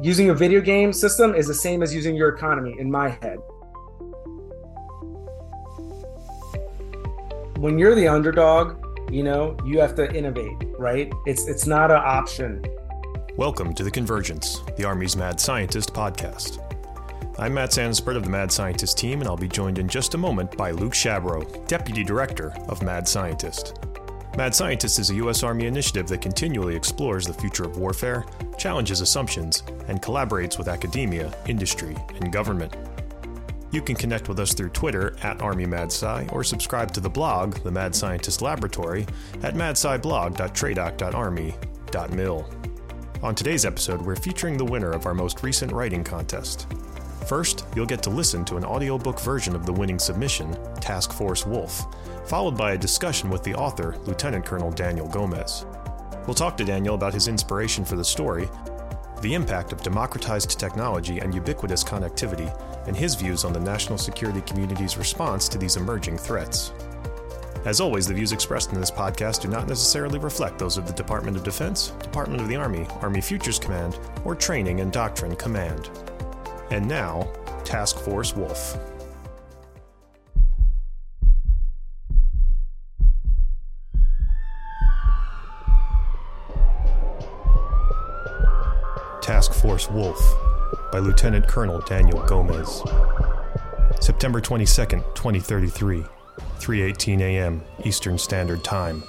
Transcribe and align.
using 0.00 0.30
a 0.30 0.34
video 0.34 0.60
game 0.60 0.92
system 0.92 1.34
is 1.34 1.46
the 1.46 1.54
same 1.54 1.82
as 1.82 1.94
using 1.94 2.16
your 2.16 2.28
economy 2.30 2.74
in 2.78 2.90
my 2.90 3.10
head. 3.10 3.38
When 7.58 7.78
you're 7.78 7.94
the 7.94 8.08
underdog, 8.08 8.84
you 9.10 9.22
know, 9.22 9.56
you 9.64 9.78
have 9.78 9.94
to 9.96 10.12
innovate, 10.12 10.56
right? 10.78 11.12
It's 11.26 11.46
it's 11.46 11.66
not 11.66 11.90
an 11.90 11.98
option. 11.98 12.64
Welcome 13.36 13.72
to 13.74 13.84
The 13.84 13.90
Convergence, 13.90 14.62
the 14.76 14.84
Army's 14.84 15.16
Mad 15.16 15.38
Scientist 15.38 15.94
podcast. 15.94 16.60
I'm 17.38 17.54
Matt 17.54 17.70
Santaspirt 17.70 18.16
of 18.16 18.24
the 18.24 18.30
Mad 18.30 18.50
Scientist 18.50 18.98
team, 18.98 19.20
and 19.20 19.28
I'll 19.28 19.36
be 19.36 19.48
joined 19.48 19.78
in 19.78 19.88
just 19.88 20.14
a 20.14 20.18
moment 20.18 20.56
by 20.56 20.72
Luke 20.72 20.92
Shabro, 20.92 21.66
Deputy 21.66 22.04
Director 22.04 22.52
of 22.68 22.82
Mad 22.82 23.06
Scientist. 23.06 23.74
Mad 24.36 24.52
Scientist 24.52 24.98
is 24.98 25.10
a 25.10 25.14
U.S. 25.16 25.44
Army 25.44 25.66
initiative 25.66 26.08
that 26.08 26.20
continually 26.20 26.74
explores 26.74 27.24
the 27.24 27.32
future 27.32 27.62
of 27.62 27.76
warfare, 27.76 28.24
challenges 28.58 29.00
assumptions, 29.00 29.62
and 29.86 30.02
collaborates 30.02 30.58
with 30.58 30.66
academia, 30.66 31.32
industry, 31.46 31.96
and 32.20 32.32
government. 32.32 32.74
You 33.70 33.80
can 33.80 33.94
connect 33.94 34.28
with 34.28 34.40
us 34.40 34.52
through 34.52 34.70
Twitter 34.70 35.16
at 35.22 35.38
ArmyMadSci 35.38 36.32
or 36.32 36.42
subscribe 36.42 36.90
to 36.94 37.00
the 37.00 37.08
blog, 37.08 37.58
The 37.58 37.70
Mad 37.70 37.94
Scientist 37.94 38.42
Laboratory, 38.42 39.06
at 39.44 39.54
madsciblog.tradoc.army.mil. 39.54 42.50
On 43.22 43.34
today's 43.36 43.64
episode, 43.64 44.02
we're 44.02 44.16
featuring 44.16 44.56
the 44.56 44.64
winner 44.64 44.90
of 44.90 45.06
our 45.06 45.14
most 45.14 45.44
recent 45.44 45.70
writing 45.70 46.02
contest. 46.02 46.66
First, 47.28 47.66
you'll 47.74 47.86
get 47.86 48.02
to 48.02 48.10
listen 48.10 48.44
to 48.46 48.56
an 48.56 48.64
audiobook 48.64 49.20
version 49.20 49.54
of 49.54 49.64
the 49.64 49.72
winning 49.72 50.00
submission, 50.00 50.58
Task 50.80 51.12
Force 51.12 51.46
Wolf, 51.46 51.86
followed 52.26 52.56
by 52.56 52.72
a 52.72 52.78
discussion 52.78 53.30
with 53.30 53.42
the 53.42 53.54
author, 53.54 53.96
Lieutenant 54.04 54.44
Colonel 54.44 54.70
Daniel 54.70 55.08
Gomez. 55.08 55.66
We'll 56.26 56.34
talk 56.34 56.56
to 56.56 56.64
Daniel 56.64 56.94
about 56.94 57.14
his 57.14 57.28
inspiration 57.28 57.84
for 57.84 57.96
the 57.96 58.04
story, 58.04 58.48
the 59.20 59.34
impact 59.34 59.72
of 59.72 59.82
democratized 59.82 60.58
technology 60.58 61.18
and 61.18 61.34
ubiquitous 61.34 61.84
connectivity, 61.84 62.50
and 62.86 62.96
his 62.96 63.14
views 63.14 63.44
on 63.44 63.52
the 63.52 63.60
national 63.60 63.98
security 63.98 64.40
community's 64.42 64.96
response 64.96 65.48
to 65.48 65.58
these 65.58 65.76
emerging 65.76 66.18
threats. 66.18 66.72
As 67.64 67.80
always, 67.80 68.06
the 68.06 68.12
views 68.12 68.32
expressed 68.32 68.72
in 68.72 68.80
this 68.80 68.90
podcast 68.90 69.40
do 69.40 69.48
not 69.48 69.66
necessarily 69.66 70.18
reflect 70.18 70.58
those 70.58 70.76
of 70.76 70.86
the 70.86 70.92
Department 70.92 71.36
of 71.36 71.44
Defense, 71.44 71.88
Department 72.02 72.42
of 72.42 72.48
the 72.48 72.56
Army, 72.56 72.86
Army 73.00 73.22
Futures 73.22 73.58
Command, 73.58 73.98
or 74.24 74.34
Training 74.34 74.80
and 74.80 74.92
Doctrine 74.92 75.34
Command. 75.36 75.88
And 76.70 76.86
now, 76.86 77.26
Task 77.64 77.98
Force 77.98 78.36
Wolf. 78.36 78.76
Task 89.44 89.60
Force 89.60 89.90
Wolf 89.90 90.18
by 90.90 91.00
Lieutenant 91.00 91.46
Colonel 91.46 91.78
Daniel 91.80 92.18
Gomez. 92.20 92.82
September 94.00 94.40
22nd, 94.40 95.04
2033, 95.14 96.02
3:18 96.58 97.20
a.m. 97.20 97.62
Eastern 97.84 98.16
Standard 98.16 98.64
Time. 98.64 99.02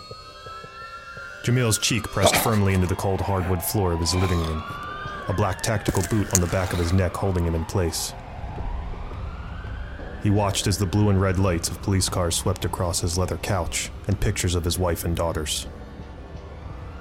Jamil's 1.45 1.77
cheek 1.77 2.03
pressed 2.03 2.35
firmly 2.35 2.73
into 2.73 2.85
the 2.85 2.97
cold 2.97 3.21
hardwood 3.21 3.63
floor 3.63 3.93
of 3.93 4.01
his 4.01 4.13
living 4.13 4.39
room, 4.39 4.61
a 5.29 5.33
black 5.33 5.61
tactical 5.61 6.03
boot 6.09 6.33
on 6.33 6.41
the 6.41 6.47
back 6.47 6.73
of 6.73 6.79
his 6.79 6.91
neck 6.91 7.15
holding 7.15 7.45
him 7.45 7.55
in 7.55 7.63
place. 7.63 8.11
He 10.21 10.29
watched 10.29 10.67
as 10.67 10.77
the 10.77 10.85
blue 10.85 11.07
and 11.07 11.21
red 11.21 11.39
lights 11.39 11.69
of 11.69 11.81
police 11.81 12.09
cars 12.09 12.35
swept 12.35 12.65
across 12.65 12.99
his 12.99 13.17
leather 13.17 13.37
couch 13.37 13.89
and 14.05 14.19
pictures 14.19 14.55
of 14.55 14.65
his 14.65 14.77
wife 14.77 15.05
and 15.05 15.15
daughters. 15.15 15.67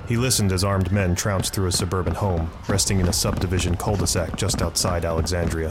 He 0.07 0.17
listened 0.17 0.53
as 0.53 0.65
armed 0.65 0.93
men 0.93 1.15
trounced 1.15 1.55
through 1.55 1.67
a 1.67 1.73
suburban 1.73 2.15
home, 2.15 2.51
resting 2.69 3.01
in 3.01 3.09
a 3.09 3.13
subdivision 3.13 3.77
cul 3.77 3.97
de 3.97 4.07
sac 4.07 4.37
just 4.37 4.61
outside 4.61 5.05
Alexandria. 5.05 5.71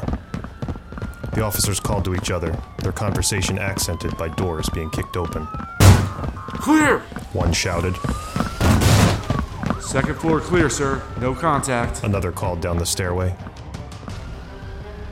The 1.34 1.44
officers 1.44 1.80
called 1.80 2.06
to 2.06 2.16
each 2.16 2.32
other, 2.32 2.58
their 2.80 2.92
conversation 2.92 3.60
accented 3.60 4.18
by 4.18 4.30
doors 4.30 4.70
being 4.70 4.90
kicked 4.90 5.18
open. 5.18 5.48
Clear! 6.58 7.00
One 7.34 7.54
shouted, 7.54 7.96
Second 9.94 10.16
floor 10.16 10.40
clear, 10.40 10.72
sir. 10.72 11.04
No 11.20 11.36
contact. 11.36 12.04
another 12.04 12.32
called 12.32 12.62
down 12.62 12.78
the 12.78 12.86
stairway. 12.86 13.36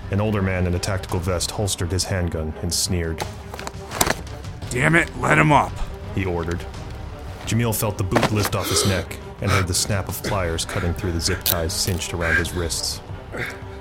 An 0.10 0.20
older 0.20 0.42
man 0.42 0.66
in 0.66 0.74
a 0.74 0.80
tactical 0.80 1.20
vest 1.20 1.52
holstered 1.52 1.92
his 1.92 2.06
handgun 2.06 2.54
and 2.64 2.74
sneered. 2.74 3.22
Damn 4.72 4.96
it, 4.96 5.16
let 5.20 5.38
him 5.38 5.52
up. 5.52 5.72
he 6.16 6.26
ordered. 6.26 6.66
Jamil 7.52 7.76
felt 7.76 7.98
the 7.98 8.04
boot 8.06 8.32
lift 8.32 8.56
off 8.56 8.70
his 8.70 8.88
neck 8.88 9.18
and 9.42 9.52
heard 9.52 9.68
the 9.68 9.74
snap 9.74 10.08
of 10.08 10.24
pliers 10.24 10.64
cutting 10.64 10.94
through 10.94 11.12
the 11.12 11.20
zip 11.20 11.44
ties 11.44 11.74
cinched 11.74 12.14
around 12.14 12.38
his 12.38 12.54
wrists. 12.54 13.02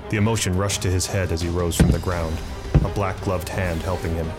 The 0.09 0.17
emotion 0.17 0.57
rushed 0.57 0.81
to 0.81 0.91
his 0.91 1.07
head 1.07 1.31
as 1.31 1.39
he 1.39 1.47
rose 1.47 1.77
from 1.77 1.89
the 1.91 1.99
ground, 1.99 2.37
a 2.83 2.89
black 2.89 3.21
gloved 3.21 3.47
hand 3.47 3.81
helping 3.81 4.13
him. 4.13 4.29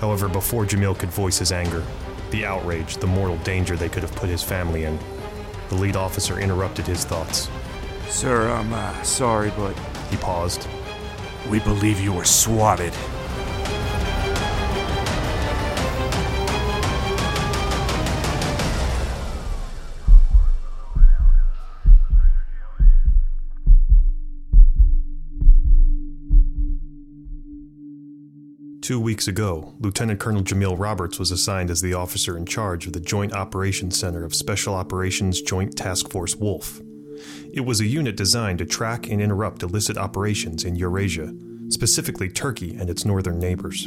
However, 0.00 0.26
before 0.26 0.64
Jamil 0.64 0.98
could 0.98 1.10
voice 1.10 1.36
his 1.36 1.52
anger, 1.52 1.84
the 2.30 2.46
outrage, 2.46 2.96
the 2.96 3.06
mortal 3.06 3.36
danger 3.44 3.76
they 3.76 3.90
could 3.90 4.04
have 4.04 4.16
put 4.16 4.30
his 4.30 4.42
family 4.42 4.84
in, 4.84 4.98
the 5.68 5.74
lead 5.74 5.96
officer 5.96 6.40
interrupted 6.40 6.86
his 6.86 7.04
thoughts. 7.04 7.50
Sir, 8.08 8.48
I'm 8.48 8.72
uh, 8.72 9.02
sorry, 9.02 9.52
but 9.54 9.78
He 10.08 10.16
paused. 10.16 10.66
we 11.50 11.58
believe 11.58 12.00
you 12.00 12.14
were 12.14 12.24
swatted. 12.24 12.94
Two 28.90 28.98
weeks 28.98 29.28
ago, 29.28 29.72
Lieutenant 29.78 30.18
Colonel 30.18 30.42
Jamil 30.42 30.76
Roberts 30.76 31.20
was 31.20 31.30
assigned 31.30 31.70
as 31.70 31.80
the 31.80 31.94
officer 31.94 32.36
in 32.36 32.44
charge 32.44 32.88
of 32.88 32.92
the 32.92 32.98
Joint 32.98 33.32
Operations 33.32 33.96
Center 33.96 34.24
of 34.24 34.34
Special 34.34 34.74
Operations 34.74 35.40
Joint 35.40 35.76
Task 35.76 36.10
Force 36.10 36.34
Wolf. 36.34 36.80
It 37.54 37.60
was 37.60 37.80
a 37.80 37.86
unit 37.86 38.16
designed 38.16 38.58
to 38.58 38.66
track 38.66 39.08
and 39.08 39.22
interrupt 39.22 39.62
illicit 39.62 39.96
operations 39.96 40.64
in 40.64 40.74
Eurasia, 40.74 41.32
specifically 41.68 42.28
Turkey 42.28 42.74
and 42.74 42.90
its 42.90 43.04
northern 43.04 43.38
neighbors. 43.38 43.86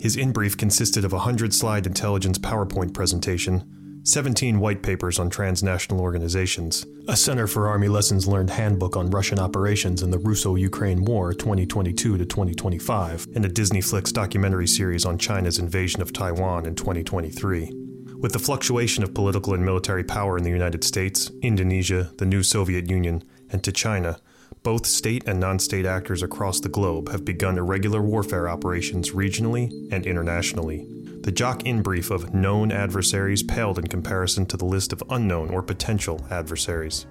His 0.00 0.16
in 0.16 0.32
brief 0.32 0.56
consisted 0.56 1.04
of 1.04 1.12
a 1.12 1.16
100 1.16 1.52
slide 1.52 1.86
intelligence 1.86 2.38
PowerPoint 2.38 2.94
presentation, 2.94 3.81
17 4.04 4.58
white 4.58 4.82
papers 4.82 5.20
on 5.20 5.30
transnational 5.30 6.00
organizations, 6.00 6.84
a 7.06 7.16
Center 7.16 7.46
for 7.46 7.68
Army 7.68 7.86
Lessons 7.86 8.26
Learned 8.26 8.50
handbook 8.50 8.96
on 8.96 9.10
Russian 9.10 9.38
operations 9.38 10.02
in 10.02 10.10
the 10.10 10.18
Russo 10.18 10.56
Ukraine 10.56 11.04
War 11.04 11.32
2022 11.32 12.18
to 12.18 12.26
2025, 12.26 13.28
and 13.36 13.44
a 13.44 13.48
Disney 13.48 13.80
Flix 13.80 14.10
documentary 14.10 14.66
series 14.66 15.04
on 15.04 15.18
China's 15.18 15.60
invasion 15.60 16.02
of 16.02 16.12
Taiwan 16.12 16.66
in 16.66 16.74
2023. 16.74 17.70
With 18.18 18.32
the 18.32 18.40
fluctuation 18.40 19.04
of 19.04 19.14
political 19.14 19.54
and 19.54 19.64
military 19.64 20.02
power 20.02 20.36
in 20.36 20.42
the 20.42 20.50
United 20.50 20.82
States, 20.82 21.30
Indonesia, 21.40 22.10
the 22.18 22.26
new 22.26 22.42
Soviet 22.42 22.90
Union, 22.90 23.22
and 23.50 23.62
to 23.62 23.70
China, 23.70 24.18
both 24.62 24.86
state 24.86 25.24
and 25.26 25.40
non 25.40 25.58
state 25.58 25.86
actors 25.86 26.22
across 26.22 26.60
the 26.60 26.68
globe 26.68 27.10
have 27.10 27.24
begun 27.24 27.58
irregular 27.58 28.00
warfare 28.00 28.48
operations 28.48 29.10
regionally 29.10 29.92
and 29.92 30.06
internationally. 30.06 30.86
The 31.22 31.32
JOC 31.32 31.66
in 31.66 31.82
brief 31.82 32.10
of 32.10 32.34
known 32.34 32.72
adversaries 32.72 33.42
paled 33.42 33.78
in 33.78 33.86
comparison 33.86 34.46
to 34.46 34.56
the 34.56 34.64
list 34.64 34.92
of 34.92 35.02
unknown 35.10 35.50
or 35.50 35.62
potential 35.62 36.24
adversaries. 36.30 37.06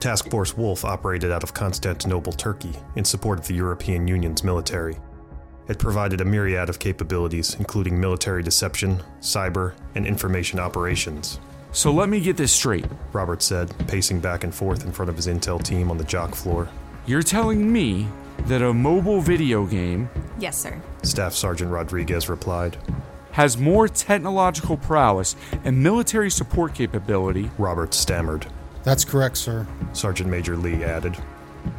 Task 0.00 0.28
Force 0.30 0.54
Wolf 0.54 0.84
operated 0.84 1.30
out 1.30 1.42
of 1.42 1.54
Constantinople, 1.54 2.32
Turkey, 2.32 2.72
in 2.96 3.04
support 3.04 3.38
of 3.38 3.46
the 3.46 3.54
European 3.54 4.06
Union's 4.06 4.44
military. 4.44 4.96
It 5.66 5.78
provided 5.78 6.20
a 6.20 6.26
myriad 6.26 6.68
of 6.68 6.78
capabilities, 6.78 7.54
including 7.58 7.98
military 7.98 8.42
deception, 8.42 9.02
cyber, 9.20 9.72
and 9.94 10.06
information 10.06 10.60
operations. 10.60 11.38
So 11.74 11.92
let 11.92 12.08
me 12.08 12.20
get 12.20 12.36
this 12.36 12.52
straight. 12.52 12.86
Robert 13.12 13.42
said, 13.42 13.74
pacing 13.88 14.20
back 14.20 14.44
and 14.44 14.54
forth 14.54 14.84
in 14.84 14.92
front 14.92 15.10
of 15.10 15.16
his 15.16 15.26
intel 15.26 15.62
team 15.62 15.90
on 15.90 15.98
the 15.98 16.04
JOC 16.04 16.34
floor. 16.34 16.68
You're 17.04 17.22
telling 17.22 17.70
me 17.70 18.06
that 18.46 18.62
a 18.62 18.72
mobile 18.72 19.20
video 19.20 19.66
game 19.66 20.08
Yes, 20.38 20.56
sir. 20.56 20.80
Staff 21.02 21.34
Sergeant 21.34 21.70
Rodriguez 21.70 22.28
replied. 22.28 22.76
has 23.32 23.58
more 23.58 23.88
technological 23.88 24.76
prowess 24.76 25.34
and 25.64 25.82
military 25.82 26.30
support 26.30 26.74
capability 26.74 27.50
Robert 27.58 27.92
stammered. 27.92 28.46
That's 28.84 29.04
correct, 29.04 29.36
sir. 29.36 29.66
Sergeant 29.92 30.30
Major 30.30 30.56
Lee 30.56 30.84
added. 30.84 31.16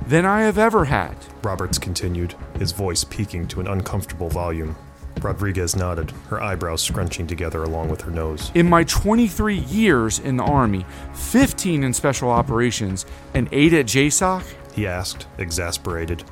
than 0.08 0.26
I 0.26 0.42
have 0.42 0.58
ever 0.58 0.86
had. 0.86 1.16
Roberts 1.44 1.78
continued, 1.78 2.36
his 2.60 2.72
voice 2.74 3.04
peaking 3.04 3.48
to 3.50 3.60
an 3.62 3.68
uncomfortable 3.68 4.30
volume. 4.30 4.76
Rodriguez 5.22 5.76
nodded, 5.76 6.12
her 6.30 6.42
eyebrows 6.42 6.82
scrunching 6.82 7.26
together 7.28 7.64
along 7.64 7.90
with 7.90 8.02
her 8.02 8.12
nose. 8.12 8.52
In 8.54 8.70
my 8.70 8.84
23 8.84 9.58
years 9.58 10.20
in 10.20 10.38
the 10.38 10.44
Army, 10.44 10.86
15 11.14 11.84
in 11.84 11.94
Special 11.94 12.30
Operations, 12.30 13.06
and 13.34 13.48
8 13.52 13.74
at 13.74 13.86
JSOC, 13.86 14.44
He 14.74 14.86
asked, 14.86 15.28
exasperated. 15.38 16.24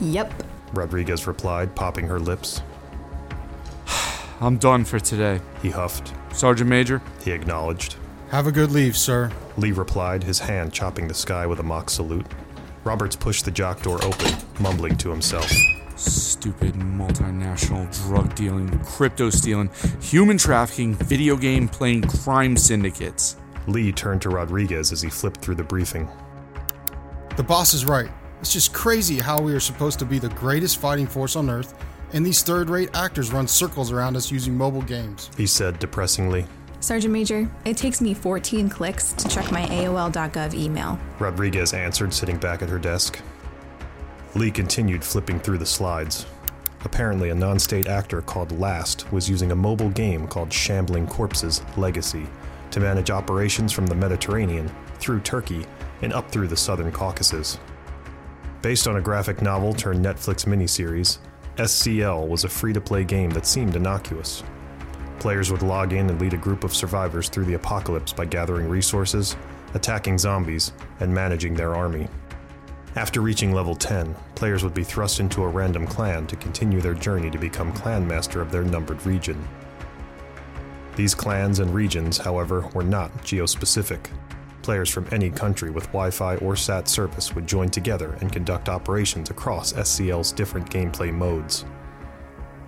Yep. 0.00 0.42
Rodriguez 0.72 1.26
replied, 1.26 1.74
popping 1.74 2.06
her 2.06 2.20
lips. 2.20 2.62
I'm 4.40 4.56
done 4.58 4.84
for 4.84 5.00
today. 5.00 5.40
He 5.62 5.70
huffed. 5.70 6.12
Sergeant 6.32 6.68
Major, 6.70 7.02
He 7.24 7.32
acknowledged. 7.32 7.96
Have 8.30 8.46
a 8.46 8.52
good 8.52 8.70
leave, 8.72 8.96
sir. 8.96 9.30
Lee 9.56 9.72
replied, 9.72 10.24
his 10.24 10.40
hand 10.40 10.72
chopping 10.72 11.08
the 11.08 11.14
sky 11.14 11.46
with 11.46 11.60
a 11.60 11.62
mock 11.62 11.88
salute. 11.90 12.26
Roberts 12.86 13.16
pushed 13.16 13.44
the 13.44 13.50
JOC 13.50 13.82
door 13.82 14.04
open, 14.04 14.32
mumbling 14.60 14.96
to 14.98 15.10
himself. 15.10 15.50
Stupid 15.96 16.74
multinational 16.74 17.92
drug 18.06 18.32
dealing, 18.36 18.78
crypto 18.84 19.28
stealing, 19.28 19.70
human 20.00 20.38
trafficking, 20.38 20.94
video 20.94 21.36
game 21.36 21.66
playing 21.68 22.02
crime 22.02 22.56
syndicates. 22.56 23.36
Lee 23.66 23.90
turned 23.90 24.22
to 24.22 24.28
Rodriguez 24.28 24.92
as 24.92 25.02
he 25.02 25.10
flipped 25.10 25.40
through 25.40 25.56
the 25.56 25.64
briefing. 25.64 26.08
The 27.36 27.42
boss 27.42 27.74
is 27.74 27.84
right. 27.84 28.10
It's 28.40 28.52
just 28.52 28.72
crazy 28.72 29.18
how 29.18 29.40
we 29.40 29.52
are 29.52 29.60
supposed 29.60 29.98
to 29.98 30.04
be 30.04 30.20
the 30.20 30.28
greatest 30.28 30.78
fighting 30.78 31.08
force 31.08 31.34
on 31.34 31.50
Earth, 31.50 31.74
and 32.12 32.24
these 32.24 32.44
third 32.44 32.70
rate 32.70 32.90
actors 32.94 33.32
run 33.32 33.48
circles 33.48 33.90
around 33.90 34.16
us 34.16 34.30
using 34.30 34.56
mobile 34.56 34.82
games. 34.82 35.28
He 35.36 35.48
said 35.48 35.80
depressingly. 35.80 36.46
Sergeant 36.86 37.12
Major, 37.12 37.50
it 37.64 37.76
takes 37.76 38.00
me 38.00 38.14
14 38.14 38.68
clicks 38.68 39.12
to 39.14 39.26
check 39.26 39.50
my 39.50 39.62
AOL.gov 39.62 40.54
email. 40.54 40.96
Rodriguez 41.18 41.74
answered, 41.74 42.14
sitting 42.14 42.36
back 42.36 42.62
at 42.62 42.68
her 42.68 42.78
desk. 42.78 43.18
Lee 44.36 44.52
continued 44.52 45.02
flipping 45.02 45.40
through 45.40 45.58
the 45.58 45.66
slides. 45.66 46.26
Apparently, 46.84 47.30
a 47.30 47.34
non 47.34 47.58
state 47.58 47.88
actor 47.88 48.22
called 48.22 48.56
Last 48.60 49.10
was 49.10 49.28
using 49.28 49.50
a 49.50 49.56
mobile 49.56 49.90
game 49.90 50.28
called 50.28 50.52
Shambling 50.52 51.08
Corpses 51.08 51.60
Legacy 51.76 52.24
to 52.70 52.78
manage 52.78 53.10
operations 53.10 53.72
from 53.72 53.88
the 53.88 53.96
Mediterranean, 53.96 54.70
through 55.00 55.18
Turkey, 55.22 55.66
and 56.02 56.12
up 56.12 56.30
through 56.30 56.46
the 56.46 56.56
southern 56.56 56.92
Caucasus. 56.92 57.58
Based 58.62 58.86
on 58.86 58.94
a 58.94 59.02
graphic 59.02 59.42
novel 59.42 59.74
turned 59.74 60.04
Netflix 60.04 60.46
miniseries, 60.46 61.18
SCL 61.56 62.28
was 62.28 62.44
a 62.44 62.48
free 62.48 62.72
to 62.72 62.80
play 62.80 63.02
game 63.02 63.30
that 63.30 63.44
seemed 63.44 63.74
innocuous. 63.74 64.44
Players 65.18 65.50
would 65.50 65.62
log 65.62 65.92
in 65.92 66.10
and 66.10 66.20
lead 66.20 66.34
a 66.34 66.38
group 66.38 66.62
of 66.62 66.74
survivors 66.74 67.28
through 67.28 67.46
the 67.46 67.54
apocalypse 67.54 68.12
by 68.12 68.26
gathering 68.26 68.68
resources, 68.68 69.36
attacking 69.74 70.18
zombies, 70.18 70.72
and 71.00 71.12
managing 71.12 71.54
their 71.54 71.74
army. 71.74 72.08
After 72.96 73.20
reaching 73.20 73.52
level 73.52 73.74
10, 73.74 74.14
players 74.34 74.64
would 74.64 74.72
be 74.72 74.84
thrust 74.84 75.20
into 75.20 75.42
a 75.42 75.48
random 75.48 75.86
clan 75.86 76.26
to 76.28 76.36
continue 76.36 76.80
their 76.80 76.94
journey 76.94 77.30
to 77.30 77.38
become 77.38 77.72
clan 77.72 78.06
master 78.06 78.40
of 78.40 78.50
their 78.50 78.64
numbered 78.64 79.04
region. 79.04 79.46
These 80.96 81.14
clans 81.14 81.58
and 81.58 81.74
regions, 81.74 82.16
however, 82.16 82.62
were 82.72 82.82
not 82.82 83.12
geospecific. 83.18 84.06
Players 84.62 84.88
from 84.88 85.06
any 85.12 85.30
country 85.30 85.70
with 85.70 85.84
Wi 85.88 86.10
Fi 86.10 86.36
or 86.36 86.56
SAT 86.56 86.88
service 86.88 87.34
would 87.34 87.46
join 87.46 87.68
together 87.68 88.16
and 88.20 88.32
conduct 88.32 88.70
operations 88.70 89.28
across 89.28 89.74
SCL's 89.74 90.32
different 90.32 90.70
gameplay 90.70 91.12
modes. 91.12 91.66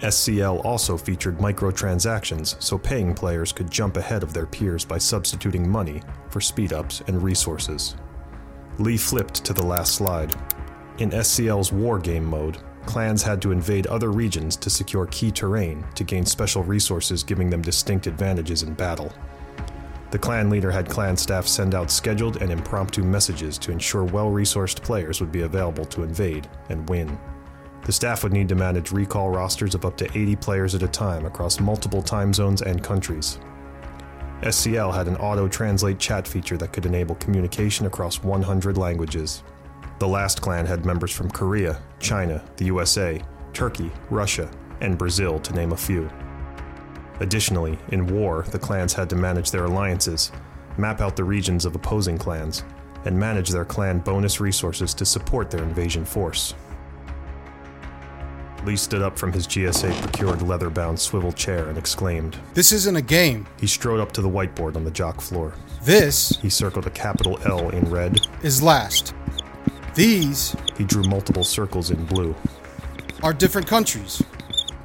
SCL 0.00 0.64
also 0.64 0.96
featured 0.96 1.38
microtransactions 1.38 2.60
so 2.62 2.78
paying 2.78 3.14
players 3.14 3.52
could 3.52 3.70
jump 3.70 3.96
ahead 3.96 4.22
of 4.22 4.32
their 4.32 4.46
peers 4.46 4.84
by 4.84 4.98
substituting 4.98 5.68
money 5.68 6.02
for 6.30 6.40
speed 6.40 6.72
ups 6.72 7.02
and 7.08 7.20
resources. 7.20 7.96
Lee 8.78 8.96
flipped 8.96 9.44
to 9.44 9.52
the 9.52 9.64
last 9.64 9.96
slide. 9.96 10.34
In 10.98 11.10
SCL's 11.10 11.72
War 11.72 11.98
Game 11.98 12.24
mode, 12.24 12.58
clans 12.86 13.22
had 13.22 13.42
to 13.42 13.50
invade 13.50 13.88
other 13.88 14.12
regions 14.12 14.56
to 14.56 14.70
secure 14.70 15.06
key 15.06 15.32
terrain 15.32 15.84
to 15.96 16.04
gain 16.04 16.24
special 16.24 16.62
resources 16.62 17.24
giving 17.24 17.50
them 17.50 17.60
distinct 17.60 18.06
advantages 18.06 18.62
in 18.62 18.74
battle. 18.74 19.12
The 20.10 20.18
clan 20.18 20.48
leader 20.48 20.70
had 20.70 20.88
clan 20.88 21.16
staff 21.16 21.46
send 21.46 21.74
out 21.74 21.90
scheduled 21.90 22.40
and 22.40 22.50
impromptu 22.50 23.02
messages 23.02 23.58
to 23.58 23.72
ensure 23.72 24.04
well 24.04 24.30
resourced 24.30 24.80
players 24.80 25.20
would 25.20 25.32
be 25.32 25.42
available 25.42 25.84
to 25.86 26.02
invade 26.02 26.48
and 26.70 26.88
win. 26.88 27.18
The 27.84 27.92
staff 27.92 28.22
would 28.22 28.32
need 28.32 28.48
to 28.48 28.54
manage 28.54 28.92
recall 28.92 29.30
rosters 29.30 29.74
of 29.74 29.84
up 29.84 29.96
to 29.96 30.18
80 30.18 30.36
players 30.36 30.74
at 30.74 30.82
a 30.82 30.88
time 30.88 31.24
across 31.24 31.60
multiple 31.60 32.02
time 32.02 32.34
zones 32.34 32.62
and 32.62 32.82
countries. 32.82 33.38
SCL 34.42 34.94
had 34.94 35.08
an 35.08 35.16
auto 35.16 35.48
translate 35.48 35.98
chat 35.98 36.28
feature 36.28 36.56
that 36.58 36.72
could 36.72 36.86
enable 36.86 37.16
communication 37.16 37.86
across 37.86 38.22
100 38.22 38.76
languages. 38.78 39.42
The 39.98 40.06
last 40.06 40.40
clan 40.40 40.64
had 40.64 40.84
members 40.84 41.10
from 41.10 41.30
Korea, 41.30 41.80
China, 41.98 42.44
the 42.56 42.66
USA, 42.66 43.20
Turkey, 43.52 43.90
Russia, 44.10 44.48
and 44.80 44.96
Brazil, 44.96 45.40
to 45.40 45.52
name 45.54 45.72
a 45.72 45.76
few. 45.76 46.08
Additionally, 47.18 47.76
in 47.88 48.06
war, 48.06 48.44
the 48.52 48.58
clans 48.58 48.92
had 48.92 49.10
to 49.10 49.16
manage 49.16 49.50
their 49.50 49.64
alliances, 49.64 50.30
map 50.76 51.00
out 51.00 51.16
the 51.16 51.24
regions 51.24 51.64
of 51.64 51.74
opposing 51.74 52.16
clans, 52.16 52.62
and 53.04 53.18
manage 53.18 53.48
their 53.48 53.64
clan 53.64 53.98
bonus 53.98 54.40
resources 54.40 54.94
to 54.94 55.04
support 55.04 55.50
their 55.50 55.64
invasion 55.64 56.04
force. 56.04 56.54
Lee 58.68 58.76
stood 58.76 59.00
up 59.00 59.18
from 59.18 59.32
his 59.32 59.46
GSA 59.46 59.98
procured 60.02 60.42
leather 60.42 60.68
bound 60.68 61.00
swivel 61.00 61.32
chair 61.32 61.70
and 61.70 61.78
exclaimed. 61.78 62.36
This 62.52 62.70
isn't 62.70 62.96
a 62.96 63.00
game. 63.00 63.46
He 63.58 63.66
strode 63.66 63.98
up 63.98 64.12
to 64.12 64.20
the 64.20 64.28
whiteboard 64.28 64.76
on 64.76 64.84
the 64.84 64.90
JOC 64.90 65.22
floor. 65.22 65.54
This 65.84 66.38
He 66.42 66.50
circled 66.50 66.86
a 66.86 66.90
capital 66.90 67.38
L 67.46 67.70
in 67.70 67.88
red. 67.88 68.18
is 68.42 68.62
last. 68.62 69.14
These 69.94 70.54
He 70.76 70.84
drew 70.84 71.02
multiple 71.04 71.44
circles 71.44 71.90
in 71.90 72.04
blue. 72.04 72.34
are 73.22 73.32
different 73.32 73.66
countries. 73.66 74.22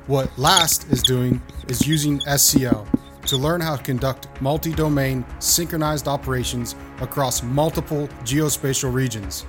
What 0.07 0.31
Last 0.39 0.89
is 0.89 1.03
doing 1.03 1.41
is 1.68 1.85
using 1.85 2.21
SCL 2.21 2.88
to 3.25 3.35
learn 3.35 3.59
how 3.59 3.75
to 3.75 3.83
conduct 3.83 4.30
multi 4.41 4.71
domain 4.71 5.25
synchronized 5.39 6.07
operations 6.07 6.75
across 7.01 7.44
multiple 7.44 8.07
geospatial 8.24 8.94
regions. 8.94 9.45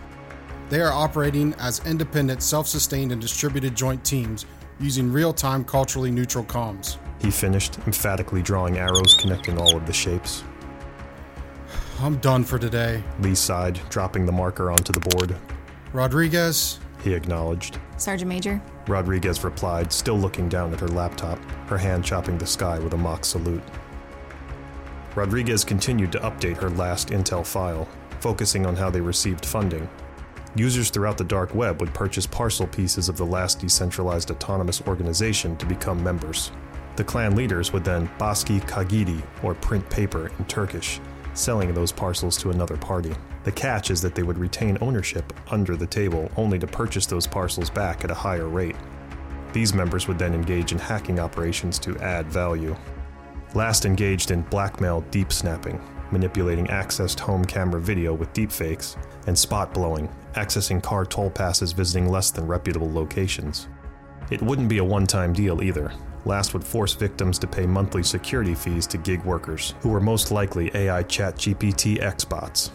They 0.75 0.81
are 0.81 0.93
operating 0.93 1.55
as 1.61 1.81
independent, 1.87 2.43
self 2.43 2.67
sustained, 2.67 3.13
and 3.13 3.21
distributed 3.21 3.77
joint 3.77 4.05
teams 4.05 4.45
using 4.81 5.13
real 5.13 5.33
time, 5.33 5.63
culturally 5.63 6.11
neutral 6.11 6.43
comms. 6.43 6.97
He 7.23 7.31
finished, 7.31 7.79
emphatically 7.87 8.43
drawing 8.43 8.77
arrows 8.79 9.15
connecting 9.15 9.57
all 9.57 9.77
of 9.77 9.87
the 9.87 9.93
shapes. 9.93 10.43
I'm 12.01 12.17
done 12.17 12.43
for 12.43 12.59
today. 12.59 13.05
Lee 13.21 13.37
sighed, 13.37 13.79
dropping 13.89 14.27
the 14.27 14.33
marker 14.33 14.73
onto 14.73 14.93
the 14.93 14.99
board. 14.99 15.37
Rodriguez, 15.93 16.81
He 17.05 17.15
acknowledged. 17.15 17.79
Sergeant 17.97 18.29
Major, 18.29 18.61
Rodriguez 18.89 19.45
replied, 19.45 19.93
still 19.93 20.19
looking 20.19 20.49
down 20.49 20.73
at 20.73 20.81
her 20.81 20.89
laptop, 20.89 21.39
her 21.69 21.79
hand 21.79 22.05
chopping 22.05 22.37
the 22.37 22.47
sky 22.47 22.81
with 22.81 22.95
a 22.95 22.99
mock 22.99 23.25
salute. 23.25 23.63
Rodriguez 25.15 25.63
continued 25.63 26.11
to 26.11 26.19
update 26.19 26.57
her 26.57 26.71
last 26.71 27.11
intel 27.11 27.47
file, 27.47 27.87
focusing 28.19 28.67
on 28.67 28.75
how 28.75 28.91
they 28.91 29.01
received 29.01 29.47
funding. 29.47 29.89
Users 30.57 30.89
throughout 30.91 31.19
the 31.19 31.25
dark 31.25 31.53
web 31.53 31.81
would 31.81 31.93
purchase 31.93 32.27
parcel 32.27 32.69
pieces 32.69 33.09
of 33.09 33.17
the 33.17 33.27
last 33.27 33.59
decentralized 33.59 34.31
autonomous 34.31 34.81
organization 34.83 35.57
to 35.57 35.67
become 35.67 36.03
members. 36.03 36.53
The 36.95 37.03
clan 37.03 37.35
leaders 37.35 37.73
would 37.73 37.83
then 37.83 38.09
baski 38.19 38.61
kagidi, 38.61 39.21
or 39.43 39.55
print 39.55 39.89
paper 39.91 40.31
in 40.39 40.45
Turkish, 40.45 41.01
selling 41.35 41.75
those 41.75 41.91
parcels 41.91 42.37
to 42.39 42.51
another 42.51 42.77
party. 42.77 43.13
The 43.43 43.51
catch 43.51 43.91
is 43.91 44.01
that 44.03 44.15
they 44.15 44.23
would 44.23 44.39
retain 44.39 44.79
ownership 44.81 45.33
under 45.51 45.75
the 45.77 45.89
table 45.89 46.31
only 46.37 46.61
to 46.61 46.69
purchase 46.69 47.07
those 47.07 47.27
parcels 47.27 47.69
back 47.69 48.05
at 48.05 48.13
a 48.13 48.15
higher 48.15 48.49
rate. 48.49 48.77
These 49.53 49.75
members 49.75 50.07
would 50.07 50.21
then 50.21 50.35
engage 50.35 50.71
in 50.71 50.79
hacking 50.79 51.19
operations 51.19 51.81
to 51.81 51.99
add 51.99 52.27
value. 52.27 52.77
Last 53.55 53.87
engaged 53.87 54.31
in 54.31 54.43
blackmail 54.43 55.01
deep 55.11 55.33
snapping, 55.33 55.81
manipulating 56.13 56.67
accessed 56.69 57.19
home 57.19 57.45
camera 57.45 57.81
video 57.81 58.15
with 58.15 58.33
deepfakes, 58.33 58.97
and 59.27 59.37
spot 59.37 59.75
blowing, 59.75 60.09
accessing 60.35 60.83
car 60.83 61.05
toll 61.05 61.31
passes 61.31 61.73
visiting 61.73 62.09
less 62.09 62.31
than 62.31 62.47
reputable 62.47 62.93
locations. 62.93 63.69
It 64.31 64.43
wouldn't 64.43 64.69
be 64.69 64.79
a 64.79 64.85
one 64.85 65.07
time 65.07 65.33
deal 65.33 65.63
either. 65.63 65.93
Last 66.25 66.55
would 66.55 66.65
force 66.65 66.95
victims 66.95 67.39
to 67.41 67.47
pay 67.47 67.67
monthly 67.67 68.03
security 68.03 68.55
fees 68.55 68.87
to 68.89 68.99
gig 68.99 69.23
workers, 69.25 69.75
who 69.81 69.91
were 69.91 70.01
most 70.01 70.31
likely 70.31 70.71
AI 70.75 71.03
Chat 71.03 71.37
GPT 71.37 72.01
X 72.01 72.25
bots. 72.25 72.71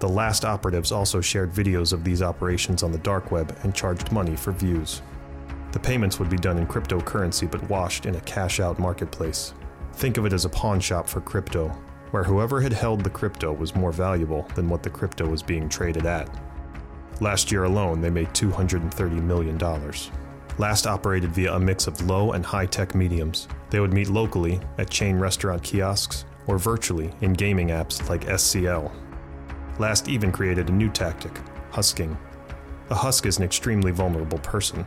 The 0.00 0.08
last 0.08 0.44
operatives 0.44 0.92
also 0.92 1.20
shared 1.20 1.52
videos 1.52 1.92
of 1.92 2.04
these 2.04 2.22
operations 2.22 2.82
on 2.82 2.92
the 2.92 2.98
dark 2.98 3.30
web 3.30 3.56
and 3.62 3.74
charged 3.74 4.12
money 4.12 4.36
for 4.36 4.52
views. 4.52 5.00
The 5.70 5.78
payments 5.78 6.18
would 6.18 6.28
be 6.28 6.36
done 6.36 6.58
in 6.58 6.66
cryptocurrency 6.66 7.50
but 7.50 7.68
washed 7.70 8.04
in 8.04 8.16
a 8.16 8.20
cash 8.22 8.60
out 8.60 8.78
marketplace. 8.78 9.54
Think 9.94 10.16
of 10.18 10.26
it 10.26 10.32
as 10.32 10.44
a 10.44 10.50
pawn 10.50 10.80
shop 10.80 11.08
for 11.08 11.20
crypto, 11.20 11.68
where 12.10 12.24
whoever 12.24 12.60
had 12.60 12.72
held 12.72 13.02
the 13.02 13.10
crypto 13.10 13.52
was 13.52 13.74
more 13.74 13.92
valuable 13.92 14.46
than 14.54 14.68
what 14.68 14.82
the 14.82 14.90
crypto 14.90 15.26
was 15.26 15.42
being 15.42 15.68
traded 15.68 16.04
at. 16.04 16.28
Last 17.22 17.52
year 17.52 17.62
alone, 17.62 18.00
they 18.00 18.10
made 18.10 18.30
$230 18.30 19.22
million. 19.22 19.56
Last 20.58 20.88
operated 20.88 21.30
via 21.30 21.54
a 21.54 21.60
mix 21.60 21.86
of 21.86 22.04
low 22.04 22.32
and 22.32 22.44
high 22.44 22.66
tech 22.66 22.96
mediums. 22.96 23.46
They 23.70 23.78
would 23.78 23.92
meet 23.92 24.08
locally 24.08 24.60
at 24.78 24.90
chain 24.90 25.16
restaurant 25.16 25.62
kiosks 25.62 26.24
or 26.48 26.58
virtually 26.58 27.12
in 27.20 27.34
gaming 27.34 27.68
apps 27.68 28.08
like 28.08 28.24
SCL. 28.24 28.90
Last 29.78 30.08
even 30.08 30.32
created 30.32 30.68
a 30.68 30.72
new 30.72 30.90
tactic 30.90 31.30
husking. 31.70 32.18
A 32.90 32.94
husk 32.96 33.24
is 33.24 33.38
an 33.38 33.44
extremely 33.44 33.92
vulnerable 33.92 34.38
person. 34.38 34.84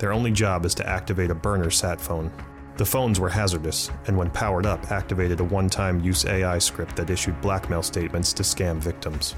Their 0.00 0.12
only 0.12 0.32
job 0.32 0.66
is 0.66 0.74
to 0.74 0.88
activate 0.88 1.30
a 1.30 1.36
burner 1.36 1.70
sat 1.70 2.00
phone. 2.00 2.32
The 2.78 2.84
phones 2.84 3.20
were 3.20 3.28
hazardous, 3.28 3.92
and 4.08 4.18
when 4.18 4.30
powered 4.30 4.66
up, 4.66 4.90
activated 4.90 5.38
a 5.38 5.44
one 5.44 5.70
time 5.70 6.00
use 6.00 6.24
AI 6.24 6.58
script 6.58 6.96
that 6.96 7.10
issued 7.10 7.40
blackmail 7.40 7.84
statements 7.84 8.32
to 8.32 8.42
scam 8.42 8.78
victims. 8.78 9.36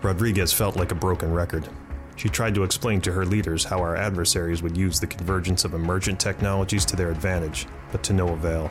Rodriguez 0.00 0.50
felt 0.50 0.76
like 0.76 0.92
a 0.92 0.94
broken 0.94 1.30
record. 1.30 1.68
She 2.20 2.28
tried 2.28 2.54
to 2.56 2.64
explain 2.64 3.00
to 3.00 3.12
her 3.12 3.24
leaders 3.24 3.64
how 3.64 3.78
our 3.78 3.96
adversaries 3.96 4.62
would 4.62 4.76
use 4.76 5.00
the 5.00 5.06
convergence 5.06 5.64
of 5.64 5.72
emergent 5.72 6.20
technologies 6.20 6.84
to 6.84 6.94
their 6.94 7.10
advantage, 7.10 7.66
but 7.90 8.02
to 8.02 8.12
no 8.12 8.28
avail. 8.34 8.70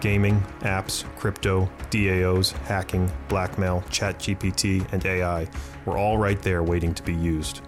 Gaming, 0.00 0.42
apps, 0.60 1.04
crypto, 1.18 1.68
DAOs, 1.90 2.52
hacking, 2.64 3.12
blackmail, 3.28 3.84
ChatGPT, 3.90 4.90
and 4.90 5.04
AI 5.04 5.46
were 5.84 5.98
all 5.98 6.16
right 6.16 6.40
there 6.40 6.62
waiting 6.62 6.94
to 6.94 7.02
be 7.02 7.12
used. 7.12 7.60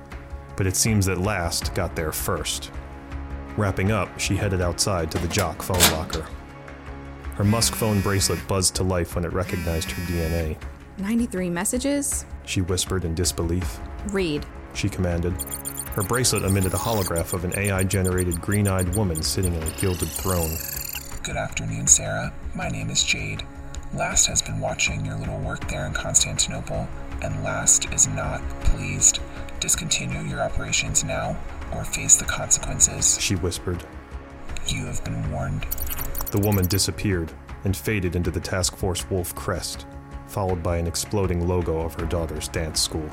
But 0.57 0.67
it 0.67 0.75
seems 0.75 1.05
that 1.05 1.19
last 1.19 1.75
got 1.75 1.95
there 1.95 2.11
first. 2.11 2.71
Wrapping 3.59 3.91
up, 3.91 4.19
she 4.19 4.37
headed 4.37 4.63
outside 4.63 5.11
to 5.11 5.19
the 5.19 5.29
JOC 5.29 5.61
phone 5.61 5.99
locker. 5.99 6.27
Her 7.35 7.45
Musk 7.45 7.75
phone 7.75 8.01
bracelet 8.01 8.41
buzzed 8.49 8.75
to 8.77 8.83
life 8.83 9.17
when 9.17 9.27
it 9.27 9.35
recognized 9.35 9.91
her 9.91 10.03
DNA. 10.11 10.57
93 10.97 11.51
messages? 11.51 12.25
She 12.47 12.63
whispered 12.63 13.05
in 13.05 13.15
disbelief. 13.15 13.81
Read. 14.07 14.47
She 14.75 14.89
commanded. 14.89 15.33
Her 15.95 16.03
bracelet 16.03 16.43
emitted 16.43 16.75
a 16.75 16.77
holograph 16.77 17.33
of 17.33 17.45
an 17.45 17.57
AI 17.57 17.85
generated 17.85 18.41
green 18.41 18.67
eyed 18.67 18.95
woman 18.97 19.23
sitting 19.23 19.57
on 19.57 19.63
a 19.63 19.71
gilded 19.81 20.09
throne. 20.09 20.57
Good 21.23 21.37
afternoon, 21.37 21.87
Sarah. 21.87 22.35
My 22.55 22.69
name 22.69 22.91
is 22.91 23.03
Jade. 23.03 23.45
Last 23.95 24.27
has 24.27 24.43
been 24.43 24.59
watching 24.59 25.07
your 25.07 25.15
little 25.15 25.39
work 25.39 25.69
there 25.69 25.87
in 25.87 25.93
Constantinople, 25.93 26.89
and 27.23 27.45
Last 27.45 27.93
is 27.93 28.09
not 28.09 28.43
pleased. 28.65 29.21
Discontinue 29.61 30.29
your 30.29 30.43
operations 30.43 31.05
now 31.05 31.37
or 31.73 31.85
face 31.85 32.17
the 32.17 32.25
consequences. 32.25 33.17
She 33.21 33.37
whispered. 33.37 33.87
You 34.67 34.87
have 34.87 35.05
been 35.05 35.31
warned. 35.31 35.63
The 36.33 36.41
woman 36.41 36.67
disappeared 36.67 37.33
and 37.63 37.77
faded 37.77 38.17
into 38.17 38.33
the 38.33 38.41
Task 38.41 38.77
Force 38.77 39.09
Wolf 39.09 39.35
crest, 39.35 39.87
followed 40.27 40.63
by 40.63 40.79
an 40.79 40.89
exploding 40.89 41.47
logo 41.47 41.81
of 41.81 41.95
her 41.95 42.07
daughter's 42.07 42.49
dance 42.49 42.81
school. 42.81 43.09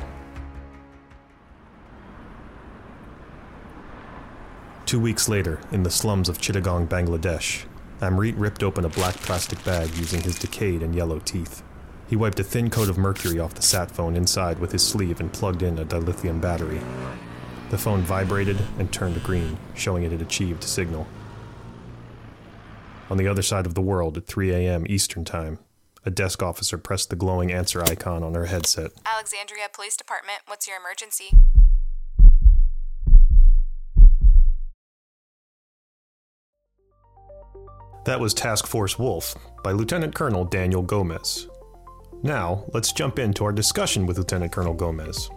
Two 4.92 5.00
weeks 5.00 5.30
later, 5.30 5.62
in 5.72 5.84
the 5.84 5.90
slums 5.90 6.28
of 6.28 6.40
Chittagong, 6.40 6.86
Bangladesh, 6.86 7.64
Amrit 8.02 8.34
ripped 8.36 8.62
open 8.62 8.84
a 8.84 8.90
black 8.90 9.16
plastic 9.16 9.64
bag 9.64 9.96
using 9.96 10.20
his 10.22 10.38
decayed 10.38 10.84
and 10.84 10.94
yellow 10.94 11.20
teeth. 11.20 11.64
He 12.10 12.18
wiped 12.18 12.42
a 12.42 12.44
thin 12.44 12.70
coat 12.70 12.90
of 12.90 12.98
mercury 12.98 13.40
off 13.40 13.54
the 13.54 13.62
sat 13.62 13.90
phone 13.90 14.18
inside 14.18 14.60
with 14.60 14.74
his 14.74 14.86
sleeve 14.86 15.22
and 15.22 15.32
plugged 15.32 15.64
in 15.64 15.80
a 15.80 15.86
dilithium 15.86 16.42
battery. 16.42 16.82
The 17.70 17.78
phone 17.78 18.02
vibrated 18.02 18.58
and 18.78 18.92
turned 18.92 19.24
green, 19.24 19.58
showing 19.76 20.04
it 20.04 20.12
had 20.12 20.22
achieved 20.22 20.66
signal. 20.66 21.08
On 23.10 23.16
the 23.16 23.30
other 23.30 23.44
side 23.44 23.66
of 23.66 23.76
the 23.76 23.82
world 23.82 24.18
at 24.18 24.28
3 24.28 24.52
a.m. 24.52 24.84
Eastern 24.90 25.24
Time, 25.24 25.60
a 26.06 26.12
desk 26.12 26.44
officer 26.44 26.78
pressed 26.78 27.10
the 27.10 27.16
glowing 27.16 27.50
answer 27.50 27.82
icon 27.82 28.24
on 28.24 28.34
her 28.34 28.48
headset. 28.48 28.92
Alexandria 29.06 29.68
Police 29.74 29.96
Department, 29.96 30.40
what's 30.48 30.68
your 30.68 30.76
emergency? 30.76 31.32
That 38.04 38.20
was 38.20 38.34
Task 38.34 38.66
Force 38.66 38.98
Wolf 38.98 39.36
by 39.64 39.74
Lieutenant 39.74 40.16
Colonel 40.16 40.44
Daniel 40.44 40.82
Gomez. 40.82 41.48
Now, 42.24 42.64
let's 42.74 42.92
jump 42.92 43.20
into 43.20 43.46
our 43.46 43.52
discussion 43.52 44.08
with 44.08 44.18
Lieutenant 44.18 44.52
Colonel 44.52 44.74
Gomez. 44.74 45.30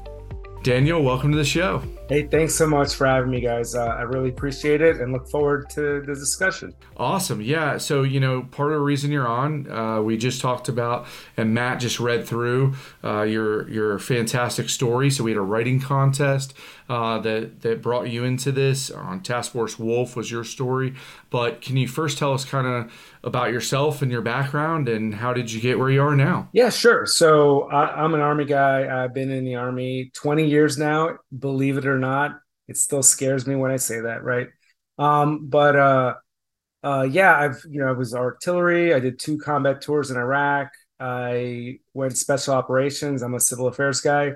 Daniel, 0.63 1.03
welcome 1.03 1.31
to 1.31 1.37
the 1.37 1.45
show. 1.45 1.83
Hey, 2.07 2.27
thanks 2.27 2.55
so 2.55 2.67
much 2.67 2.95
for 2.97 3.07
having 3.07 3.31
me, 3.31 3.41
guys. 3.41 3.75
Uh, 3.75 3.87
I 3.87 4.03
really 4.03 4.29
appreciate 4.29 4.83
it 4.83 5.01
and 5.01 5.11
look 5.11 5.27
forward 5.31 5.71
to 5.71 6.03
the 6.03 6.15
discussion. 6.15 6.75
Awesome. 6.99 7.41
Yeah. 7.41 7.79
So, 7.79 8.03
you 8.03 8.21
know, 8.21 8.43
part 8.43 8.73
of 8.73 8.79
the 8.79 8.85
reason 8.85 9.11
you're 9.11 9.27
on, 9.27 9.71
uh, 9.71 10.03
we 10.03 10.19
just 10.19 10.43
talked 10.43 10.69
about, 10.69 11.07
and 11.39 11.55
Matt 11.55 11.81
just 11.81 11.99
read 11.99 12.27
through 12.27 12.75
uh, 13.03 13.23
your 13.23 13.67
your 13.71 13.99
fantastic 13.99 14.69
story. 14.69 15.11
So 15.11 15.25
we 15.25 15.31
had 15.31 15.39
a 15.39 15.43
writing 15.43 15.81
contest 15.81 16.53
uh, 16.91 17.19
that 17.21 17.63
that 17.63 17.81
brought 17.81 18.11
you 18.11 18.23
into 18.23 18.53
this. 18.53 18.91
On 18.91 19.21
Task 19.21 19.53
Force 19.53 19.79
Wolf 19.79 20.15
was 20.15 20.31
your 20.31 20.45
story, 20.45 20.95
but 21.31 21.63
can 21.63 21.79
you 21.79 21.89
first 21.89 22.19
tell 22.19 22.35
us 22.35 22.45
kind 22.45 22.67
of 22.67 22.93
about 23.25 23.51
yourself 23.51 24.03
and 24.03 24.13
your 24.13 24.21
background 24.21 24.89
and 24.89 25.15
how 25.15 25.33
did 25.33 25.51
you 25.51 25.61
get 25.61 25.79
where 25.79 25.91
you 25.91 26.03
are 26.03 26.15
now? 26.15 26.49
Yeah, 26.53 26.69
sure. 26.69 27.07
So 27.07 27.63
I, 27.71 28.05
I'm 28.05 28.13
an 28.15 28.21
Army 28.21 28.45
guy. 28.45 29.03
I've 29.03 29.15
been 29.15 29.31
in 29.31 29.45
the 29.45 29.55
Army 29.55 30.11
20 30.15 30.47
years 30.47 30.77
now. 30.77 31.17
Believe 31.37 31.79
it 31.79 31.87
or 31.87 31.94
not, 31.99 32.39
it 32.69 32.77
still 32.77 33.03
scares 33.03 33.47
me 33.47 33.55
when 33.57 33.71
I 33.71 33.77
say 33.77 34.01
that, 34.01 34.23
right? 34.23 34.49
Um, 34.99 35.49
but 35.49 35.77
uh, 35.77 36.15
uh, 36.83 37.09
yeah, 37.11 37.37
I've 37.37 37.63
you 37.69 37.81
know 37.81 37.89
I 37.89 37.93
was 37.93 38.15
artillery. 38.15 38.95
I 38.95 39.01
did 39.01 39.19
two 39.19 39.39
combat 39.39 39.81
tours 39.81 40.11
in 40.11 40.17
Iraq. 40.17 40.69
I 41.01 41.79
went 41.93 42.17
special 42.17 42.55
operations. 42.55 43.23
I'm 43.23 43.35
a 43.35 43.41
civil 43.41 43.67
affairs 43.67 44.01
guy. 44.01 44.33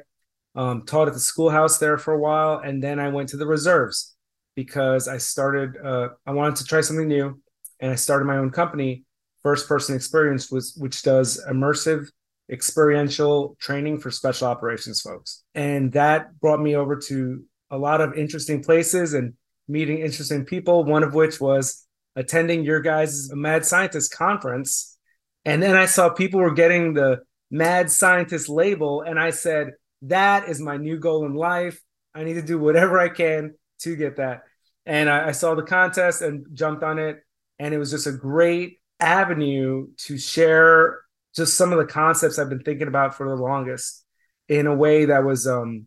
Um, 0.55 0.85
taught 0.87 1.09
at 1.09 1.15
the 1.15 1.21
schoolhouse 1.21 1.79
there 1.79 1.99
for 1.99 2.15
a 2.15 2.19
while, 2.19 2.59
and 2.59 2.83
then 2.83 2.99
I 2.99 3.09
went 3.09 3.29
to 3.31 3.37
the 3.37 3.47
reserves 3.47 4.17
because 4.57 5.07
I 5.07 5.19
started. 5.19 5.77
Uh, 5.77 6.09
I 6.27 6.33
wanted 6.33 6.57
to 6.57 6.65
try 6.65 6.81
something 6.81 7.07
new, 7.07 7.41
and 7.81 7.93
I 7.93 7.95
started 7.95 8.25
my 8.25 8.39
own 8.39 8.51
company. 8.51 9.05
First 9.43 9.69
Person 9.69 9.97
Xperience 9.97 10.51
was 10.51 10.75
which 10.77 11.03
does 11.03 11.41
immersive 11.49 12.09
experiential 12.51 13.57
training 13.61 14.01
for 14.01 14.11
special 14.11 14.49
operations 14.49 15.01
folks, 15.01 15.45
and 15.55 15.93
that 15.93 16.41
brought 16.41 16.61
me 16.61 16.75
over 16.75 16.97
to 16.97 17.45
a 17.71 17.79
lot 17.79 18.01
of 18.01 18.15
interesting 18.15 18.63
places 18.63 19.15
and 19.15 19.35
meeting 19.67 19.99
interesting 19.99 20.45
people. 20.45 20.85
One 20.85 21.03
of 21.03 21.15
which 21.15 21.41
was 21.41 21.87
attending 22.17 22.65
your 22.65 22.81
guys' 22.81 23.31
Mad 23.33 23.65
Scientist 23.65 24.15
conference, 24.15 24.99
and 25.45 25.63
then 25.63 25.77
I 25.77 25.87
saw 25.87 26.11
people 26.11 26.41
were 26.41 26.55
getting 26.55 26.95
the 26.95 27.21
Mad 27.51 27.91
Scientist 27.91 28.49
label, 28.49 29.03
and 29.03 29.19
I 29.19 29.31
said 29.31 29.73
that 30.03 30.49
is 30.49 30.61
my 30.61 30.77
new 30.77 30.99
goal 30.99 31.27
in 31.27 31.35
life. 31.35 31.81
I 32.15 32.25
need 32.25 32.35
to 32.35 32.43
do 32.43 32.59
whatever 32.59 32.99
I 32.99 33.09
can 33.09 33.55
to 33.81 33.97
get 33.97 34.17
that. 34.17 34.43
And 34.87 35.09
I, 35.09 35.29
I, 35.29 35.33
saw 35.33 35.55
the 35.55 35.63
contest 35.63 36.23
and 36.23 36.47
jumped 36.53 36.83
on 36.83 36.99
it. 36.99 37.19
And 37.59 37.75
it 37.75 37.79
was 37.79 37.91
just 37.91 38.07
a 38.07 38.13
great 38.13 38.79
avenue 39.01 39.89
to 39.99 40.19
share 40.19 41.01
just 41.37 41.57
some 41.57 41.73
of 41.73 41.79
the 41.79 41.87
concepts 41.87 42.39
I've 42.39 42.49
been 42.49 42.63
thinking 42.63 42.89
about 42.89 43.17
for 43.17 43.29
the 43.29 43.41
longest 43.41 44.05
in 44.49 44.67
a 44.67 44.75
way 44.75 45.07
that 45.07 45.25
was 45.25 45.47
um, 45.47 45.87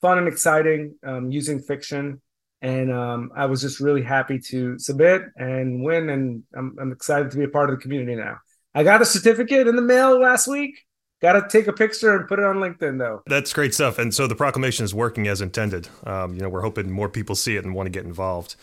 fun 0.00 0.18
and 0.18 0.28
exciting 0.28 0.94
um, 1.04 1.30
using 1.30 1.60
fiction. 1.60 2.20
And 2.62 2.92
um, 2.92 3.30
I 3.36 3.46
was 3.46 3.60
just 3.60 3.80
really 3.80 4.02
happy 4.02 4.38
to 4.48 4.78
submit 4.78 5.22
and 5.36 5.84
win. 5.84 6.08
And 6.08 6.42
I'm, 6.56 6.76
I'm 6.80 6.92
excited 6.92 7.30
to 7.30 7.36
be 7.36 7.44
a 7.44 7.48
part 7.48 7.70
of 7.70 7.76
the 7.76 7.82
community 7.82 8.16
now. 8.16 8.38
I 8.74 8.82
got 8.82 9.02
a 9.02 9.06
certificate 9.06 9.68
in 9.68 9.76
the 9.76 9.82
mail 9.82 10.20
last 10.20 10.48
week 10.48 10.74
Got 11.22 11.32
to 11.32 11.48
take 11.48 11.66
a 11.66 11.72
picture 11.72 12.14
and 12.14 12.28
put 12.28 12.38
it 12.38 12.44
on 12.44 12.56
LinkedIn, 12.56 12.98
though. 12.98 13.22
That's 13.26 13.52
great 13.52 13.72
stuff. 13.72 13.98
And 13.98 14.12
so 14.12 14.26
the 14.26 14.34
proclamation 14.34 14.84
is 14.84 14.94
working 14.94 15.26
as 15.28 15.40
intended. 15.40 15.88
Um, 16.04 16.34
you 16.34 16.42
know, 16.42 16.50
we're 16.50 16.60
hoping 16.60 16.90
more 16.90 17.08
people 17.08 17.34
see 17.34 17.56
it 17.56 17.64
and 17.64 17.74
want 17.74 17.86
to 17.86 17.90
get 17.90 18.04
involved. 18.04 18.56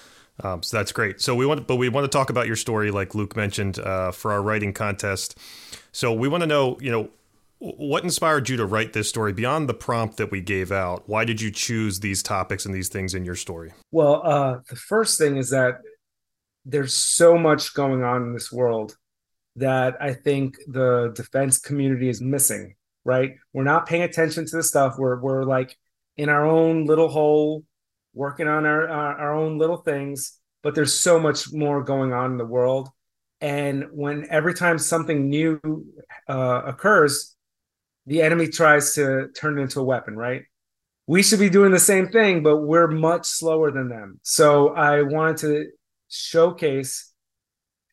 Um, 0.43 0.61
so 0.61 0.77
that's 0.77 0.91
great. 0.91 1.19
So 1.19 1.35
we 1.35 1.47
want, 1.47 1.65
but 1.65 1.77
we 1.77 1.89
want 1.89 2.05
to 2.05 2.15
talk 2.15 2.29
about 2.29 2.45
your 2.45 2.55
story, 2.55 2.91
like 2.91 3.15
Luke 3.15 3.35
mentioned, 3.35 3.79
uh, 3.79 4.11
for 4.11 4.31
our 4.31 4.41
writing 4.41 4.71
contest. 4.71 5.37
So 5.91 6.13
we 6.13 6.27
want 6.27 6.41
to 6.41 6.47
know, 6.47 6.77
you 6.79 6.91
know, 6.91 7.09
what 7.63 8.03
inspired 8.03 8.50
you 8.50 8.58
to 8.58 8.65
write 8.65 8.91
this 8.91 9.08
story 9.08 9.32
beyond 9.32 9.70
the 9.70 9.74
prompt 9.74 10.17
that 10.17 10.32
we 10.32 10.41
gave 10.41 10.70
out? 10.70 11.08
Why 11.08 11.24
did 11.24 11.39
you 11.39 11.50
choose 11.50 12.01
these 12.01 12.22
topics 12.22 12.65
and 12.65 12.75
these 12.75 12.89
things 12.89 13.13
in 13.13 13.24
your 13.24 13.36
story? 13.36 13.72
Well, 13.89 14.22
uh, 14.25 14.60
the 14.70 14.75
first 14.75 15.17
thing 15.17 15.38
is 15.38 15.50
that 15.51 15.75
there's 16.65 16.93
so 16.93 17.38
much 17.38 17.74
going 17.74 18.03
on 18.03 18.24
in 18.24 18.34
this 18.34 18.51
world 18.51 18.98
that 19.55 19.96
I 20.01 20.13
think 20.13 20.58
the 20.67 21.13
defense 21.15 21.58
community 21.58 22.10
is 22.10 22.20
missing, 22.20 22.75
right? 23.05 23.36
We're 23.53 23.63
not 23.63 23.86
paying 23.86 24.03
attention 24.03 24.46
to 24.46 24.58
the 24.58 24.63
stuff. 24.63 24.96
We're 24.98 25.20
we're 25.22 25.43
like 25.43 25.77
in 26.17 26.27
our 26.27 26.46
own 26.46 26.86
little 26.86 27.08
hole, 27.08 27.63
working 28.13 28.48
on 28.50 28.65
our 28.65 28.89
our, 28.89 29.17
our 29.20 29.34
own 29.36 29.58
little 29.58 29.77
things, 29.77 30.38
but 30.63 30.75
there's 30.75 31.00
so 31.00 31.17
much 31.17 31.53
more 31.53 31.82
going 31.82 32.12
on 32.12 32.32
in 32.32 32.38
the 32.38 32.46
world. 32.46 32.89
And 33.39 33.88
when 33.91 34.27
every 34.29 34.53
time 34.53 34.79
something 34.79 35.29
new 35.29 35.60
uh, 36.27 36.62
occurs, 36.65 37.32
the 38.05 38.22
enemy 38.22 38.48
tries 38.48 38.93
to 38.95 39.29
turn 39.36 39.57
it 39.57 39.62
into 39.62 39.79
a 39.79 39.83
weapon, 39.83 40.15
right? 40.15 40.43
We 41.07 41.24
should 41.24 41.39
be 41.39 41.50
doing 41.50 41.72
the 41.72 41.79
same 41.79 42.10
thing, 42.10 42.43
but 42.43 42.57
we're 42.57 42.88
much 42.88 43.25
slower 43.25 43.72
than 43.72 43.89
them. 43.89 44.19
So 44.24 44.69
I 44.69 45.01
wanted 45.01 45.38
to 45.38 45.67
showcase 46.10 47.12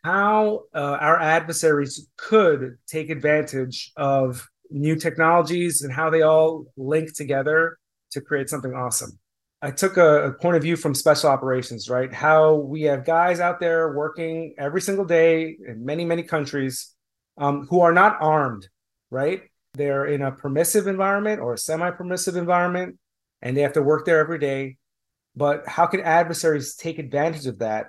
how 0.04 0.62
uh, 0.74 0.96
our 1.00 1.20
adversaries 1.20 2.08
could 2.16 2.78
take 2.86 3.10
advantage 3.10 3.92
of 3.96 4.48
new 4.70 4.96
technologies 4.96 5.82
and 5.82 5.92
how 5.92 6.10
they 6.10 6.22
all 6.22 6.66
link 6.76 7.14
together 7.14 7.78
to 8.12 8.20
create 8.20 8.48
something 8.48 8.72
awesome. 8.72 9.18
I 9.62 9.70
took 9.70 9.98
a, 9.98 10.28
a, 10.28 10.32
point 10.32 10.56
of 10.56 10.62
view 10.62 10.74
from 10.74 10.94
special 10.94 11.28
operations, 11.28 11.90
right? 11.90 12.12
How 12.12 12.54
we 12.54 12.82
have 12.82 13.04
guys 13.04 13.40
out 13.40 13.60
there 13.60 13.92
working 13.92 14.54
every 14.56 14.80
single 14.80 15.04
day 15.04 15.58
in 15.66 15.84
many, 15.84 16.06
many 16.06 16.22
countries 16.22 16.94
um, 17.36 17.66
who 17.66 17.82
are 17.82 17.92
not 17.92 18.16
armed, 18.20 18.68
right? 19.10 19.42
They're 19.74 20.06
in 20.06 20.22
a 20.22 20.32
permissive 20.32 20.86
environment 20.86 21.40
or 21.40 21.54
a 21.54 21.58
semi 21.58 21.90
permissive 21.90 22.36
environment, 22.36 22.98
and 23.42 23.56
they 23.56 23.62
have 23.62 23.74
to 23.74 23.82
work 23.82 24.04
there 24.04 24.18
every 24.18 24.38
day. 24.38 24.76
But 25.36 25.66
how 25.68 25.86
can 25.86 26.00
adversaries 26.00 26.74
take 26.74 26.98
advantage 26.98 27.46
of 27.46 27.60
that 27.60 27.86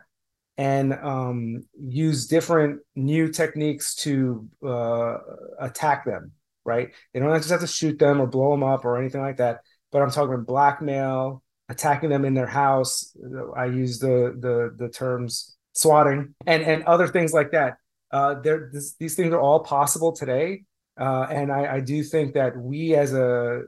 and 0.58 0.94
um, 0.94 1.66
use 1.80 2.28
different 2.28 2.82
new 2.96 3.30
techniques 3.30 3.96
to 3.96 4.48
uh, 4.64 5.18
attack 5.60 6.06
them. 6.06 6.34
Right? 6.64 6.92
They 7.14 7.20
don't 7.20 7.36
just 7.36 7.50
have 7.50 7.62
to 7.62 7.68
shoot 7.68 7.98
them 7.98 8.22
or 8.22 8.28
blow 8.28 8.52
them 8.52 8.64
up 8.64 8.86
or 8.86 9.00
anything 9.00 9.22
like 9.22 9.38
that. 9.38 9.62
But 9.92 10.04
I'm 10.04 10.12
talking 10.12 10.36
about 10.36 10.46
blackmail, 10.46 11.42
attacking 11.68 12.12
them 12.12 12.26
in 12.26 12.36
their 12.36 12.46
house. 12.46 13.16
I 13.58 13.66
use 13.66 13.98
the 13.98 14.36
the 14.40 14.76
the 14.78 14.90
terms 14.90 15.58
swatting 15.74 16.36
and 16.46 16.62
and 16.62 16.84
other 16.84 17.08
things 17.08 17.34
like 17.34 17.52
that. 17.52 17.78
uh, 18.12 18.36
there 18.42 18.72
these 19.00 19.16
things 19.16 19.34
are 19.34 19.40
all 19.40 19.62
possible 19.62 20.12
today, 20.12 20.64
uh, 21.00 21.28
and 21.30 21.52
I, 21.52 21.76
I 21.76 21.80
do 21.80 22.04
think 22.04 22.34
that 22.34 22.58
we 22.58 22.96
as 22.96 23.14
a 23.14 23.64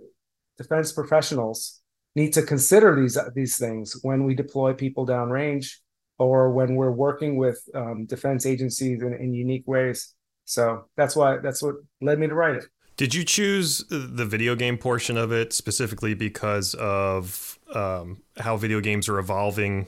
defense 0.58 0.92
professionals 0.92 1.82
need 2.16 2.34
to 2.34 2.44
consider 2.44 3.00
these 3.00 3.18
these 3.34 3.58
things 3.58 3.98
when 4.04 4.24
we 4.24 4.36
deploy 4.36 4.74
people 4.74 5.06
downrange 5.06 5.78
or 6.20 6.52
when 6.52 6.76
we're 6.76 6.92
working 6.92 7.38
with 7.38 7.62
um, 7.74 8.06
defense 8.06 8.46
agencies 8.46 9.02
in, 9.02 9.14
in 9.14 9.34
unique 9.34 9.68
ways. 9.68 10.14
So 10.46 10.86
that's 10.96 11.16
why 11.16 11.38
that's 11.38 11.64
what 11.64 11.76
led 12.02 12.20
me 12.20 12.28
to 12.28 12.36
write 12.36 12.56
it. 12.56 12.66
Did 12.96 13.16
you 13.16 13.24
choose 13.24 13.84
the 13.90 14.26
video 14.26 14.56
game 14.56 14.78
portion 14.78 15.18
of 15.18 15.32
it 15.32 15.52
specifically 15.52 16.14
because 16.14 16.76
of 16.76 17.58
um, 17.74 18.22
how 18.38 18.56
video 18.56 18.82
games 18.82 19.10
are 19.10 19.18
evolving 19.18 19.88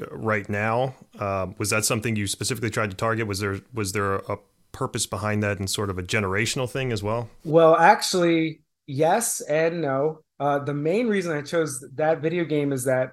uh, 0.00 0.06
right 0.12 0.48
now? 0.48 0.94
Uh, 1.18 1.48
was 1.58 1.70
that 1.70 1.84
something 1.84 2.14
you 2.14 2.28
specifically 2.28 2.70
tried 2.70 2.90
to 2.90 2.96
target? 2.96 3.26
Was 3.26 3.40
there 3.40 3.60
was 3.74 3.92
there 3.92 4.16
a 4.16 4.38
purpose 4.72 5.06
behind 5.06 5.42
that 5.42 5.58
and 5.58 5.68
sort 5.68 5.90
of 5.90 5.98
a 5.98 6.02
generational 6.02 6.68
thing 6.68 6.92
as 6.92 7.02
well? 7.02 7.28
Well, 7.44 7.76
actually, 7.76 8.60
yes 8.86 9.40
and 9.40 9.80
no. 9.80 10.20
Uh, 10.40 10.60
the 10.60 10.74
main 10.74 11.08
reason 11.08 11.36
I 11.36 11.42
chose 11.42 11.84
that 11.94 12.20
video 12.20 12.44
game 12.44 12.72
is 12.72 12.84
that 12.84 13.12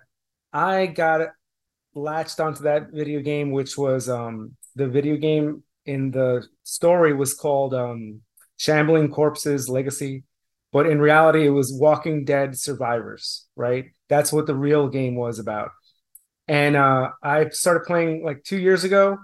I 0.54 0.86
got 0.86 1.30
latched 1.96 2.40
onto 2.40 2.64
that 2.64 2.92
video 2.92 3.22
game, 3.22 3.52
which 3.52 3.78
was 3.78 4.10
um, 4.10 4.56
the 4.76 4.88
video 4.88 5.16
game 5.16 5.64
in 5.86 6.12
the 6.12 6.46
story 6.64 7.14
was 7.14 7.34
called 7.34 7.74
um, 7.74 8.22
Shambling 8.58 9.10
Corpses 9.10 9.70
Legacy, 9.70 10.24
but 10.72 10.88
in 10.88 11.00
reality, 11.00 11.46
it 11.46 11.52
was 11.52 11.74
Walking 11.74 12.26
Dead 12.26 12.58
Survivors, 12.58 13.46
right? 13.56 13.86
That's 14.10 14.34
what 14.34 14.46
the 14.46 14.56
real 14.56 14.88
game 14.88 15.16
was 15.16 15.40
about. 15.40 15.72
And 16.48 16.76
uh, 16.76 17.12
I 17.24 17.50
started 17.50 17.86
playing 17.86 18.24
like 18.24 18.44
two 18.44 18.60
years 18.60 18.84
ago, 18.84 19.18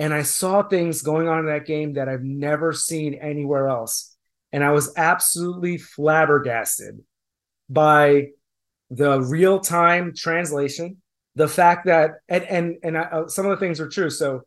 and 0.00 0.12
I 0.12 0.22
saw 0.22 0.62
things 0.62 1.02
going 1.02 1.28
on 1.28 1.40
in 1.40 1.46
that 1.46 1.66
game 1.66 1.92
that 1.92 2.08
I've 2.08 2.24
never 2.24 2.72
seen 2.72 3.14
anywhere 3.14 3.68
else. 3.68 4.16
And 4.52 4.64
I 4.64 4.72
was 4.72 4.92
absolutely 4.96 5.78
flabbergasted 5.78 7.00
by 7.68 8.30
the 8.90 9.20
real 9.20 9.60
time 9.60 10.12
translation, 10.16 10.96
the 11.36 11.46
fact 11.46 11.86
that, 11.86 12.14
and, 12.28 12.44
and, 12.44 12.76
and 12.82 12.98
I, 12.98 13.02
uh, 13.02 13.28
some 13.28 13.46
of 13.46 13.50
the 13.50 13.64
things 13.64 13.80
are 13.80 13.88
true. 13.88 14.10
So 14.10 14.42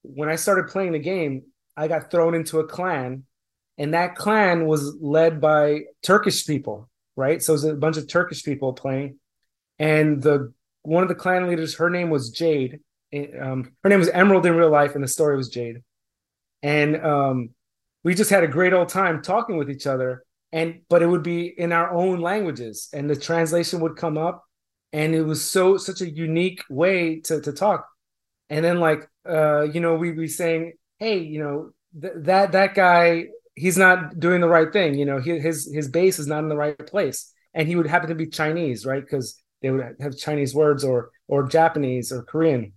when 0.00 0.30
I 0.30 0.36
started 0.36 0.68
playing 0.68 0.92
the 0.92 0.98
game, 0.98 1.42
I 1.76 1.88
got 1.88 2.10
thrown 2.10 2.34
into 2.34 2.60
a 2.60 2.66
clan 2.66 3.24
and 3.78 3.94
that 3.94 4.14
clan 4.14 4.66
was 4.66 4.94
led 5.00 5.40
by 5.40 5.82
Turkish 6.02 6.46
people, 6.46 6.88
right? 7.16 7.42
So 7.42 7.52
it 7.52 7.54
was 7.54 7.64
a 7.64 7.74
bunch 7.74 7.96
of 7.96 8.06
Turkish 8.06 8.44
people 8.44 8.72
playing, 8.72 9.18
and 9.78 10.22
the 10.22 10.52
one 10.82 11.02
of 11.02 11.08
the 11.08 11.14
clan 11.14 11.48
leaders, 11.48 11.76
her 11.76 11.88
name 11.88 12.10
was 12.10 12.30
Jade. 12.30 12.80
Um, 13.14 13.72
her 13.82 13.90
name 13.90 13.98
was 13.98 14.08
Emerald 14.08 14.46
in 14.46 14.56
real 14.56 14.70
life, 14.70 14.94
and 14.94 15.04
the 15.04 15.08
story 15.08 15.36
was 15.36 15.48
Jade. 15.48 15.82
And 16.62 17.04
um, 17.04 17.50
we 18.04 18.14
just 18.14 18.30
had 18.30 18.44
a 18.44 18.48
great 18.48 18.72
old 18.72 18.88
time 18.88 19.22
talking 19.22 19.56
with 19.56 19.70
each 19.70 19.86
other. 19.86 20.24
And 20.52 20.80
but 20.88 21.02
it 21.02 21.06
would 21.06 21.22
be 21.22 21.46
in 21.46 21.72
our 21.72 21.90
own 21.90 22.20
languages, 22.20 22.88
and 22.92 23.08
the 23.08 23.16
translation 23.16 23.80
would 23.80 23.96
come 23.96 24.18
up, 24.18 24.44
and 24.92 25.14
it 25.14 25.22
was 25.22 25.42
so 25.42 25.78
such 25.78 26.02
a 26.02 26.10
unique 26.10 26.62
way 26.68 27.20
to 27.20 27.40
to 27.40 27.52
talk. 27.52 27.88
And 28.50 28.62
then 28.62 28.78
like 28.78 29.08
uh, 29.26 29.62
you 29.62 29.80
know, 29.80 29.94
we 29.94 30.12
be 30.12 30.28
saying, 30.28 30.74
hey, 30.98 31.20
you 31.20 31.38
know, 31.42 31.70
th- 31.98 32.24
that 32.24 32.52
that 32.52 32.74
guy 32.74 33.28
he's 33.54 33.78
not 33.78 34.18
doing 34.18 34.40
the 34.40 34.48
right 34.48 34.72
thing. 34.72 34.94
You 34.94 35.06
know, 35.06 35.20
his 35.20 35.70
his 35.72 35.88
base 35.88 36.18
is 36.18 36.26
not 36.26 36.40
in 36.40 36.48
the 36.48 36.56
right 36.56 36.78
place, 36.86 37.32
and 37.54 37.68
he 37.68 37.76
would 37.76 37.86
happen 37.86 38.08
to 38.08 38.14
be 38.14 38.26
Chinese, 38.26 38.84
right? 38.84 39.02
Because 39.02 39.42
they 39.62 39.70
would 39.70 39.96
have 40.00 40.16
Chinese 40.16 40.54
words 40.54 40.84
or 40.84 41.10
or 41.28 41.46
Japanese 41.48 42.12
or 42.12 42.22
Korean, 42.22 42.72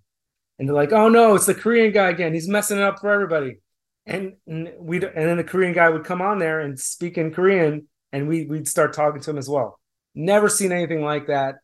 and 0.57 0.67
they're 0.67 0.75
like, 0.75 0.91
"Oh 0.91 1.09
no, 1.09 1.35
it's 1.35 1.45
the 1.45 1.55
Korean 1.55 1.91
guy 1.91 2.09
again. 2.09 2.33
He's 2.33 2.47
messing 2.47 2.77
it 2.77 2.83
up 2.83 3.00
for 3.00 3.12
everybody." 3.12 3.59
And 4.05 4.33
and 4.47 4.71
we 4.79 4.97
and 4.97 5.15
then 5.15 5.38
the 5.38 5.43
Korean 5.43 5.74
guy 5.74 5.89
would 5.89 6.03
come 6.05 6.21
on 6.21 6.39
there 6.39 6.59
and 6.62 6.79
speak 6.79 7.17
in 7.17 7.33
Korean, 7.33 7.88
and 8.12 8.27
we 8.27 8.45
we'd 8.45 8.67
start 8.67 8.93
talking 8.93 9.22
to 9.22 9.31
him 9.31 9.37
as 9.37 9.50
well. 9.50 9.79
Never 10.13 10.50
seen 10.50 10.72
anything 10.72 11.03
like 11.03 11.27
that. 11.27 11.55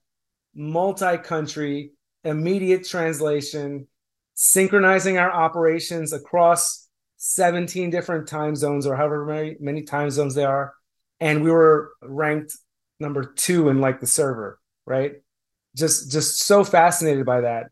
Multi-country, 0.53 1.91
immediate 2.23 2.85
translation, 2.85 3.87
synchronizing 4.33 5.17
our 5.17 5.31
operations 5.31 6.13
across 6.13 6.89
17 7.17 7.91
different 7.91 8.27
time 8.27 8.55
zones 8.55 8.87
or 8.87 8.95
however 8.95 9.25
many, 9.25 9.55
many 9.59 9.83
time 9.83 10.09
zones 10.09 10.33
there 10.33 10.49
are. 10.49 10.73
And 11.19 11.43
we 11.43 11.51
were 11.51 11.91
ranked 12.01 12.57
number 12.99 13.23
two 13.23 13.69
in 13.69 13.79
like 13.79 13.99
the 13.99 14.07
server, 14.07 14.59
right? 14.85 15.13
Just 15.75 16.11
just 16.11 16.39
so 16.39 16.63
fascinated 16.63 17.25
by 17.25 17.41
that. 17.41 17.67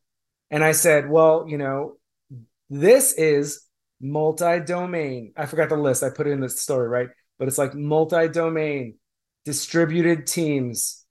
And 0.52 0.64
I 0.64 0.72
said, 0.72 1.10
well, 1.10 1.46
you 1.48 1.58
know, 1.58 1.98
this 2.70 3.14
is 3.14 3.66
multi-domain. 4.02 5.34
I 5.38 5.46
forgot 5.46 5.70
the 5.70 5.78
list. 5.78 6.04
I 6.04 6.10
put 6.10 6.28
it 6.28 6.32
in 6.32 6.40
the 6.40 6.50
story, 6.50 6.88
right? 6.88 7.10
But 7.38 7.48
it's 7.48 7.58
like 7.58 7.74
multi-domain, 7.74 8.96
distributed 9.46 10.28
teams, 10.28 11.06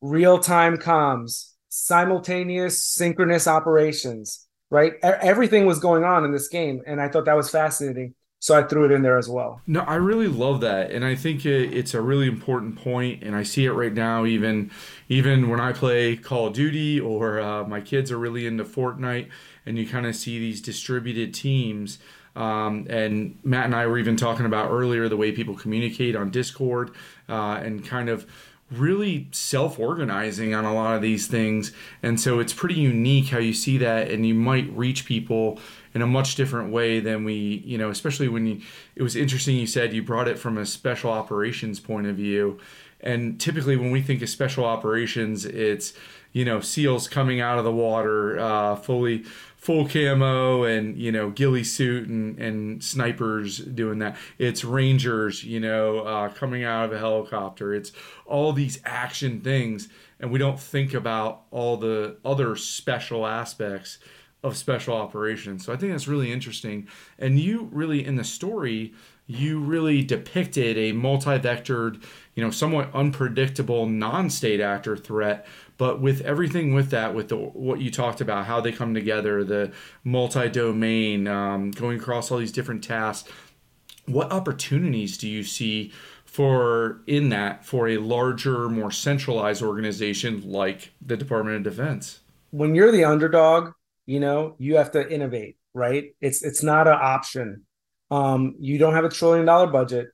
real-time 0.00 0.76
comms, 0.76 1.52
simultaneous 1.68 2.82
synchronous 2.82 3.46
operations 3.46 4.46
right? 4.70 4.94
Everything 5.02 5.66
was 5.66 5.80
going 5.80 6.04
on 6.04 6.24
in 6.24 6.32
this 6.32 6.48
game, 6.48 6.82
and 6.86 7.00
I 7.00 7.08
thought 7.08 7.24
that 7.26 7.36
was 7.36 7.50
fascinating. 7.50 8.14
So 8.42 8.58
I 8.58 8.62
threw 8.62 8.86
it 8.86 8.90
in 8.90 9.02
there 9.02 9.18
as 9.18 9.28
well. 9.28 9.60
No, 9.66 9.80
I 9.80 9.96
really 9.96 10.26
love 10.26 10.62
that, 10.62 10.90
and 10.90 11.04
I 11.04 11.14
think 11.14 11.44
it's 11.44 11.92
a 11.92 12.00
really 12.00 12.26
important 12.26 12.76
point. 12.76 13.22
and 13.22 13.36
I 13.36 13.42
see 13.42 13.66
it 13.66 13.72
right 13.72 13.92
now. 13.92 14.24
Even, 14.24 14.70
even 15.10 15.50
when 15.50 15.60
I 15.60 15.74
play 15.74 16.16
Call 16.16 16.46
of 16.46 16.54
Duty 16.54 16.98
or 16.98 17.38
uh, 17.38 17.64
my 17.64 17.82
kids 17.82 18.10
are 18.10 18.18
really 18.18 18.46
into 18.46 18.64
Fortnite, 18.64 19.28
and 19.66 19.76
you 19.76 19.86
kind 19.86 20.06
of 20.06 20.16
see 20.16 20.38
these 20.38 20.62
distributed 20.62 21.34
teams. 21.34 21.98
Um, 22.34 22.86
and 22.88 23.38
Matt 23.44 23.66
and 23.66 23.74
I 23.74 23.86
were 23.86 23.98
even 23.98 24.16
talking 24.16 24.46
about 24.46 24.70
earlier 24.70 25.08
the 25.08 25.18
way 25.18 25.32
people 25.32 25.54
communicate 25.54 26.16
on 26.16 26.30
Discord 26.30 26.92
uh, 27.28 27.60
and 27.62 27.84
kind 27.84 28.08
of 28.08 28.26
really 28.70 29.28
self-organizing 29.32 30.54
on 30.54 30.64
a 30.64 30.72
lot 30.72 30.94
of 30.94 31.02
these 31.02 31.26
things 31.26 31.72
and 32.04 32.20
so 32.20 32.38
it's 32.38 32.52
pretty 32.52 32.76
unique 32.76 33.26
how 33.26 33.38
you 33.38 33.52
see 33.52 33.76
that 33.78 34.08
and 34.08 34.24
you 34.24 34.32
might 34.32 34.70
reach 34.76 35.06
people 35.06 35.58
in 35.94 36.02
a 36.02 36.06
much 36.06 36.34
different 36.34 36.72
way 36.72 37.00
than 37.00 37.24
we 37.24 37.62
you 37.64 37.76
know 37.78 37.90
especially 37.90 38.28
when 38.28 38.46
you 38.46 38.60
it 38.96 39.02
was 39.02 39.16
interesting 39.16 39.56
you 39.56 39.66
said 39.66 39.92
you 39.92 40.02
brought 40.02 40.28
it 40.28 40.38
from 40.38 40.58
a 40.58 40.66
special 40.66 41.10
operations 41.10 41.80
point 41.80 42.06
of 42.06 42.16
view. 42.16 42.58
And 43.02 43.40
typically 43.40 43.76
when 43.76 43.90
we 43.90 44.02
think 44.02 44.22
of 44.22 44.28
special 44.28 44.64
operations 44.64 45.44
it's 45.44 45.92
you 46.32 46.44
know 46.44 46.60
seals 46.60 47.08
coming 47.08 47.40
out 47.40 47.58
of 47.58 47.64
the 47.64 47.72
water 47.72 48.38
uh, 48.38 48.76
fully 48.76 49.24
full 49.56 49.86
camo 49.86 50.62
and 50.64 50.96
you 50.96 51.12
know 51.12 51.30
ghillie 51.30 51.64
suit 51.64 52.08
and, 52.08 52.38
and 52.38 52.84
snipers 52.84 53.58
doing 53.58 53.98
that. 53.98 54.16
It's 54.38 54.64
rangers 54.64 55.44
you 55.44 55.60
know 55.60 56.00
uh, 56.00 56.28
coming 56.28 56.62
out 56.64 56.84
of 56.84 56.92
a 56.92 56.98
helicopter. 56.98 57.74
It's 57.74 57.92
all 58.26 58.52
these 58.52 58.80
action 58.84 59.40
things. 59.40 59.88
And 60.20 60.30
we 60.30 60.38
don't 60.38 60.60
think 60.60 60.92
about 60.92 61.44
all 61.50 61.78
the 61.78 62.18
other 62.26 62.54
special 62.54 63.26
aspects 63.26 63.98
of 64.42 64.56
special 64.56 64.94
operations 64.94 65.64
so 65.64 65.72
i 65.72 65.76
think 65.76 65.92
that's 65.92 66.08
really 66.08 66.32
interesting 66.32 66.86
and 67.18 67.38
you 67.38 67.68
really 67.72 68.04
in 68.04 68.16
the 68.16 68.24
story 68.24 68.92
you 69.26 69.60
really 69.60 70.02
depicted 70.02 70.76
a 70.76 70.92
multi-vectored 70.92 72.02
you 72.34 72.42
know 72.42 72.50
somewhat 72.50 72.90
unpredictable 72.94 73.86
non-state 73.86 74.60
actor 74.60 74.96
threat 74.96 75.46
but 75.80 75.98
with 75.98 76.20
everything 76.26 76.74
with 76.74 76.90
that, 76.90 77.14
with 77.14 77.30
the 77.30 77.36
what 77.38 77.80
you 77.80 77.90
talked 77.90 78.20
about, 78.20 78.44
how 78.44 78.60
they 78.60 78.70
come 78.70 78.92
together, 78.92 79.42
the 79.42 79.72
multi-domain, 80.04 81.26
um, 81.26 81.70
going 81.70 81.98
across 81.98 82.30
all 82.30 82.36
these 82.36 82.52
different 82.52 82.84
tasks, 82.84 83.30
what 84.04 84.30
opportunities 84.30 85.16
do 85.16 85.26
you 85.26 85.42
see 85.42 85.90
for 86.26 87.00
in 87.06 87.30
that 87.30 87.64
for 87.64 87.88
a 87.88 87.96
larger, 87.96 88.68
more 88.68 88.90
centralized 88.90 89.62
organization 89.62 90.42
like 90.44 90.92
the 91.00 91.16
Department 91.16 91.56
of 91.56 91.62
Defense? 91.62 92.20
When 92.50 92.74
you're 92.74 92.92
the 92.92 93.04
underdog, 93.04 93.72
you 94.10 94.20
know 94.20 94.56
you 94.58 94.76
have 94.76 94.90
to 94.92 95.12
innovate, 95.12 95.56
right? 95.74 96.04
It's 96.20 96.42
it's 96.42 96.62
not 96.62 96.88
an 96.88 96.98
option. 97.00 97.64
Um, 98.10 98.56
you 98.58 98.78
don't 98.78 98.94
have 98.94 99.04
a 99.04 99.08
trillion 99.08 99.46
dollar 99.46 99.68
budget. 99.68 100.08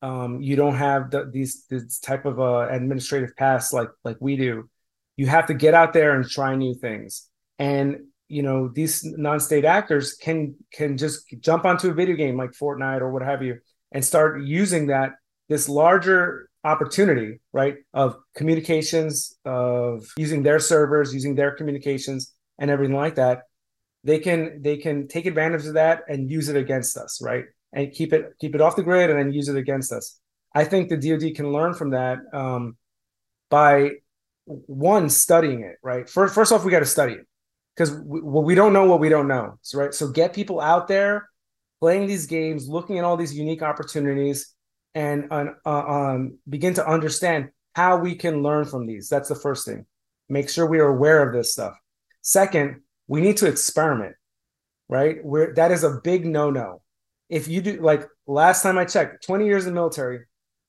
Um, 0.00 0.40
you 0.40 0.56
don't 0.56 0.76
have 0.76 1.10
the, 1.10 1.30
these 1.32 1.66
this 1.70 1.98
type 1.98 2.24
of 2.24 2.40
uh, 2.40 2.68
administrative 2.70 3.36
paths 3.36 3.72
like 3.72 3.88
like 4.04 4.16
we 4.20 4.36
do 4.36 4.68
you 5.16 5.26
have 5.26 5.46
to 5.46 5.54
get 5.54 5.74
out 5.74 5.92
there 5.92 6.14
and 6.14 6.28
try 6.28 6.54
new 6.56 6.74
things 6.74 7.28
and 7.58 7.98
you 8.28 8.42
know 8.42 8.68
these 8.68 9.04
non-state 9.04 9.64
actors 9.64 10.14
can 10.14 10.54
can 10.72 10.96
just 10.96 11.24
jump 11.40 11.64
onto 11.64 11.90
a 11.90 11.94
video 11.94 12.16
game 12.16 12.36
like 12.36 12.50
fortnite 12.52 13.00
or 13.00 13.10
what 13.10 13.22
have 13.22 13.42
you 13.42 13.58
and 13.92 14.04
start 14.04 14.42
using 14.42 14.86
that 14.86 15.12
this 15.48 15.68
larger 15.68 16.48
opportunity 16.64 17.40
right 17.52 17.76
of 17.92 18.16
communications 18.34 19.36
of 19.44 20.04
using 20.16 20.42
their 20.42 20.58
servers 20.58 21.12
using 21.12 21.34
their 21.34 21.52
communications 21.52 22.32
and 22.58 22.70
everything 22.70 22.96
like 22.96 23.16
that 23.16 23.42
they 24.04 24.18
can 24.18 24.60
they 24.62 24.76
can 24.76 25.08
take 25.08 25.26
advantage 25.26 25.66
of 25.66 25.74
that 25.74 26.02
and 26.08 26.30
use 26.30 26.48
it 26.48 26.56
against 26.56 26.96
us 26.96 27.20
right 27.22 27.44
and 27.72 27.92
keep 27.92 28.12
it 28.12 28.32
keep 28.40 28.54
it 28.54 28.60
off 28.60 28.76
the 28.76 28.82
grid 28.82 29.10
and 29.10 29.18
then 29.18 29.32
use 29.32 29.48
it 29.48 29.56
against 29.56 29.92
us 29.92 30.20
i 30.54 30.64
think 30.64 30.88
the 30.88 30.96
dod 30.96 31.34
can 31.34 31.52
learn 31.52 31.74
from 31.74 31.90
that 31.90 32.18
um, 32.32 32.76
by 33.50 33.90
one 34.46 35.08
studying 35.08 35.62
it 35.62 35.76
right 35.82 36.08
first 36.08 36.34
first 36.34 36.52
off 36.52 36.64
we 36.64 36.70
got 36.70 36.80
to 36.80 36.86
study 36.86 37.14
it 37.14 37.26
because 37.76 37.92
we, 37.92 38.20
well, 38.20 38.42
we 38.42 38.54
don't 38.54 38.72
know 38.72 38.86
what 38.86 39.00
we 39.00 39.08
don't 39.08 39.28
know 39.28 39.58
so 39.62 39.78
right 39.78 39.94
so 39.94 40.08
get 40.08 40.34
people 40.34 40.60
out 40.60 40.88
there 40.88 41.28
playing 41.82 42.06
these 42.06 42.26
games, 42.26 42.68
looking 42.68 42.96
at 42.98 43.04
all 43.04 43.16
these 43.16 43.34
unique 43.34 43.60
opportunities, 43.60 44.54
and 44.94 45.26
uh, 45.32 45.48
um, 45.66 46.38
begin 46.48 46.72
to 46.74 46.88
understand 46.88 47.48
how 47.74 47.96
we 47.96 48.14
can 48.14 48.40
learn 48.40 48.64
from 48.64 48.86
these. 48.86 49.08
That's 49.08 49.28
the 49.28 49.34
first 49.34 49.66
thing. 49.66 49.84
Make 50.28 50.48
sure 50.48 50.64
we 50.64 50.78
are 50.78 50.86
aware 50.86 51.26
of 51.26 51.34
this 51.34 51.50
stuff. 51.52 51.74
Second, 52.22 52.80
we 53.08 53.20
need 53.20 53.36
to 53.38 53.46
experiment, 53.46 54.14
right? 54.88 55.24
Where 55.24 55.52
that 55.54 55.72
is 55.72 55.84
a 55.84 56.00
big 56.02 56.24
no-no. 56.24 56.82
If 57.28 57.48
you 57.48 57.60
do 57.60 57.80
like 57.80 58.06
last 58.26 58.62
time 58.62 58.78
I 58.78 58.84
checked, 58.84 59.26
20 59.26 59.46
years 59.46 59.66
in 59.66 59.74
the 59.74 59.80
military, 59.80 60.20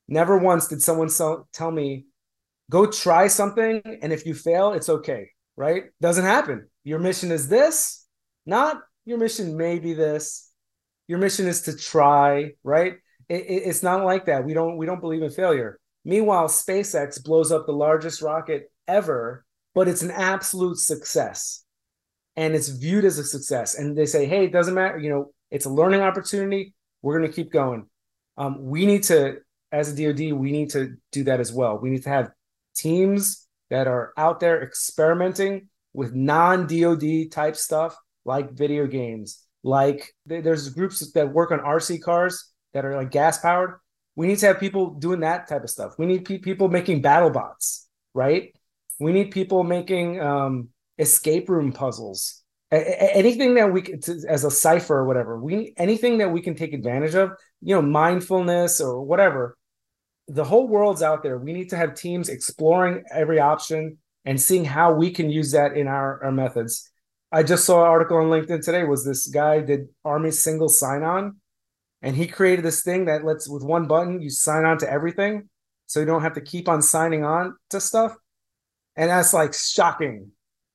never 0.08 0.38
once 0.38 0.68
did 0.68 0.82
someone 0.82 1.10
so, 1.10 1.48
tell 1.54 1.72
me, 1.72 2.06
go 2.70 2.86
try 2.86 3.28
something, 3.28 3.82
and 4.02 4.12
if 4.12 4.26
you 4.26 4.34
fail, 4.34 4.74
it's 4.74 4.90
okay, 4.90 5.30
right? 5.56 5.84
Doesn't 6.02 6.26
happen. 6.26 6.70
Your 6.84 7.00
mission 7.00 7.32
is 7.32 7.48
this, 7.48 8.06
not 8.46 8.82
your 9.06 9.18
mission 9.18 9.58
may 9.58 9.80
be 9.80 9.94
this. 9.94 10.50
Your 11.08 11.20
mission 11.20 11.48
is 11.48 11.64
to 11.64 11.76
try, 11.76 12.52
right? 12.64 12.94
It, 13.30 13.42
it, 13.46 13.64
it's 13.66 13.84
not 13.84 14.06
like 14.06 14.26
that. 14.26 14.46
We 14.46 14.54
don't 14.54 14.78
we 14.78 14.86
don't 14.86 15.02
believe 15.02 15.22
in 15.22 15.32
failure. 15.32 15.80
Meanwhile, 16.06 16.48
SpaceX 16.48 17.24
blows 17.24 17.52
up 17.52 17.66
the 17.66 17.74
largest 17.74 18.22
rocket 18.22 18.72
ever, 18.88 19.46
but 19.74 19.88
it's 19.88 20.02
an 20.02 20.12
absolute 20.12 20.78
success. 20.78 21.64
And 22.36 22.56
it's 22.56 22.70
viewed 22.70 23.06
as 23.06 23.20
a 23.20 23.24
success. 23.24 23.76
And 23.76 23.98
they 23.98 24.06
say, 24.06 24.26
hey, 24.26 24.46
it 24.46 24.52
doesn't 24.52 24.74
matter. 24.74 24.98
You 24.98 25.10
know, 25.10 25.34
it's 25.52 25.66
a 25.66 25.70
learning 25.70 26.02
opportunity. 26.02 26.74
We're 27.02 27.18
going 27.20 27.30
to 27.30 27.36
keep 27.36 27.52
going. 27.52 27.88
Um, 28.38 28.58
we 28.66 28.86
need 28.86 29.04
to, 29.04 29.38
as 29.72 29.92
a 29.92 29.96
DoD, 29.96 30.34
we 30.34 30.52
need 30.52 30.72
to 30.72 30.96
do 31.12 31.26
that 31.26 31.40
as 31.40 31.52
well. 31.52 31.78
We 31.78 31.92
need 31.92 32.04
to 32.04 32.10
have 32.10 32.32
teams 32.76 33.48
that 33.70 33.88
are 33.88 34.14
out 34.18 34.40
there 34.40 34.64
experimenting 34.64 35.70
with 35.94 36.14
non 36.14 36.66
DoD 36.66 37.32
type 37.32 37.56
stuff 37.56 37.96
like 38.26 38.54
video 38.54 38.88
games, 38.88 39.44
like 39.64 40.12
there's 40.26 40.70
groups 40.70 41.12
that 41.12 41.34
work 41.34 41.52
on 41.52 41.60
RC 41.60 42.02
cars 42.02 42.52
that 42.74 42.86
are 42.86 42.96
like 42.96 43.12
gas 43.12 43.38
powered 43.40 43.76
we 44.16 44.28
need 44.28 44.38
to 44.40 44.48
have 44.48 44.60
people 44.60 44.92
doing 44.92 45.22
that 45.22 45.48
type 45.48 45.64
of 45.64 45.70
stuff. 45.70 45.96
We 45.98 46.06
need 46.06 46.26
pe- 46.26 46.38
people 46.38 46.70
making 46.70 47.02
battle 47.02 47.30
bots, 47.30 47.88
right? 48.14 48.56
We 49.00 49.12
need 49.12 49.32
people 49.32 49.64
making 49.64 50.22
um, 50.22 50.70
escape 50.98 51.50
room 51.50 51.72
puzzles. 51.72 52.44
A- 52.72 53.16
anything 53.16 53.56
that 53.56 53.72
we 53.72 53.82
can, 53.82 54.00
as 54.28 54.44
a 54.44 54.52
cipher 54.52 54.98
or 54.98 55.06
whatever, 55.06 55.40
we 55.40 55.74
anything 55.78 56.20
that 56.20 56.32
we 56.32 56.42
can 56.42 56.56
take 56.56 56.74
advantage 56.74 57.16
of, 57.16 57.32
you 57.62 57.76
know, 57.76 57.82
mindfulness 57.82 58.82
or 58.82 59.02
whatever. 59.02 59.58
The 60.28 60.44
whole 60.44 60.68
world's 60.68 61.02
out 61.02 61.22
there. 61.22 61.38
We 61.38 61.54
need 61.54 61.70
to 61.70 61.78
have 61.78 61.96
teams 61.96 62.30
exploring 62.30 63.04
every 63.12 63.40
option 63.40 63.98
and 64.26 64.40
seeing 64.40 64.64
how 64.64 64.94
we 64.94 65.12
can 65.12 65.30
use 65.30 65.52
that 65.52 65.76
in 65.76 65.88
our, 65.88 66.24
our 66.24 66.32
methods. 66.32 66.90
I 67.32 67.44
just 67.44 67.66
saw 67.66 67.82
an 67.82 67.90
article 67.90 68.18
on 68.18 68.30
LinkedIn 68.30 68.64
today. 68.64 68.84
Was 68.84 69.04
this 69.04 69.28
guy 69.28 69.60
did 69.60 69.90
Army 70.06 70.32
single 70.32 70.70
sign 70.70 71.04
on? 71.04 71.42
and 72.04 72.18
he 72.18 72.28
created 72.28 72.64
this 72.64 72.84
thing 72.84 73.06
that 73.06 73.24
lets 73.24 73.50
with 73.50 73.64
one 73.64 73.88
button 73.88 74.22
you 74.22 74.30
sign 74.30 74.66
on 74.66 74.78
to 74.78 74.92
everything 74.92 75.50
so 75.88 76.00
you 76.00 76.06
don't 76.06 76.22
have 76.22 76.34
to 76.34 76.42
keep 76.42 76.68
on 76.70 76.82
signing 76.82 77.24
on 77.24 77.56
to 77.70 77.80
stuff 77.80 78.16
and 78.96 79.10
that's 79.10 79.34
like 79.34 79.54
shocking. 79.54 80.32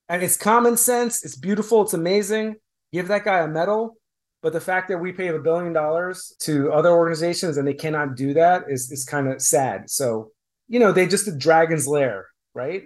And 0.08 0.22
it's 0.22 0.36
common 0.36 0.76
sense. 0.76 1.24
It's 1.24 1.36
beautiful. 1.36 1.82
It's 1.82 1.94
amazing. 1.94 2.56
Give 2.92 3.08
that 3.08 3.24
guy 3.24 3.40
a 3.40 3.48
medal. 3.48 3.96
But 4.40 4.52
the 4.52 4.60
fact 4.60 4.88
that 4.88 4.98
we 4.98 5.12
pay 5.12 5.28
a 5.28 5.38
billion 5.38 5.72
dollars 5.72 6.34
to 6.42 6.72
other 6.72 6.90
organizations 6.90 7.56
and 7.56 7.66
they 7.66 7.74
cannot 7.74 8.16
do 8.16 8.34
that 8.34 8.64
is, 8.68 8.90
is 8.90 9.04
kind 9.04 9.28
of 9.28 9.42
sad. 9.42 9.90
So 9.90 10.30
you 10.68 10.78
know 10.78 10.92
they 10.92 11.06
just 11.06 11.24
did 11.24 11.38
dragon's 11.38 11.86
lair 11.88 12.28
right? 12.58 12.82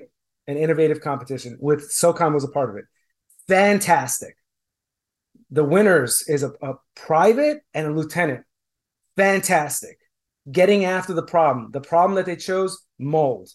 An 0.47 0.59
innovative 0.59 1.01
competition 1.01 1.57
with 1.59 1.91
socom 1.91 2.35
was 2.35 2.45
a 2.45 2.49
part 2.49 2.71
of 2.71 2.77
it. 2.77 2.85
Fantastic. 3.49 4.37
The 5.51 5.65
winners 5.65 6.25
is 6.29 6.43
a, 6.43 6.53
a 6.63 6.75
private 6.95 7.63
and 7.73 7.87
a 7.87 7.91
lieutenant. 7.91 8.45
Fantastic. 9.17 9.97
Getting 10.51 10.85
after 10.85 11.15
the 11.15 11.23
problem. 11.23 11.71
The 11.73 11.81
problem 11.81 12.17
that 12.17 12.27
they 12.27 12.37
chose 12.37 12.85
mold. 12.99 13.49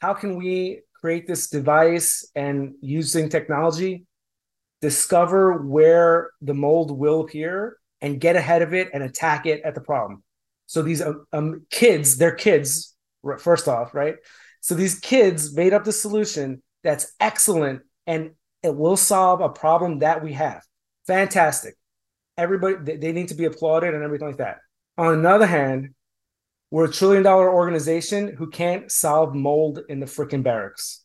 How 0.00 0.14
can 0.14 0.36
we 0.36 0.80
create 1.00 1.26
this 1.26 1.48
device 1.48 2.28
and 2.34 2.74
using 2.80 3.28
technology 3.28 4.06
discover 4.80 5.62
where 5.62 6.30
the 6.40 6.54
mold 6.54 6.90
will 6.90 7.20
appear 7.20 7.76
and 8.00 8.20
get 8.20 8.36
ahead 8.36 8.62
of 8.62 8.72
it 8.72 8.88
and 8.94 9.02
attack 9.02 9.46
it 9.46 9.62
at 9.62 9.74
the 9.74 9.80
problem. 9.80 10.22
So 10.66 10.82
these 10.82 11.02
um, 11.02 11.26
um, 11.32 11.66
kids, 11.70 12.16
they're 12.16 12.34
kids, 12.34 12.94
first 13.38 13.68
off, 13.68 13.94
right? 13.94 14.16
So 14.60 14.74
these 14.74 14.98
kids 14.98 15.54
made 15.54 15.72
up 15.72 15.84
the 15.84 15.92
solution 15.92 16.62
that's 16.82 17.12
excellent 17.20 17.82
and 18.06 18.30
it 18.62 18.74
will 18.74 18.96
solve 18.96 19.40
a 19.40 19.48
problem 19.48 19.98
that 19.98 20.22
we 20.22 20.32
have. 20.34 20.62
Fantastic. 21.06 21.74
Everybody, 22.36 22.96
they 22.96 23.12
need 23.12 23.28
to 23.28 23.34
be 23.34 23.44
applauded 23.44 23.94
and 23.94 24.02
everything 24.02 24.28
like 24.28 24.38
that. 24.38 24.58
On 24.96 25.22
the 25.22 25.28
other 25.28 25.46
hand, 25.46 25.94
we're 26.70 26.84
a 26.84 26.92
trillion 26.92 27.22
dollar 27.22 27.52
organization 27.52 28.34
who 28.36 28.48
can't 28.48 28.90
solve 28.90 29.34
mold 29.34 29.80
in 29.88 30.00
the 30.00 30.06
freaking 30.06 30.42
barracks. 30.42 31.04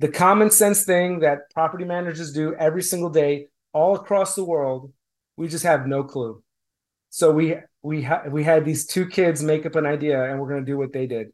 The 0.00 0.08
common 0.08 0.50
sense 0.50 0.84
thing 0.84 1.20
that 1.20 1.50
property 1.54 1.84
managers 1.84 2.32
do 2.32 2.54
every 2.54 2.82
single 2.82 3.10
day 3.10 3.46
all 3.72 3.94
across 3.94 4.34
the 4.34 4.44
world, 4.44 4.92
we 5.36 5.48
just 5.48 5.64
have 5.64 5.86
no 5.86 6.04
clue. 6.04 6.42
So 7.10 7.32
we 7.32 7.56
we 7.82 8.02
ha- 8.02 8.24
we 8.28 8.44
had 8.44 8.64
these 8.64 8.86
two 8.86 9.06
kids 9.06 9.42
make 9.42 9.66
up 9.66 9.76
an 9.76 9.86
idea 9.86 10.22
and 10.22 10.40
we're 10.40 10.48
going 10.48 10.64
to 10.64 10.70
do 10.70 10.76
what 10.76 10.92
they 10.92 11.06
did. 11.06 11.28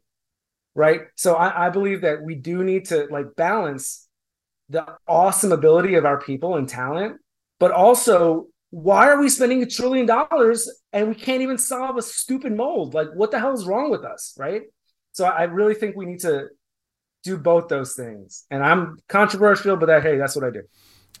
Right? 0.73 1.01
So 1.15 1.35
I, 1.35 1.67
I 1.67 1.69
believe 1.69 2.01
that 2.01 2.21
we 2.21 2.35
do 2.35 2.63
need 2.63 2.85
to 2.85 3.07
like 3.09 3.35
balance 3.35 4.07
the 4.69 4.85
awesome 5.07 5.51
ability 5.51 5.95
of 5.95 6.05
our 6.05 6.19
people 6.19 6.55
and 6.55 6.67
talent, 6.67 7.17
but 7.59 7.71
also 7.71 8.47
why 8.75 9.07
are 9.07 9.17
we 9.21 9.29
spending 9.29 9.63
a 9.63 9.65
trillion 9.65 10.05
dollars 10.05 10.69
and 10.91 11.07
we 11.07 11.15
can't 11.15 11.41
even 11.41 11.57
solve 11.57 11.95
a 11.95 12.01
stupid 12.01 12.51
mold? 12.51 12.93
Like, 12.93 13.07
what 13.15 13.31
the 13.31 13.39
hell 13.39 13.53
is 13.53 13.65
wrong 13.65 13.89
with 13.89 14.03
us, 14.03 14.35
right? 14.37 14.63
So 15.13 15.23
I 15.23 15.43
really 15.43 15.75
think 15.75 15.95
we 15.95 16.05
need 16.05 16.19
to 16.19 16.49
do 17.23 17.37
both 17.37 17.69
those 17.69 17.95
things. 17.95 18.45
And 18.51 18.61
I'm 18.61 18.97
controversial, 19.07 19.77
but 19.77 19.85
that 19.85 20.03
hey, 20.03 20.17
that's 20.17 20.35
what 20.35 20.43
I 20.43 20.49
do. 20.49 20.63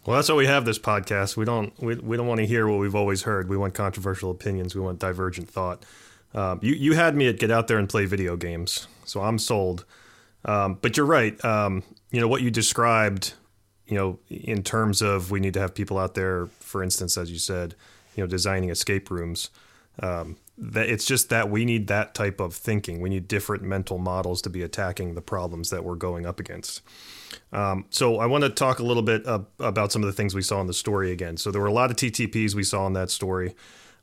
Well, 0.05 0.17
that's 0.17 0.27
why 0.27 0.35
we 0.35 0.47
have 0.47 0.65
this 0.65 0.77
podcast. 0.77 1.37
We 1.37 1.45
don't 1.45 1.71
we, 1.81 1.95
we 1.95 2.17
don't 2.17 2.27
want 2.27 2.39
to 2.39 2.45
hear 2.45 2.67
what 2.67 2.77
we've 2.77 2.93
always 2.93 3.21
heard. 3.21 3.47
We 3.47 3.55
want 3.55 3.73
controversial 3.73 4.31
opinions. 4.31 4.75
We 4.75 4.81
want 4.81 4.99
divergent 4.99 5.49
thought. 5.49 5.85
Um, 6.33 6.59
you 6.61 6.73
you 6.73 6.91
had 6.91 7.15
me 7.15 7.29
at 7.29 7.39
get 7.39 7.51
out 7.51 7.69
there 7.69 7.77
and 7.77 7.87
play 7.87 8.03
video 8.03 8.35
games, 8.35 8.89
so 9.05 9.21
I'm 9.21 9.39
sold. 9.39 9.85
Um, 10.43 10.77
but 10.81 10.97
you're 10.97 11.05
right. 11.05 11.43
Um, 11.45 11.83
you 12.11 12.19
know 12.19 12.27
what 12.27 12.41
you 12.41 12.51
described 12.51 13.33
you 13.87 13.97
know 13.97 14.19
in 14.29 14.63
terms 14.63 15.01
of 15.01 15.31
we 15.31 15.39
need 15.39 15.53
to 15.53 15.59
have 15.59 15.73
people 15.73 15.97
out 15.97 16.15
there 16.15 16.47
for 16.59 16.83
instance 16.83 17.17
as 17.17 17.31
you 17.31 17.37
said 17.37 17.75
you 18.15 18.23
know 18.23 18.27
designing 18.27 18.69
escape 18.69 19.09
rooms 19.11 19.49
um, 19.99 20.37
that 20.57 20.87
it's 20.89 21.05
just 21.05 21.29
that 21.29 21.49
we 21.49 21.65
need 21.65 21.87
that 21.87 22.13
type 22.13 22.39
of 22.39 22.53
thinking. 22.53 23.01
We 23.01 23.09
need 23.09 23.27
different 23.27 23.63
mental 23.63 23.97
models 23.97 24.41
to 24.43 24.49
be 24.49 24.63
attacking 24.63 25.15
the 25.15 25.21
problems 25.21 25.69
that 25.69 25.83
we're 25.83 25.95
going 25.95 26.25
up 26.25 26.39
against. 26.39 26.81
Um, 27.51 27.85
so 27.89 28.19
i 28.19 28.25
want 28.25 28.43
to 28.43 28.49
talk 28.49 28.79
a 28.79 28.83
little 28.83 29.03
bit 29.03 29.25
uh, 29.27 29.39
about 29.59 29.91
some 29.91 30.01
of 30.01 30.07
the 30.07 30.13
things 30.13 30.33
we 30.33 30.41
saw 30.41 30.61
in 30.61 30.67
the 30.67 30.73
story 30.73 31.11
again. 31.11 31.37
So 31.37 31.51
there 31.51 31.61
were 31.61 31.67
a 31.67 31.73
lot 31.73 31.91
of 31.91 31.97
ttps 31.97 32.55
we 32.55 32.63
saw 32.63 32.87
in 32.87 32.93
that 32.93 33.09
story. 33.09 33.55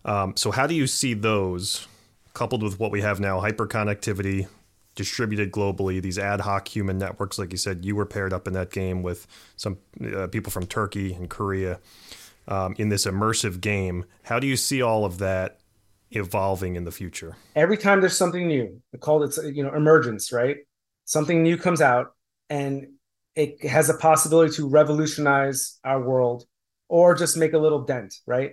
Um, 0.04 0.36
so 0.36 0.50
how 0.50 0.66
do 0.66 0.74
you 0.74 0.86
see 0.86 1.14
those 1.14 1.86
coupled 2.34 2.62
with 2.62 2.78
what 2.78 2.90
we 2.90 3.00
have 3.00 3.20
now 3.20 3.40
hyperconnectivity 3.40 4.48
distributed 4.94 5.52
globally, 5.52 6.00
these 6.02 6.18
ad 6.18 6.40
hoc 6.40 6.68
human 6.68 6.98
networks, 6.98 7.38
like 7.38 7.52
you 7.52 7.58
said, 7.58 7.84
you 7.84 7.96
were 7.96 8.06
paired 8.06 8.32
up 8.32 8.46
in 8.46 8.52
that 8.54 8.70
game 8.70 9.02
with 9.02 9.26
some 9.56 9.78
uh, 10.14 10.26
people 10.26 10.50
from 10.50 10.66
Turkey 10.66 11.14
and 11.14 11.30
Korea 11.30 11.80
um, 12.48 12.74
in 12.78 12.88
this 12.88 13.06
immersive 13.06 13.60
game. 13.60 14.04
How 14.24 14.38
do 14.38 14.46
you 14.46 14.56
see 14.56 14.82
all 14.82 15.04
of 15.04 15.18
that 15.18 15.60
evolving 16.10 16.76
in 16.76 16.84
the 16.84 16.90
future? 16.90 17.36
Every 17.56 17.76
time 17.76 18.00
there's 18.00 18.16
something 18.16 18.46
new, 18.46 18.80
we 18.92 18.98
call 18.98 19.22
it, 19.22 19.36
you 19.54 19.62
know, 19.62 19.74
emergence, 19.74 20.32
right? 20.32 20.58
Something 21.04 21.42
new 21.42 21.56
comes 21.56 21.80
out 21.80 22.14
and 22.50 22.86
it 23.34 23.64
has 23.64 23.88
a 23.88 23.94
possibility 23.94 24.54
to 24.56 24.68
revolutionize 24.68 25.78
our 25.84 26.02
world 26.02 26.44
or 26.88 27.14
just 27.14 27.36
make 27.36 27.54
a 27.54 27.58
little 27.58 27.82
dent, 27.82 28.14
right? 28.26 28.52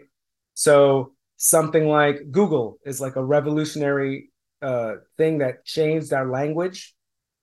So 0.54 1.14
something 1.36 1.88
like 1.88 2.32
Google 2.32 2.80
is 2.86 3.02
like 3.02 3.18
a 3.18 3.24
revolutionary 3.24 4.32
uh, 4.62 4.96
thing 5.18 5.40
that 5.40 5.66
changed 5.66 6.14
our 6.14 6.30
language. 6.30 6.94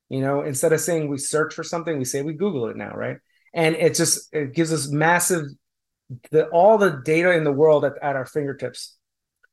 You 0.08 0.20
know, 0.20 0.42
instead 0.42 0.72
of 0.72 0.80
saying 0.80 1.08
we 1.08 1.18
search 1.18 1.54
for 1.54 1.64
something, 1.64 1.98
we 1.98 2.04
say 2.04 2.22
we 2.22 2.34
Google 2.34 2.68
it 2.68 2.76
now, 2.76 2.94
right? 2.94 3.18
And 3.52 3.74
it 3.74 3.94
just 3.94 4.32
it 4.32 4.54
gives 4.54 4.72
us 4.72 4.88
massive 4.88 5.46
the 6.30 6.46
all 6.48 6.78
the 6.78 7.00
data 7.04 7.32
in 7.32 7.44
the 7.44 7.52
world 7.52 7.84
at, 7.84 7.94
at 8.02 8.16
our 8.16 8.26
fingertips. 8.26 8.96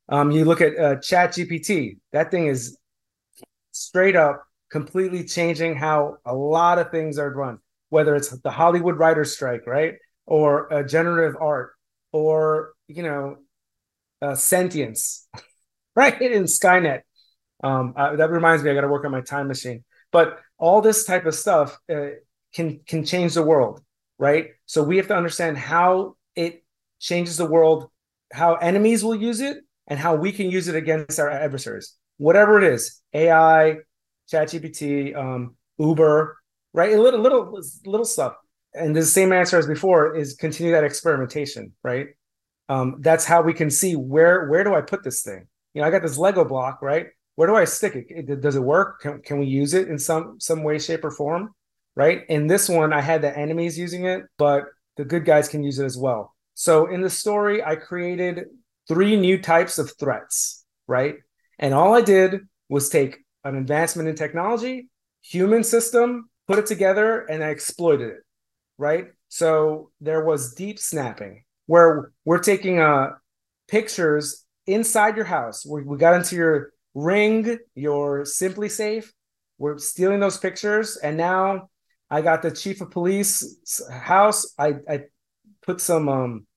Um, 0.09 0.31
you 0.31 0.45
look 0.45 0.61
at 0.61 0.77
uh, 0.77 0.95
Chat 0.97 1.31
GPT, 1.31 1.97
that 2.11 2.29
thing 2.29 2.47
is 2.47 2.77
straight 3.71 4.15
up 4.15 4.43
completely 4.73 5.23
changing 5.23 5.75
how 5.75 6.17
a 6.25 6.33
lot 6.33 6.79
of 6.79 6.89
things 6.89 7.19
are 7.19 7.29
run, 7.29 7.59
whether 7.89 8.15
it's 8.15 8.29
the 8.29 8.51
Hollywood 8.51 8.97
writers 8.97 9.31
strike, 9.31 9.67
right? 9.67 9.95
Or 10.25 10.73
uh, 10.73 10.83
generative 10.83 11.39
art, 11.39 11.73
or, 12.11 12.73
you 12.87 13.03
know, 13.03 13.37
uh, 14.21 14.35
sentience, 14.35 15.27
right? 15.95 16.19
In 16.19 16.45
Skynet. 16.45 17.01
Um, 17.63 17.93
uh, 17.95 18.15
that 18.17 18.29
reminds 18.29 18.63
me, 18.63 18.71
I 18.71 18.73
got 18.73 18.81
to 18.81 18.87
work 18.87 19.05
on 19.05 19.11
my 19.11 19.21
time 19.21 19.47
machine. 19.47 19.83
But 20.11 20.39
all 20.57 20.81
this 20.81 21.05
type 21.05 21.25
of 21.25 21.33
stuff 21.33 21.79
uh, 21.91 22.09
can 22.53 22.81
can 22.85 23.03
change 23.03 23.33
the 23.33 23.43
world, 23.43 23.81
right? 24.19 24.49
So 24.65 24.83
we 24.83 24.97
have 24.97 25.07
to 25.07 25.15
understand 25.15 25.57
how 25.57 26.17
it 26.35 26.63
changes 26.99 27.37
the 27.37 27.45
world 27.45 27.89
how 28.33 28.55
enemies 28.55 29.03
will 29.03 29.15
use 29.15 29.39
it 29.39 29.57
and 29.87 29.99
how 29.99 30.15
we 30.15 30.31
can 30.31 30.49
use 30.49 30.67
it 30.67 30.75
against 30.75 31.19
our 31.19 31.29
adversaries. 31.29 31.95
Whatever 32.17 32.57
it 32.57 32.63
is, 32.63 32.99
AI, 33.13 33.77
ChatGPT, 34.31 35.15
um, 35.15 35.55
Uber, 35.77 36.37
right? 36.73 36.93
A 36.93 37.01
little, 37.01 37.19
little, 37.19 37.61
little 37.85 38.05
stuff. 38.05 38.33
And 38.73 38.95
the 38.95 39.03
same 39.05 39.31
answer 39.31 39.57
as 39.57 39.67
before 39.67 40.15
is 40.15 40.33
continue 40.33 40.71
that 40.71 40.83
experimentation, 40.83 41.73
right? 41.83 42.07
Um, 42.69 42.97
that's 43.01 43.23
how 43.23 43.43
we 43.43 43.53
can 43.53 43.69
see 43.69 43.95
where 43.95 44.47
where 44.47 44.63
do 44.63 44.73
I 44.73 44.81
put 44.81 45.03
this 45.03 45.21
thing? 45.21 45.47
You 45.73 45.81
know, 45.81 45.87
I 45.87 45.91
got 45.91 46.01
this 46.01 46.17
Lego 46.17 46.43
block, 46.43 46.81
right? 46.81 47.07
Where 47.35 47.47
do 47.47 47.55
I 47.55 47.65
stick 47.65 47.95
it? 47.95 48.07
it 48.09 48.41
does 48.41 48.55
it 48.55 48.63
work? 48.63 49.01
Can, 49.01 49.21
can 49.21 49.39
we 49.39 49.45
use 49.45 49.73
it 49.73 49.87
in 49.87 49.97
some 49.97 50.39
some 50.39 50.63
way, 50.63 50.79
shape, 50.79 51.03
or 51.03 51.11
form? 51.11 51.53
Right. 51.95 52.23
In 52.29 52.47
this 52.47 52.69
one, 52.69 52.91
I 52.91 53.01
had 53.01 53.21
the 53.21 53.37
enemies 53.37 53.77
using 53.77 54.05
it, 54.05 54.23
but 54.37 54.63
the 54.97 55.05
good 55.05 55.25
guys 55.25 55.47
can 55.47 55.63
use 55.63 55.79
it 55.79 55.85
as 55.85 55.97
well. 55.97 56.33
So 56.55 56.87
in 56.87 57.01
the 57.01 57.09
story, 57.09 57.63
I 57.63 57.75
created 57.75 58.45
three 58.87 59.15
new 59.15 59.41
types 59.41 59.77
of 59.79 59.91
threats, 59.99 60.65
right? 60.87 61.15
And 61.59 61.73
all 61.73 61.93
I 61.93 62.01
did 62.01 62.41
was 62.69 62.89
take 62.89 63.19
an 63.43 63.55
advancement 63.55 64.09
in 64.09 64.15
technology, 64.15 64.89
human 65.21 65.63
system, 65.63 66.29
put 66.47 66.59
it 66.59 66.65
together, 66.65 67.21
and 67.25 67.43
I 67.43 67.49
exploited 67.49 68.09
it, 68.09 68.23
right? 68.77 69.07
So 69.29 69.91
there 70.01 70.23
was 70.23 70.53
deep 70.53 70.79
snapping 70.79 71.43
where 71.65 72.11
we're 72.25 72.39
taking 72.39 72.79
uh, 72.79 73.11
pictures 73.67 74.45
inside 74.67 75.15
your 75.15 75.25
house. 75.25 75.65
We, 75.65 75.83
we 75.83 75.97
got 75.97 76.15
into 76.15 76.35
your 76.35 76.72
ring, 76.93 77.57
your 77.75 78.23
SimpliSafe. 78.23 79.07
We're 79.57 79.77
stealing 79.77 80.19
those 80.19 80.37
pictures, 80.37 80.97
and 80.97 81.17
now 81.17 81.69
I 82.09 82.21
got 82.21 82.41
the 82.41 82.51
chief 82.51 82.81
of 82.81 82.91
police 82.91 83.79
house. 83.91 84.53
I, 84.57 84.75
I 84.89 85.03
put 85.61 85.79
some 85.79 86.09
um, 86.09 86.47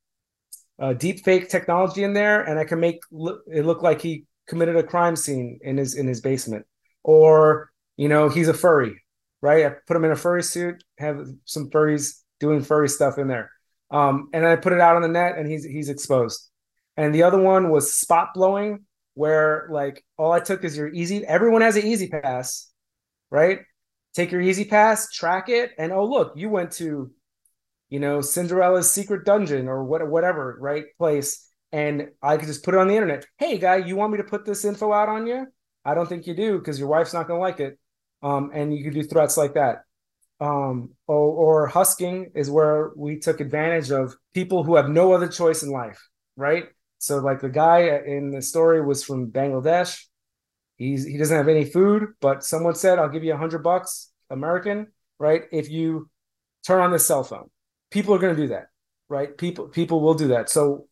uh, 0.78 0.92
deep 0.92 1.24
fake 1.24 1.48
technology 1.48 2.02
in 2.02 2.14
there, 2.14 2.42
and 2.42 2.58
I 2.58 2.64
can 2.64 2.80
make 2.80 3.00
look, 3.10 3.42
it 3.52 3.64
look 3.64 3.82
like 3.82 4.00
he 4.00 4.24
committed 4.48 4.76
a 4.76 4.82
crime 4.82 5.16
scene 5.16 5.58
in 5.62 5.76
his 5.76 5.94
in 5.94 6.06
his 6.06 6.20
basement, 6.20 6.66
or 7.02 7.70
you 7.96 8.08
know 8.08 8.28
he's 8.28 8.48
a 8.48 8.54
furry, 8.54 9.02
right? 9.40 9.66
I 9.66 9.74
put 9.86 9.96
him 9.96 10.04
in 10.04 10.12
a 10.12 10.16
furry 10.16 10.42
suit, 10.42 10.82
have 10.98 11.26
some 11.44 11.70
furries 11.70 12.22
doing 12.40 12.62
furry 12.62 12.88
stuff 12.88 13.18
in 13.18 13.28
there, 13.28 13.50
um, 13.90 14.30
and 14.32 14.46
I 14.46 14.56
put 14.56 14.72
it 14.72 14.80
out 14.80 14.96
on 14.96 15.02
the 15.02 15.08
net, 15.08 15.38
and 15.38 15.48
he's 15.50 15.64
he's 15.64 15.90
exposed. 15.90 16.50
And 16.96 17.14
the 17.14 17.24
other 17.24 17.38
one 17.40 17.68
was 17.70 17.92
spot 17.92 18.30
blowing, 18.34 18.85
where 19.16 19.66
like 19.70 20.04
all 20.16 20.30
I 20.30 20.40
took 20.40 20.62
is 20.62 20.76
your 20.76 20.88
easy. 20.88 21.26
Everyone 21.26 21.62
has 21.62 21.76
an 21.76 21.84
E-ZPass, 21.84 22.66
right? 23.30 23.60
Take 24.14 24.30
your 24.30 24.40
E-ZPass, 24.40 25.10
track 25.10 25.48
it, 25.48 25.72
and 25.76 25.92
oh 25.92 26.04
look, 26.04 26.34
you 26.36 26.48
went 26.48 26.70
to 26.72 27.10
you 27.88 28.00
know, 28.00 28.20
Cinderella's 28.20 28.90
secret 28.90 29.24
dungeon 29.24 29.68
or 29.68 29.84
what, 29.84 30.06
whatever, 30.08 30.56
right 30.60 30.84
place. 30.98 31.48
And 31.72 32.08
I 32.22 32.36
could 32.36 32.48
just 32.48 32.64
put 32.64 32.74
it 32.74 32.80
on 32.80 32.88
the 32.88 32.94
internet. 32.94 33.26
Hey, 33.38 33.58
guy, 33.58 33.76
you 33.76 33.96
want 33.96 34.12
me 34.12 34.18
to 34.18 34.24
put 34.24 34.44
this 34.44 34.64
info 34.64 34.92
out 34.92 35.08
on 35.08 35.26
you? 35.26 35.46
I 35.84 35.94
don't 35.94 36.08
think 36.08 36.26
you 36.26 36.34
do 36.34 36.58
because 36.58 36.78
your 36.78 36.88
wife's 36.88 37.14
not 37.14 37.28
to 37.28 37.36
like 37.36 37.60
it. 37.60 37.78
Um, 38.22 38.50
and 38.52 38.76
you 38.76 38.82
could 38.82 38.94
do 38.94 39.02
threats 39.02 39.36
like 39.36 39.54
that. 39.54 39.82
Um, 40.40 40.90
or, 41.06 41.16
or 41.16 41.66
husking 41.66 42.32
is 42.34 42.50
where 42.50 42.90
we 42.96 43.18
took 43.18 43.40
advantage 43.40 43.90
of 43.90 44.14
people 44.34 44.64
who 44.64 44.76
have 44.76 44.88
no 44.88 45.12
other 45.12 45.28
choice 45.28 45.62
in 45.62 45.70
life, 45.70 46.00
right? 46.36 46.66
So, 46.98 47.18
like 47.18 47.40
the 47.40 47.48
guy 47.48 48.00
in 48.06 48.30
the 48.30 48.42
story 48.42 48.84
was 48.84 49.04
from 49.04 49.30
Bangladesh. 49.30 50.04
He's 50.76 51.04
he 51.04 51.16
doesn't 51.18 51.36
have 51.36 51.48
any 51.48 51.64
food, 51.64 52.08
but 52.20 52.44
someone 52.44 52.74
said, 52.74 52.98
"I'll 52.98 53.08
give 53.08 53.24
you 53.24 53.34
a 53.34 53.38
hundred 53.38 53.62
bucks, 53.62 54.12
American, 54.30 54.88
right? 55.18 55.42
If 55.52 55.70
you 55.70 56.10
turn 56.66 56.80
on 56.82 56.92
this 56.92 57.06
cell 57.06 57.24
phone." 57.24 57.50
people 57.90 58.14
are 58.14 58.18
going 58.18 58.34
to 58.34 58.42
do 58.42 58.48
that, 58.48 58.66
right? 59.08 59.36
People 59.36 59.68
people 59.68 60.00
will 60.00 60.14
do 60.14 60.28
that. 60.28 60.48
So 60.48 60.88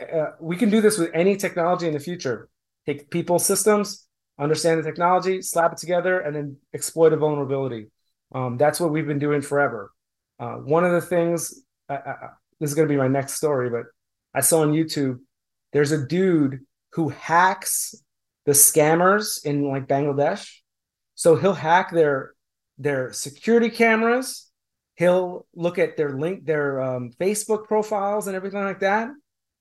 uh, 0.00 0.30
we 0.40 0.56
can 0.56 0.70
do 0.70 0.80
this 0.80 0.98
with 0.98 1.10
any 1.14 1.36
technology 1.36 1.86
in 1.86 1.92
the 1.92 2.00
future. 2.00 2.48
Take 2.86 3.10
people 3.10 3.38
systems, 3.38 4.06
understand 4.38 4.78
the 4.78 4.84
technology, 4.84 5.42
slap 5.42 5.72
it 5.72 5.78
together, 5.78 6.20
and 6.20 6.34
then 6.34 6.56
exploit 6.72 7.12
a 7.12 7.16
vulnerability. 7.16 7.90
Um, 8.34 8.56
that's 8.56 8.80
what 8.80 8.90
we've 8.90 9.06
been 9.06 9.18
doing 9.18 9.42
forever. 9.42 9.92
Uh, 10.38 10.54
one 10.54 10.84
of 10.84 10.92
the 10.92 11.00
things 11.00 11.62
I, 11.88 11.94
I, 11.94 12.14
this 12.58 12.70
is 12.70 12.74
going 12.74 12.88
to 12.88 12.92
be 12.92 12.98
my 12.98 13.08
next 13.08 13.34
story, 13.34 13.70
but 13.70 13.84
I 14.34 14.40
saw 14.40 14.62
on 14.62 14.72
YouTube 14.72 15.20
there's 15.72 15.92
a 15.92 16.06
dude 16.06 16.60
who 16.92 17.08
hacks 17.08 17.94
the 18.46 18.52
scammers 18.52 19.44
in 19.44 19.68
like 19.68 19.88
Bangladesh. 19.88 20.48
So 21.14 21.36
he'll 21.36 21.54
hack 21.54 21.90
their 21.90 22.34
their 22.78 23.12
security 23.12 23.70
cameras 23.70 24.50
He'll 24.96 25.46
look 25.54 25.78
at 25.78 25.96
their 25.96 26.10
link, 26.10 26.46
their 26.46 26.80
um, 26.80 27.10
Facebook 27.20 27.64
profiles 27.64 28.26
and 28.26 28.36
everything 28.36 28.62
like 28.62 28.80
that. 28.80 29.10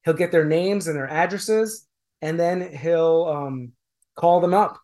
He'll 0.05 0.13
get 0.13 0.31
their 0.31 0.45
names 0.45 0.87
and 0.87 0.95
their 0.95 1.09
addresses, 1.09 1.87
and 2.21 2.39
then 2.39 2.75
he'll 2.75 3.25
um, 3.25 3.71
call 4.15 4.41
them 4.41 4.53
up 4.53 4.79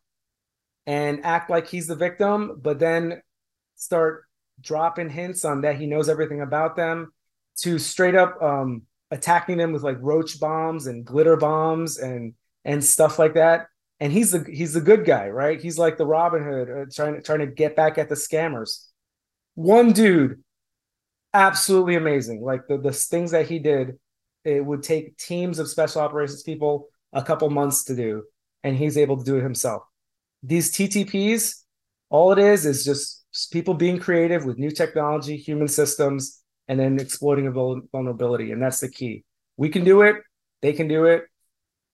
and 0.87 1.23
act 1.23 1.49
like 1.49 1.67
he's 1.67 1.87
the 1.87 1.95
victim, 1.95 2.59
but 2.61 2.79
then 2.79 3.21
start 3.75 4.23
dropping 4.59 5.09
hints 5.09 5.45
on 5.45 5.61
that 5.61 5.75
he 5.75 5.85
knows 5.85 6.09
everything 6.09 6.41
about 6.41 6.75
them 6.75 7.13
to 7.57 7.77
straight 7.77 8.15
up 8.15 8.41
um, 8.41 8.83
attacking 9.11 9.57
them 9.57 9.71
with 9.71 9.83
like 9.83 9.97
roach 9.99 10.39
bombs 10.39 10.87
and 10.87 11.05
glitter 11.05 11.37
bombs 11.37 11.97
and 11.97 12.33
and 12.65 12.83
stuff 12.83 13.19
like 13.19 13.33
that. 13.35 13.67
And 13.99 14.13
he's 14.13 14.31
the 14.31 14.45
he's 14.49 14.73
the 14.73 14.81
good 14.81 15.05
guy, 15.05 15.29
right? 15.29 15.59
He's 15.59 15.77
like 15.77 15.97
the 15.97 16.05
Robin 16.05 16.43
Hood, 16.43 16.69
uh, 16.69 16.85
trying 16.93 17.15
to 17.15 17.21
trying 17.21 17.39
to 17.39 17.47
get 17.47 17.75
back 17.75 17.97
at 17.97 18.09
the 18.09 18.15
scammers 18.15 18.89
one 19.59 19.91
dude 19.91 20.41
absolutely 21.33 21.95
amazing 21.95 22.41
like 22.41 22.61
the, 22.69 22.77
the 22.77 22.93
things 22.93 23.31
that 23.31 23.45
he 23.45 23.59
did 23.59 23.99
it 24.45 24.65
would 24.65 24.81
take 24.81 25.17
teams 25.17 25.59
of 25.59 25.67
special 25.67 26.01
operations 26.01 26.43
people 26.43 26.87
a 27.11 27.21
couple 27.21 27.49
months 27.49 27.83
to 27.83 27.93
do 27.93 28.23
and 28.63 28.77
he's 28.77 28.97
able 28.97 29.17
to 29.17 29.25
do 29.25 29.35
it 29.35 29.43
himself 29.43 29.83
these 30.43 30.71
ttps 30.71 31.63
all 32.09 32.31
it 32.31 32.39
is 32.39 32.65
is 32.65 32.85
just 32.85 33.25
people 33.51 33.73
being 33.73 33.99
creative 33.99 34.45
with 34.45 34.57
new 34.57 34.71
technology 34.71 35.35
human 35.35 35.67
systems 35.67 36.38
and 36.69 36.79
then 36.79 36.99
exploiting 36.99 37.47
a 37.47 37.51
vulnerability 37.51 38.53
and 38.53 38.61
that's 38.61 38.79
the 38.79 38.89
key. 38.89 39.25
We 39.57 39.67
can 39.67 39.83
do 39.83 40.01
it 40.03 40.15
they 40.61 40.73
can 40.73 40.87
do 40.87 41.05
it 41.05 41.25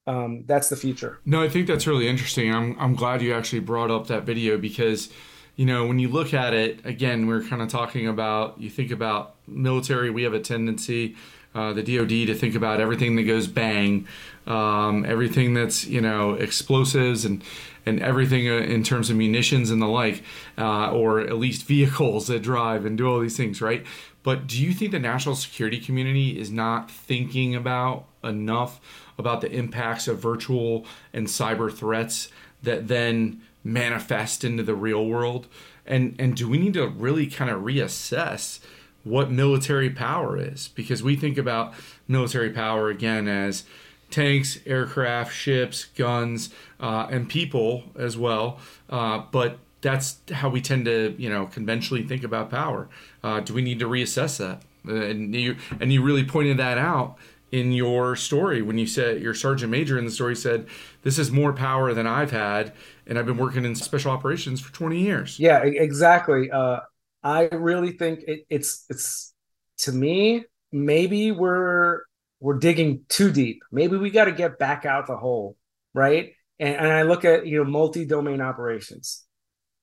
um, 0.07 0.43
that's 0.45 0.69
the 0.69 0.75
future. 0.75 1.19
No 1.25 1.41
i 1.41 1.49
think 1.49 1.65
that's 1.65 1.87
really 1.87 2.07
interesting. 2.07 2.53
I'm, 2.53 2.75
I'm 2.79 2.93
glad 2.93 3.23
you 3.23 3.33
actually 3.33 3.61
brought 3.61 3.89
up 3.89 4.05
that 4.07 4.23
video 4.23 4.57
because 4.57 5.09
you 5.55 5.65
know, 5.65 5.87
when 5.87 5.99
you 5.99 6.09
look 6.09 6.33
at 6.33 6.53
it, 6.53 6.85
again, 6.85 7.27
we're 7.27 7.43
kind 7.43 7.61
of 7.61 7.69
talking 7.69 8.07
about, 8.07 8.59
you 8.59 8.69
think 8.69 8.91
about 8.91 9.35
military, 9.47 10.09
we 10.09 10.23
have 10.23 10.33
a 10.33 10.39
tendency, 10.39 11.15
uh, 11.53 11.71
the 11.71 11.81
DoD, 11.81 12.27
to 12.27 12.35
think 12.35 12.55
about 12.55 12.81
everything 12.81 13.15
that 13.15 13.23
goes 13.23 13.47
bang, 13.47 14.05
um, 14.47 15.05
everything 15.05 15.53
that's, 15.53 15.85
you 15.87 16.01
know, 16.01 16.33
explosives 16.33 17.23
and, 17.23 17.41
and 17.85 18.01
everything 18.01 18.49
uh, 18.49 18.55
in 18.55 18.83
terms 18.83 19.09
of 19.09 19.15
munitions 19.15 19.71
and 19.71 19.81
the 19.81 19.87
like, 19.87 20.23
uh, 20.57 20.91
or 20.91 21.21
at 21.21 21.37
least 21.37 21.65
vehicles 21.65 22.27
that 22.27 22.41
drive 22.41 22.85
and 22.85 22.97
do 22.97 23.09
all 23.09 23.21
these 23.21 23.37
things, 23.37 23.61
right? 23.61 23.85
But 24.25 24.47
do 24.47 24.59
you 24.59 24.73
think 24.73 24.91
the 24.91 24.97
national 24.97 25.35
security 25.35 25.79
community 25.79 26.39
is 26.39 26.49
not 26.49 26.89
thinking 26.89 27.53
about 27.55 28.05
enough 28.23 28.81
about 29.19 29.41
the 29.41 29.51
impacts 29.51 30.07
of 30.07 30.17
virtual 30.17 30.83
and 31.13 31.27
cyber 31.27 31.71
threats 31.71 32.29
that 32.63 32.87
then 32.87 33.43
manifest 33.63 34.43
into 34.43 34.63
the 34.63 34.73
real 34.73 35.05
world? 35.05 35.45
And 35.85 36.15
and 36.17 36.35
do 36.35 36.49
we 36.49 36.57
need 36.57 36.73
to 36.73 36.87
really 36.87 37.27
kind 37.27 37.51
of 37.51 37.61
reassess 37.61 38.61
what 39.03 39.29
military 39.29 39.91
power 39.91 40.35
is? 40.39 40.69
Because 40.69 41.03
we 41.03 41.15
think 41.15 41.37
about 41.37 41.75
military 42.07 42.49
power 42.49 42.89
again 42.89 43.27
as 43.27 43.63
tanks, 44.09 44.57
aircraft, 44.65 45.35
ships, 45.35 45.85
guns, 45.85 46.49
uh, 46.79 47.05
and 47.11 47.29
people 47.29 47.83
as 47.95 48.17
well. 48.17 48.59
Uh, 48.89 49.21
but 49.31 49.59
that's 49.85 50.19
how 50.31 50.49
we 50.49 50.61
tend 50.61 50.85
to, 50.85 51.13
you 51.19 51.29
know, 51.29 51.45
conventionally 51.45 52.01
think 52.01 52.23
about 52.23 52.49
power. 52.49 52.89
Uh, 53.23 53.39
do 53.39 53.53
we 53.53 53.61
need 53.61 53.77
to 53.77 53.85
reassess 53.85 54.37
that? 54.39 54.63
Uh, 54.87 55.05
and 55.05 55.35
you 55.35 55.55
and 55.79 55.93
you 55.93 56.01
really 56.01 56.23
pointed 56.23 56.57
that 56.57 56.79
out 56.79 57.17
in 57.51 57.71
your 57.71 58.15
story 58.15 58.63
when 58.63 58.79
you 58.79 58.87
said 58.87 59.21
your 59.21 59.35
sergeant 59.35 59.71
major 59.71 59.99
in 59.99 60.05
the 60.05 60.11
story 60.11 60.35
said 60.35 60.65
this 61.03 61.19
is 61.19 61.29
more 61.29 61.53
power 61.53 61.93
than 61.93 62.07
I've 62.07 62.31
had 62.31 62.73
and 63.05 63.19
I've 63.19 63.27
been 63.27 63.37
working 63.37 63.63
in 63.63 63.75
special 63.75 64.11
operations 64.11 64.59
for 64.59 64.73
20 64.73 64.99
years. 64.99 65.39
Yeah, 65.39 65.59
exactly. 65.63 66.49
Uh, 66.49 66.79
I 67.23 67.43
really 67.51 67.91
think 67.91 68.21
it, 68.27 68.45
it's 68.49 68.85
it's 68.89 69.35
to 69.79 69.91
me 69.91 70.45
maybe 70.71 71.31
we're 71.31 72.01
we're 72.39 72.57
digging 72.57 73.05
too 73.07 73.31
deep. 73.31 73.61
Maybe 73.71 73.97
we 73.97 74.09
got 74.09 74.25
to 74.25 74.31
get 74.31 74.57
back 74.57 74.85
out 74.85 75.05
the 75.05 75.17
hole, 75.17 75.57
right? 75.93 76.31
And, 76.59 76.75
and 76.75 76.87
I 76.87 77.03
look 77.03 77.23
at 77.23 77.45
you 77.45 77.63
know 77.63 77.69
multi-domain 77.69 78.41
operations, 78.41 79.24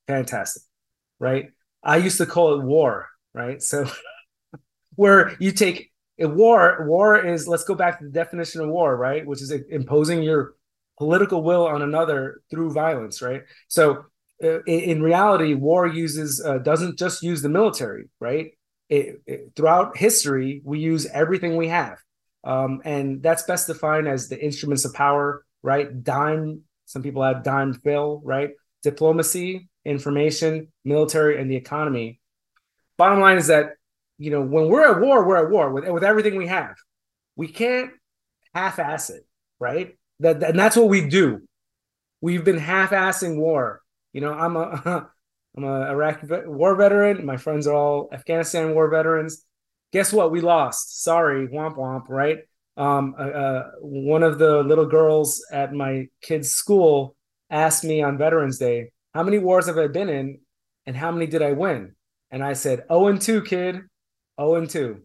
fantastic, 0.06 0.62
right? 1.18 1.50
I 1.82 1.96
used 1.96 2.18
to 2.18 2.26
call 2.26 2.60
it 2.60 2.64
war, 2.64 3.08
right? 3.34 3.62
So 3.62 3.90
where 4.96 5.36
you 5.38 5.52
take 5.52 5.90
a 6.20 6.28
war, 6.28 6.86
war 6.86 7.24
is 7.24 7.48
let's 7.48 7.64
go 7.64 7.74
back 7.74 7.98
to 7.98 8.04
the 8.04 8.10
definition 8.10 8.60
of 8.60 8.68
war, 8.68 8.96
right? 8.96 9.26
Which 9.26 9.42
is 9.42 9.50
imposing 9.50 10.22
your 10.22 10.54
political 10.98 11.42
will 11.42 11.66
on 11.66 11.82
another 11.82 12.42
through 12.50 12.72
violence, 12.72 13.22
right? 13.22 13.42
So 13.68 14.04
in, 14.40 14.62
in, 14.66 15.02
reality, 15.02 15.54
war 15.54 15.86
uses 15.86 16.44
uh, 16.44 16.58
doesn't 16.58 16.98
just 16.98 17.22
use 17.22 17.42
the 17.42 17.48
military, 17.48 18.08
right? 18.20 18.52
It, 18.88 19.22
it, 19.26 19.52
throughout 19.56 19.96
history, 19.96 20.60
we 20.64 20.80
use 20.80 21.06
everything 21.06 21.56
we 21.56 21.68
have. 21.68 21.98
Um, 22.44 22.82
and 22.84 23.22
that's 23.22 23.44
best 23.44 23.68
defined 23.68 24.08
as 24.08 24.28
the 24.28 24.42
instruments 24.42 24.84
of 24.84 24.92
power, 24.94 25.44
right? 25.62 26.02
Dime, 26.02 26.62
some 26.86 27.02
people 27.02 27.22
have 27.22 27.42
DIMEFIL, 27.42 28.20
right? 28.24 28.50
Diplomacy, 28.82 29.68
information, 29.84 30.68
military, 30.84 31.40
and 31.40 31.50
the 31.50 31.56
economy. 31.56 32.20
Bottom 32.96 33.20
line 33.20 33.38
is 33.38 33.48
that, 33.48 33.74
you 34.18 34.30
know, 34.30 34.42
when 34.42 34.68
we're 34.68 34.90
at 34.90 35.00
war, 35.00 35.26
we're 35.26 35.44
at 35.44 35.50
war 35.50 35.72
with, 35.72 35.88
with 35.88 36.04
everything 36.04 36.36
we 36.36 36.46
have. 36.46 36.74
We 37.36 37.48
can't 37.48 37.90
half 38.54 38.78
ass 38.78 39.10
it, 39.10 39.26
right? 39.58 39.96
That, 40.20 40.42
and 40.42 40.58
that's 40.58 40.76
what 40.76 40.88
we 40.88 41.08
do. 41.08 41.42
We've 42.20 42.44
been 42.44 42.58
half 42.58 42.90
assing 42.90 43.36
war. 43.36 43.82
You 44.12 44.20
know, 44.20 44.32
I'm 44.32 44.56
a 44.56 45.10
I'm 45.56 45.64
a 45.64 45.90
Iraqi 45.90 46.26
war 46.46 46.74
veteran. 46.76 47.26
My 47.26 47.36
friends 47.36 47.66
are 47.66 47.74
all 47.74 48.08
Afghanistan 48.12 48.74
war 48.74 48.88
veterans. 48.88 49.44
Guess 49.92 50.12
what? 50.12 50.30
We 50.30 50.40
lost. 50.40 51.02
Sorry, 51.02 51.48
womp 51.48 51.76
womp. 51.76 52.08
Right? 52.08 52.38
Um, 52.76 53.14
uh, 53.18 53.22
uh, 53.22 53.70
one 53.80 54.22
of 54.22 54.38
the 54.38 54.62
little 54.62 54.86
girls 54.86 55.44
at 55.52 55.74
my 55.74 56.08
kid's 56.22 56.52
school 56.52 57.16
asked 57.50 57.84
me 57.84 58.02
on 58.02 58.16
Veterans 58.16 58.58
Day, 58.58 58.92
"How 59.14 59.22
many 59.22 59.38
wars 59.38 59.66
have 59.66 59.78
I 59.78 59.88
been 59.88 60.08
in, 60.08 60.40
and 60.86 60.96
how 60.96 61.10
many 61.10 61.26
did 61.26 61.42
I 61.42 61.52
win?" 61.52 61.94
And 62.30 62.42
I 62.42 62.54
said, 62.54 62.84
"Oh 62.88 63.08
and 63.08 63.20
two, 63.20 63.42
kid. 63.42 63.80
Oh 64.38 64.54
and 64.54 64.68
two. 64.68 65.02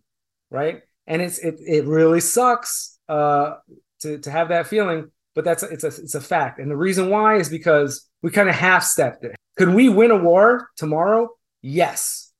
Right? 0.49 0.81
And 1.05 1.21
it's 1.21 1.39
it 1.39 1.55
it 1.59 1.85
really 1.85 2.21
sucks 2.21 2.99
uh, 3.09 3.55
to 4.01 4.19
to 4.19 4.31
have 4.31 4.49
that 4.49 4.67
feeling, 4.67 5.11
but 5.35 5.45
that's 5.45 5.63
it's 5.63 5.83
a 5.83 5.87
it's 5.87 6.15
a 6.15 6.21
fact. 6.21 6.59
And 6.59 6.69
the 6.71 6.77
reason 6.77 7.09
why 7.09 7.37
is 7.37 7.49
because 7.49 8.09
we 8.21 8.31
kind 8.31 8.49
of 8.49 8.55
half 8.55 8.83
stepped 8.83 9.23
it. 9.23 9.35
Could 9.57 9.69
we 9.69 9.89
win 9.89 10.11
a 10.11 10.17
war 10.17 10.69
tomorrow? 10.75 11.29
Yes. 11.61 12.31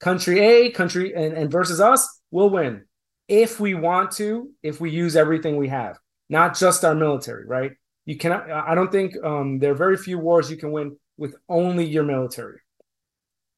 Country 0.00 0.40
A, 0.40 0.70
country 0.70 1.14
and, 1.14 1.32
and 1.36 1.50
versus 1.50 1.80
us, 1.80 2.20
we'll 2.30 2.50
win 2.50 2.84
if 3.28 3.60
we 3.60 3.74
want 3.74 4.10
to, 4.12 4.50
if 4.62 4.80
we 4.80 4.90
use 4.90 5.14
everything 5.14 5.56
we 5.56 5.68
have, 5.68 5.98
not 6.28 6.56
just 6.56 6.84
our 6.84 6.94
military, 6.94 7.46
right? 7.46 7.72
You 8.08 8.16
cannot, 8.16 8.50
I 8.50 8.74
don't 8.74 8.90
think 8.90 9.12
um, 9.22 9.58
there 9.58 9.72
are 9.72 9.82
very 9.86 9.96
few 9.96 10.18
wars 10.18 10.50
you 10.50 10.56
can 10.56 10.72
win 10.72 10.96
with 11.16 11.34
only 11.48 11.84
your 11.84 12.04
military. 12.04 12.58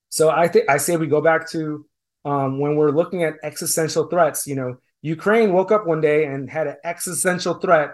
So 0.08 0.28
I 0.28 0.48
think 0.48 0.68
I 0.68 0.78
say 0.78 0.96
we 0.96 1.06
go 1.06 1.20
back 1.20 1.48
to 1.50 1.86
um, 2.24 2.58
when 2.58 2.74
we're 2.74 2.90
looking 2.90 3.22
at 3.22 3.34
existential 3.44 4.08
threats. 4.08 4.46
You 4.46 4.56
know, 4.56 4.76
Ukraine 5.02 5.52
woke 5.52 5.70
up 5.70 5.86
one 5.86 6.00
day 6.00 6.24
and 6.24 6.50
had 6.50 6.66
an 6.66 6.76
existential 6.84 7.54
threat 7.54 7.90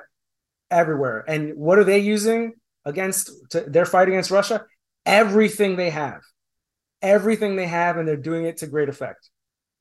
everywhere. 0.71 1.25
And 1.29 1.57
what 1.57 1.79
are 1.79 1.85
they 1.85 1.99
using 1.99 2.55
against 2.87 3.31
to, 3.51 3.61
their 3.61 3.85
fight 3.85 4.09
against 4.09 4.31
Russia? 4.31 4.65
everything 5.07 5.77
they 5.77 5.91
have, 5.91 6.21
everything 7.01 7.57
they 7.57 7.67
have, 7.67 7.97
and 7.97 8.07
they're 8.07 8.17
doing 8.17 8.45
it 8.45 8.59
to 8.59 8.67
great 8.67 8.89
effect. 8.89 9.31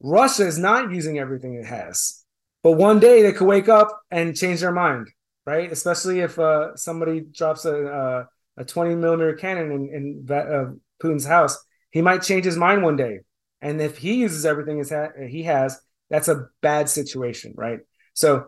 Russia 0.01 0.45
is 0.45 0.57
not 0.57 0.91
using 0.91 1.17
everything 1.17 1.55
it 1.55 1.65
has, 1.65 2.23
but 2.63 2.73
one 2.73 2.99
day 2.99 3.23
they 3.23 3.33
could 3.33 3.47
wake 3.47 3.67
up 3.67 3.89
and 4.11 4.35
change 4.35 4.61
their 4.61 4.71
mind, 4.71 5.09
right? 5.45 5.71
Especially 5.71 6.19
if 6.19 6.38
uh, 6.39 6.75
somebody 6.75 7.21
drops 7.21 7.65
a, 7.65 8.27
a, 8.58 8.62
a 8.62 8.65
20 8.65 8.95
millimeter 8.95 9.34
cannon 9.34 9.71
in, 9.71 10.25
in 10.29 10.36
uh, 10.36 10.71
Putin's 11.01 11.25
house, 11.25 11.58
he 11.91 12.01
might 12.01 12.23
change 12.23 12.45
his 12.45 12.58
mind 12.58 12.84
one 12.84 12.95
day. 12.95 13.19
And 13.62 13.81
if 13.81 13.97
he 13.97 14.15
uses 14.15 14.45
everything 14.45 14.84
he 15.27 15.43
has, 15.43 15.79
that's 16.10 16.27
a 16.27 16.47
bad 16.62 16.89
situation, 16.89 17.53
right? 17.55 17.79
So 18.13 18.47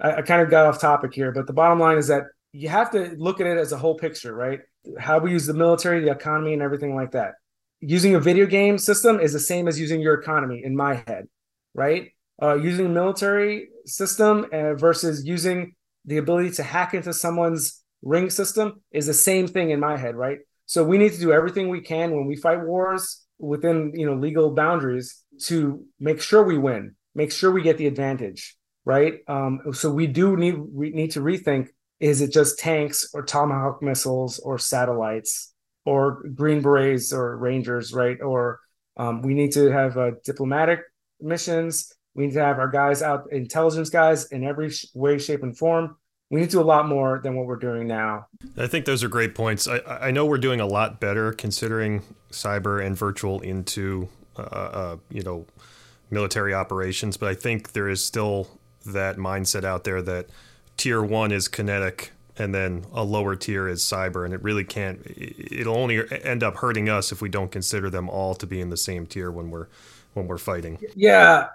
I, 0.00 0.16
I 0.16 0.22
kind 0.22 0.42
of 0.42 0.50
got 0.50 0.66
off 0.66 0.80
topic 0.80 1.14
here, 1.14 1.32
but 1.32 1.46
the 1.46 1.52
bottom 1.52 1.78
line 1.78 1.98
is 1.98 2.08
that 2.08 2.24
you 2.52 2.68
have 2.68 2.90
to 2.90 3.14
look 3.16 3.40
at 3.40 3.46
it 3.46 3.56
as 3.56 3.72
a 3.72 3.78
whole 3.78 3.96
picture, 3.96 4.34
right? 4.34 4.60
how 4.98 5.18
we 5.18 5.30
use 5.30 5.46
the 5.46 5.54
military, 5.54 6.00
the 6.00 6.10
economy, 6.10 6.52
and 6.52 6.62
everything 6.62 6.94
like 6.94 7.12
that. 7.12 7.34
Using 7.80 8.14
a 8.14 8.20
video 8.20 8.46
game 8.46 8.78
system 8.78 9.20
is 9.20 9.32
the 9.32 9.40
same 9.40 9.68
as 9.68 9.78
using 9.78 10.00
your 10.00 10.14
economy 10.14 10.62
in 10.64 10.76
my 10.76 11.02
head, 11.06 11.28
right? 11.74 12.10
Uh, 12.40 12.54
using 12.54 12.86
a 12.86 12.88
military 12.88 13.68
system 13.86 14.46
uh, 14.52 14.74
versus 14.74 15.24
using 15.24 15.74
the 16.04 16.18
ability 16.18 16.50
to 16.52 16.62
hack 16.62 16.94
into 16.94 17.12
someone's 17.12 17.82
ring 18.02 18.30
system 18.30 18.82
is 18.92 19.06
the 19.06 19.14
same 19.14 19.46
thing 19.46 19.70
in 19.70 19.80
my 19.80 19.96
head, 19.96 20.16
right? 20.16 20.38
So 20.66 20.84
we 20.84 20.98
need 20.98 21.12
to 21.12 21.20
do 21.20 21.32
everything 21.32 21.68
we 21.68 21.80
can 21.80 22.12
when 22.12 22.26
we 22.26 22.36
fight 22.36 22.62
wars 22.62 23.24
within 23.38 23.92
you 23.94 24.06
know 24.06 24.14
legal 24.14 24.54
boundaries 24.54 25.22
to 25.46 25.84
make 25.98 26.20
sure 26.20 26.42
we 26.42 26.58
win, 26.58 26.94
make 27.14 27.32
sure 27.32 27.50
we 27.50 27.62
get 27.62 27.78
the 27.78 27.86
advantage, 27.86 28.56
right? 28.84 29.20
Um, 29.28 29.60
so 29.72 29.90
we 29.90 30.06
do 30.06 30.36
need 30.36 30.56
we 30.58 30.90
need 30.90 31.12
to 31.12 31.20
rethink 31.20 31.68
is 32.02 32.20
it 32.20 32.32
just 32.32 32.58
tanks 32.58 33.08
or 33.14 33.22
tomahawk 33.22 33.80
missiles 33.80 34.40
or 34.40 34.58
satellites 34.58 35.54
or 35.86 36.24
green 36.34 36.60
berets 36.60 37.12
or 37.12 37.36
rangers 37.36 37.92
right 37.92 38.20
or 38.20 38.58
um, 38.96 39.22
we 39.22 39.34
need 39.34 39.52
to 39.52 39.70
have 39.70 39.96
uh, 39.96 40.10
diplomatic 40.24 40.80
missions 41.20 41.92
we 42.14 42.26
need 42.26 42.34
to 42.34 42.44
have 42.44 42.58
our 42.58 42.68
guys 42.68 43.02
out 43.02 43.30
intelligence 43.32 43.90
guys 43.90 44.26
in 44.26 44.44
every 44.44 44.70
way 44.94 45.18
shape 45.18 45.42
and 45.42 45.56
form. 45.56 45.96
We 46.30 46.40
need 46.40 46.46
to 46.46 46.52
do 46.52 46.60
a 46.60 46.62
lot 46.62 46.88
more 46.88 47.20
than 47.22 47.36
what 47.36 47.46
we're 47.46 47.56
doing 47.56 47.86
now. 47.86 48.26
I 48.56 48.66
think 48.66 48.86
those 48.86 49.04
are 49.04 49.08
great 49.08 49.34
points. 49.34 49.68
I, 49.68 49.80
I 49.86 50.10
know 50.10 50.24
we're 50.24 50.38
doing 50.38 50.60
a 50.60 50.66
lot 50.66 50.98
better 50.98 51.32
considering 51.32 52.02
cyber 52.30 52.84
and 52.84 52.96
virtual 52.96 53.40
into 53.40 54.08
uh, 54.36 54.42
uh, 54.42 54.96
you 55.10 55.22
know 55.22 55.46
military 56.10 56.52
operations 56.52 57.16
but 57.16 57.28
i 57.28 57.34
think 57.34 57.72
there 57.72 57.88
is 57.88 58.04
still 58.04 58.48
that 58.84 59.16
mindset 59.16 59.64
out 59.64 59.84
there 59.84 60.02
that 60.02 60.26
tier 60.76 61.02
one 61.02 61.32
is 61.32 61.48
kinetic 61.48 62.12
and 62.36 62.54
then 62.54 62.84
a 62.92 63.04
lower 63.04 63.36
tier 63.36 63.68
is 63.68 63.82
cyber 63.82 64.24
and 64.24 64.34
it 64.34 64.42
really 64.42 64.64
can't 64.64 65.00
it'll 65.06 65.76
only 65.76 66.02
end 66.22 66.42
up 66.42 66.56
hurting 66.56 66.88
us 66.88 67.12
if 67.12 67.22
we 67.22 67.28
don't 67.28 67.50
consider 67.50 67.88
them 67.88 68.08
all 68.08 68.34
to 68.34 68.46
be 68.46 68.60
in 68.60 68.70
the 68.70 68.76
same 68.76 69.06
tier 69.06 69.30
when 69.30 69.50
we're 69.50 69.68
when 70.14 70.26
we're 70.26 70.38
fighting. 70.38 70.78
Yeah 70.94 71.48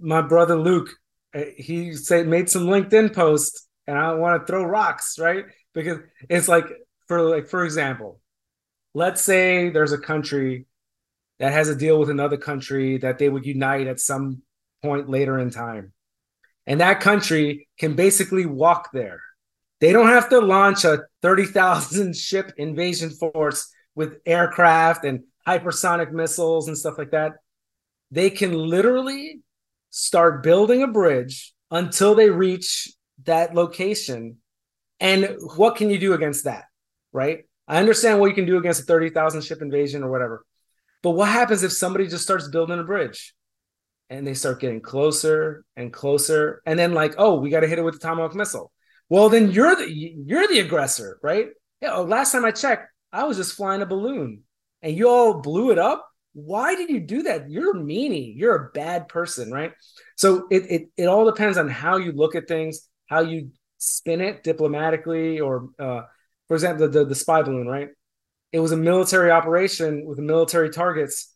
my 0.00 0.20
brother 0.20 0.56
luke 0.56 0.90
uh, 1.34 1.42
he 1.56 1.92
said 1.94 2.26
made 2.26 2.48
some 2.50 2.66
linkedin 2.66 3.12
posts 3.14 3.68
and 3.86 3.98
i 3.98 4.12
want 4.14 4.40
to 4.40 4.46
throw 4.46 4.64
rocks 4.64 5.18
right 5.18 5.44
because 5.74 5.98
it's 6.28 6.48
like 6.48 6.66
for 7.06 7.22
like 7.22 7.46
for 7.48 7.64
example 7.64 8.20
let's 8.94 9.22
say 9.22 9.70
there's 9.70 9.92
a 9.92 9.98
country 9.98 10.66
that 11.38 11.52
has 11.52 11.68
a 11.68 11.76
deal 11.76 11.98
with 11.98 12.10
another 12.10 12.36
country 12.36 12.98
that 12.98 13.18
they 13.18 13.28
would 13.28 13.44
unite 13.44 13.86
at 13.86 14.00
some 14.00 14.42
point 14.82 15.08
later 15.08 15.38
in 15.38 15.50
time 15.50 15.92
and 16.66 16.80
that 16.80 17.00
country 17.00 17.68
can 17.78 17.94
basically 17.94 18.44
walk 18.44 18.90
there. 18.92 19.22
They 19.80 19.92
don't 19.92 20.08
have 20.08 20.28
to 20.30 20.40
launch 20.40 20.84
a 20.84 21.04
30,000 21.22 22.16
ship 22.16 22.52
invasion 22.56 23.10
force 23.10 23.72
with 23.94 24.18
aircraft 24.26 25.04
and 25.04 25.24
hypersonic 25.46 26.10
missiles 26.12 26.68
and 26.68 26.76
stuff 26.76 26.98
like 26.98 27.12
that. 27.12 27.34
They 28.10 28.30
can 28.30 28.52
literally 28.52 29.40
start 29.96 30.42
building 30.42 30.82
a 30.82 30.88
bridge 30.88 31.54
until 31.70 32.14
they 32.14 32.30
reach 32.30 32.90
that 33.24 33.54
location. 33.54 34.36
And 35.00 35.36
what 35.56 35.76
can 35.76 35.90
you 35.90 35.98
do 35.98 36.12
against 36.12 36.44
that? 36.44 36.64
Right? 37.12 37.44
I 37.66 37.78
understand 37.78 38.20
what 38.20 38.28
you 38.28 38.34
can 38.34 38.46
do 38.46 38.58
against 38.58 38.82
a 38.82 38.84
30,000 38.84 39.42
ship 39.42 39.62
invasion 39.62 40.04
or 40.04 40.10
whatever. 40.10 40.44
But 41.02 41.10
what 41.10 41.28
happens 41.28 41.62
if 41.62 41.72
somebody 41.72 42.06
just 42.06 42.24
starts 42.24 42.48
building 42.48 42.78
a 42.78 42.84
bridge? 42.84 43.34
and 44.08 44.26
they 44.26 44.34
start 44.34 44.60
getting 44.60 44.80
closer 44.80 45.64
and 45.76 45.92
closer 45.92 46.62
and 46.64 46.78
then 46.78 46.94
like 46.94 47.14
oh 47.18 47.40
we 47.40 47.50
got 47.50 47.60
to 47.60 47.66
hit 47.66 47.78
it 47.78 47.84
with 47.84 47.94
the 47.94 48.00
tomahawk 48.00 48.34
missile 48.34 48.72
well 49.08 49.28
then 49.28 49.50
you're 49.50 49.74
the 49.74 49.90
you're 49.90 50.46
the 50.48 50.60
aggressor 50.60 51.18
right 51.22 51.48
yeah 51.80 51.94
oh, 51.94 52.02
last 52.02 52.32
time 52.32 52.44
i 52.44 52.50
checked 52.50 52.88
i 53.12 53.24
was 53.24 53.36
just 53.36 53.54
flying 53.54 53.82
a 53.82 53.86
balloon 53.86 54.42
and 54.82 54.96
you 54.96 55.08
all 55.08 55.40
blew 55.40 55.70
it 55.70 55.78
up 55.78 56.08
why 56.38 56.74
did 56.74 56.90
you 56.90 57.00
do 57.00 57.22
that 57.22 57.50
you're 57.50 57.74
meanie 57.74 58.34
you're 58.36 58.54
a 58.54 58.70
bad 58.72 59.08
person 59.08 59.50
right 59.50 59.72
so 60.16 60.46
it, 60.50 60.70
it 60.70 60.88
it 60.96 61.06
all 61.06 61.24
depends 61.24 61.56
on 61.56 61.68
how 61.68 61.96
you 61.96 62.12
look 62.12 62.34
at 62.34 62.46
things 62.46 62.88
how 63.06 63.20
you 63.20 63.50
spin 63.78 64.20
it 64.20 64.42
diplomatically 64.42 65.40
or 65.40 65.70
uh, 65.78 66.02
for 66.46 66.54
example 66.54 66.86
the, 66.86 66.98
the, 66.98 67.04
the 67.06 67.14
spy 67.14 67.42
balloon 67.42 67.66
right 67.66 67.88
it 68.52 68.60
was 68.60 68.72
a 68.72 68.76
military 68.76 69.30
operation 69.30 70.04
with 70.06 70.18
military 70.18 70.70
targets 70.70 71.34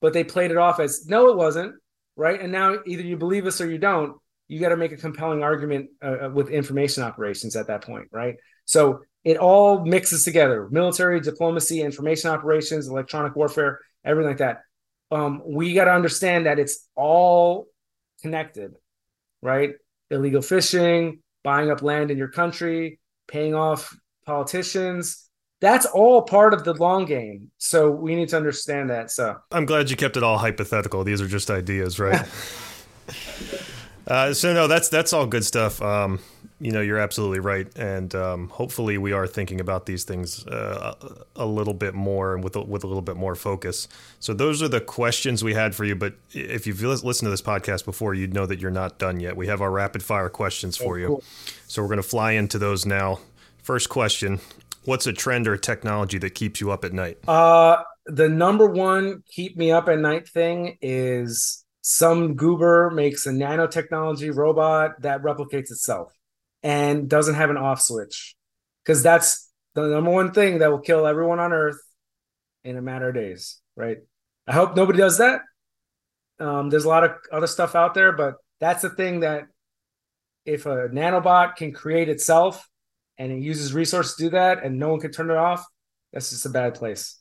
but 0.00 0.12
they 0.12 0.24
played 0.24 0.50
it 0.50 0.56
off 0.56 0.80
as 0.80 1.06
no, 1.06 1.28
it 1.28 1.36
wasn't, 1.36 1.74
right? 2.16 2.40
And 2.40 2.52
now 2.52 2.76
either 2.86 3.02
you 3.02 3.16
believe 3.16 3.46
us 3.46 3.60
or 3.60 3.70
you 3.70 3.78
don't. 3.78 4.16
You 4.48 4.58
got 4.58 4.70
to 4.70 4.76
make 4.76 4.92
a 4.92 4.96
compelling 4.96 5.42
argument 5.44 5.90
uh, 6.02 6.26
uh, 6.26 6.30
with 6.30 6.48
information 6.48 7.04
operations 7.04 7.54
at 7.54 7.68
that 7.68 7.84
point, 7.84 8.08
right? 8.10 8.34
So 8.64 9.00
it 9.22 9.36
all 9.36 9.84
mixes 9.84 10.24
together: 10.24 10.68
military, 10.70 11.20
diplomacy, 11.20 11.82
information 11.82 12.30
operations, 12.30 12.88
electronic 12.88 13.36
warfare, 13.36 13.78
everything 14.04 14.30
like 14.30 14.38
that. 14.38 14.62
Um, 15.10 15.42
we 15.44 15.74
got 15.74 15.86
to 15.86 15.92
understand 15.92 16.46
that 16.46 16.58
it's 16.58 16.88
all 16.94 17.66
connected, 18.22 18.74
right? 19.42 19.72
Illegal 20.10 20.42
fishing, 20.42 21.20
buying 21.42 21.70
up 21.70 21.82
land 21.82 22.10
in 22.10 22.18
your 22.18 22.28
country, 22.28 23.00
paying 23.26 23.54
off 23.54 23.96
politicians, 24.24 25.30
that's 25.60 25.84
all 25.86 26.22
part 26.22 26.54
of 26.54 26.64
the 26.64 26.72
long 26.74 27.04
game. 27.04 27.50
So 27.58 27.90
we 27.90 28.14
need 28.14 28.30
to 28.30 28.36
understand 28.36 28.90
that. 28.90 29.10
So 29.10 29.36
I'm 29.52 29.66
glad 29.66 29.90
you 29.90 29.96
kept 29.96 30.16
it 30.16 30.22
all 30.22 30.38
hypothetical. 30.38 31.04
These 31.04 31.20
are 31.20 31.28
just 31.28 31.50
ideas, 31.50 31.98
right? 31.98 32.26
Uh, 34.10 34.34
so 34.34 34.52
no, 34.52 34.66
that's 34.66 34.88
that's 34.88 35.12
all 35.12 35.24
good 35.24 35.44
stuff. 35.44 35.80
Um, 35.80 36.18
you 36.60 36.72
know, 36.72 36.80
you're 36.80 36.98
absolutely 36.98 37.38
right, 37.38 37.68
and 37.78 38.12
um, 38.16 38.48
hopefully, 38.48 38.98
we 38.98 39.12
are 39.12 39.24
thinking 39.24 39.60
about 39.60 39.86
these 39.86 40.02
things 40.02 40.44
uh, 40.48 40.94
a 41.36 41.46
little 41.46 41.74
bit 41.74 41.94
more 41.94 42.34
and 42.34 42.42
with 42.42 42.56
a, 42.56 42.60
with 42.60 42.82
a 42.82 42.88
little 42.88 43.02
bit 43.02 43.16
more 43.16 43.36
focus. 43.36 43.86
So 44.18 44.34
those 44.34 44.64
are 44.64 44.68
the 44.68 44.80
questions 44.80 45.44
we 45.44 45.54
had 45.54 45.76
for 45.76 45.84
you. 45.84 45.94
But 45.94 46.14
if 46.32 46.66
you've 46.66 46.82
listened 46.82 47.26
to 47.26 47.30
this 47.30 47.40
podcast 47.40 47.84
before, 47.84 48.12
you'd 48.12 48.34
know 48.34 48.46
that 48.46 48.58
you're 48.58 48.72
not 48.72 48.98
done 48.98 49.20
yet. 49.20 49.36
We 49.36 49.46
have 49.46 49.60
our 49.60 49.70
rapid 49.70 50.02
fire 50.02 50.28
questions 50.28 50.76
for 50.76 50.94
oh, 50.94 50.98
you, 50.98 51.06
cool. 51.06 51.22
so 51.68 51.80
we're 51.80 51.88
going 51.88 51.98
to 51.98 52.02
fly 52.02 52.32
into 52.32 52.58
those 52.58 52.84
now. 52.84 53.20
First 53.62 53.90
question: 53.90 54.40
What's 54.86 55.06
a 55.06 55.12
trend 55.12 55.46
or 55.46 55.56
technology 55.56 56.18
that 56.18 56.34
keeps 56.34 56.60
you 56.60 56.72
up 56.72 56.84
at 56.84 56.92
night? 56.92 57.18
Uh, 57.28 57.76
the 58.06 58.28
number 58.28 58.66
one 58.66 59.22
keep 59.30 59.56
me 59.56 59.70
up 59.70 59.88
at 59.88 60.00
night 60.00 60.28
thing 60.28 60.78
is 60.82 61.64
some 61.90 62.36
goober 62.36 62.90
makes 62.90 63.26
a 63.26 63.30
nanotechnology 63.30 64.34
robot 64.34 65.02
that 65.02 65.22
replicates 65.22 65.72
itself 65.72 66.12
and 66.62 67.08
doesn't 67.08 67.34
have 67.34 67.50
an 67.50 67.56
off 67.56 67.80
switch. 67.80 68.36
Because 68.84 69.02
that's 69.02 69.50
the 69.74 69.88
number 69.88 70.10
one 70.10 70.32
thing 70.32 70.58
that 70.58 70.70
will 70.70 70.80
kill 70.80 71.06
everyone 71.06 71.40
on 71.40 71.52
earth 71.52 71.80
in 72.62 72.76
a 72.76 72.82
matter 72.82 73.08
of 73.08 73.14
days 73.14 73.60
right? 73.76 73.98
I 74.46 74.52
hope 74.52 74.76
nobody 74.76 74.98
does 74.98 75.18
that. 75.18 75.40
Um, 76.38 76.70
there's 76.70 76.84
a 76.84 76.88
lot 76.88 77.04
of 77.04 77.12
other 77.32 77.46
stuff 77.46 77.74
out 77.74 77.94
there 77.94 78.12
but 78.12 78.34
that's 78.60 78.82
the 78.82 78.90
thing 78.90 79.20
that 79.20 79.44
if 80.44 80.66
a 80.66 80.88
nanobot 80.88 81.56
can 81.56 81.72
create 81.72 82.08
itself 82.08 82.66
and 83.18 83.32
it 83.32 83.40
uses 83.40 83.74
resources 83.74 84.14
to 84.14 84.24
do 84.24 84.30
that 84.30 84.62
and 84.62 84.78
no 84.78 84.90
one 84.90 85.00
can 85.00 85.10
turn 85.10 85.30
it 85.30 85.36
off 85.36 85.64
that's 86.12 86.30
just 86.30 86.46
a 86.46 86.50
bad 86.50 86.74
place. 86.74 87.18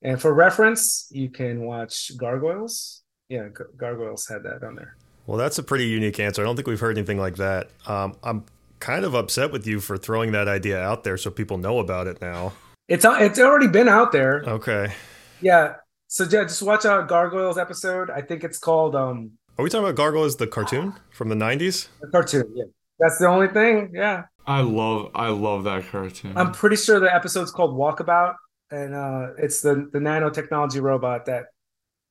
And 0.00 0.20
for 0.20 0.32
reference 0.32 1.08
you 1.10 1.28
can 1.28 1.62
watch 1.62 2.12
gargoyles 2.16 3.02
yeah, 3.28 3.48
Gargoyles 3.76 4.26
had 4.28 4.42
that 4.44 4.62
on 4.62 4.76
there. 4.76 4.96
Well, 5.26 5.38
that's 5.38 5.58
a 5.58 5.62
pretty 5.62 5.86
unique 5.86 6.20
answer. 6.20 6.42
I 6.42 6.44
don't 6.44 6.54
think 6.56 6.68
we've 6.68 6.80
heard 6.80 6.96
anything 6.96 7.18
like 7.18 7.36
that. 7.36 7.70
Um, 7.86 8.14
I'm 8.22 8.44
kind 8.78 9.04
of 9.04 9.14
upset 9.14 9.50
with 9.50 9.66
you 9.66 9.80
for 9.80 9.96
throwing 9.96 10.32
that 10.32 10.48
idea 10.48 10.80
out 10.80 11.02
there 11.02 11.16
so 11.16 11.30
people 11.30 11.58
know 11.58 11.78
about 11.78 12.06
it 12.06 12.20
now. 12.20 12.52
It's 12.88 13.04
it's 13.04 13.40
already 13.40 13.66
been 13.66 13.88
out 13.88 14.12
there. 14.12 14.44
Okay. 14.46 14.92
Yeah. 15.40 15.74
So 16.06 16.24
yeah, 16.24 16.44
just 16.44 16.62
watch 16.62 16.84
a 16.84 17.04
Gargoyles 17.08 17.58
episode. 17.58 18.10
I 18.10 18.20
think 18.22 18.44
it's 18.44 18.58
called. 18.58 18.94
um 18.94 19.32
Are 19.58 19.64
we 19.64 19.70
talking 19.70 19.84
about 19.84 19.96
Gargoyles 19.96 20.36
the 20.36 20.46
cartoon 20.46 20.94
from 21.10 21.28
the 21.28 21.34
'90s? 21.34 21.88
The 22.00 22.08
cartoon. 22.08 22.44
Yeah. 22.54 22.64
That's 23.00 23.18
the 23.18 23.26
only 23.26 23.48
thing. 23.48 23.90
Yeah. 23.92 24.24
I 24.46 24.60
love 24.60 25.10
I 25.14 25.30
love 25.30 25.64
that 25.64 25.88
cartoon. 25.88 26.32
I'm 26.36 26.52
pretty 26.52 26.76
sure 26.76 27.00
the 27.00 27.12
episode's 27.12 27.50
called 27.50 27.76
Walkabout, 27.76 28.36
and 28.70 28.94
uh, 28.94 29.30
it's 29.38 29.60
the 29.60 29.88
the 29.92 29.98
nanotechnology 29.98 30.80
robot 30.80 31.26
that 31.26 31.46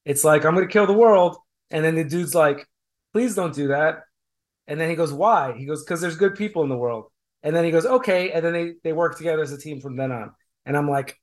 it's 0.06 0.24
like, 0.24 0.46
I'm 0.46 0.56
going 0.56 0.68
to 0.68 0.72
kill 0.72 0.88
the 0.88 0.94
world. 0.94 1.38
And 1.72 1.84
then 1.84 1.96
the 1.96 2.04
dude's 2.04 2.36
like, 2.36 2.68
please 3.12 3.36
don't 3.36 3.54
do 3.54 3.68
that. 3.70 4.04
And 4.68 4.80
then 4.80 4.90
he 4.90 4.96
goes, 4.96 5.12
why? 5.12 5.54
He 5.58 5.66
goes, 5.66 5.84
because 5.84 6.02
there's 6.02 6.16
good 6.16 6.36
people 6.36 6.64
in 6.64 6.70
the 6.70 6.78
world. 6.78 7.06
And 7.44 7.56
then 7.56 7.66
he 7.66 7.72
goes, 7.72 7.86
okay. 7.86 8.32
And 8.32 8.46
then 8.46 8.54
they, 8.54 8.74
they 8.84 8.94
work 8.94 9.18
together 9.18 9.42
as 9.42 9.52
a 9.52 9.58
team 9.58 9.82
from 9.82 9.98
then 9.98 10.12
on. 10.12 10.32
And 10.66 10.78
I'm 10.78 10.90
like, 10.90 11.18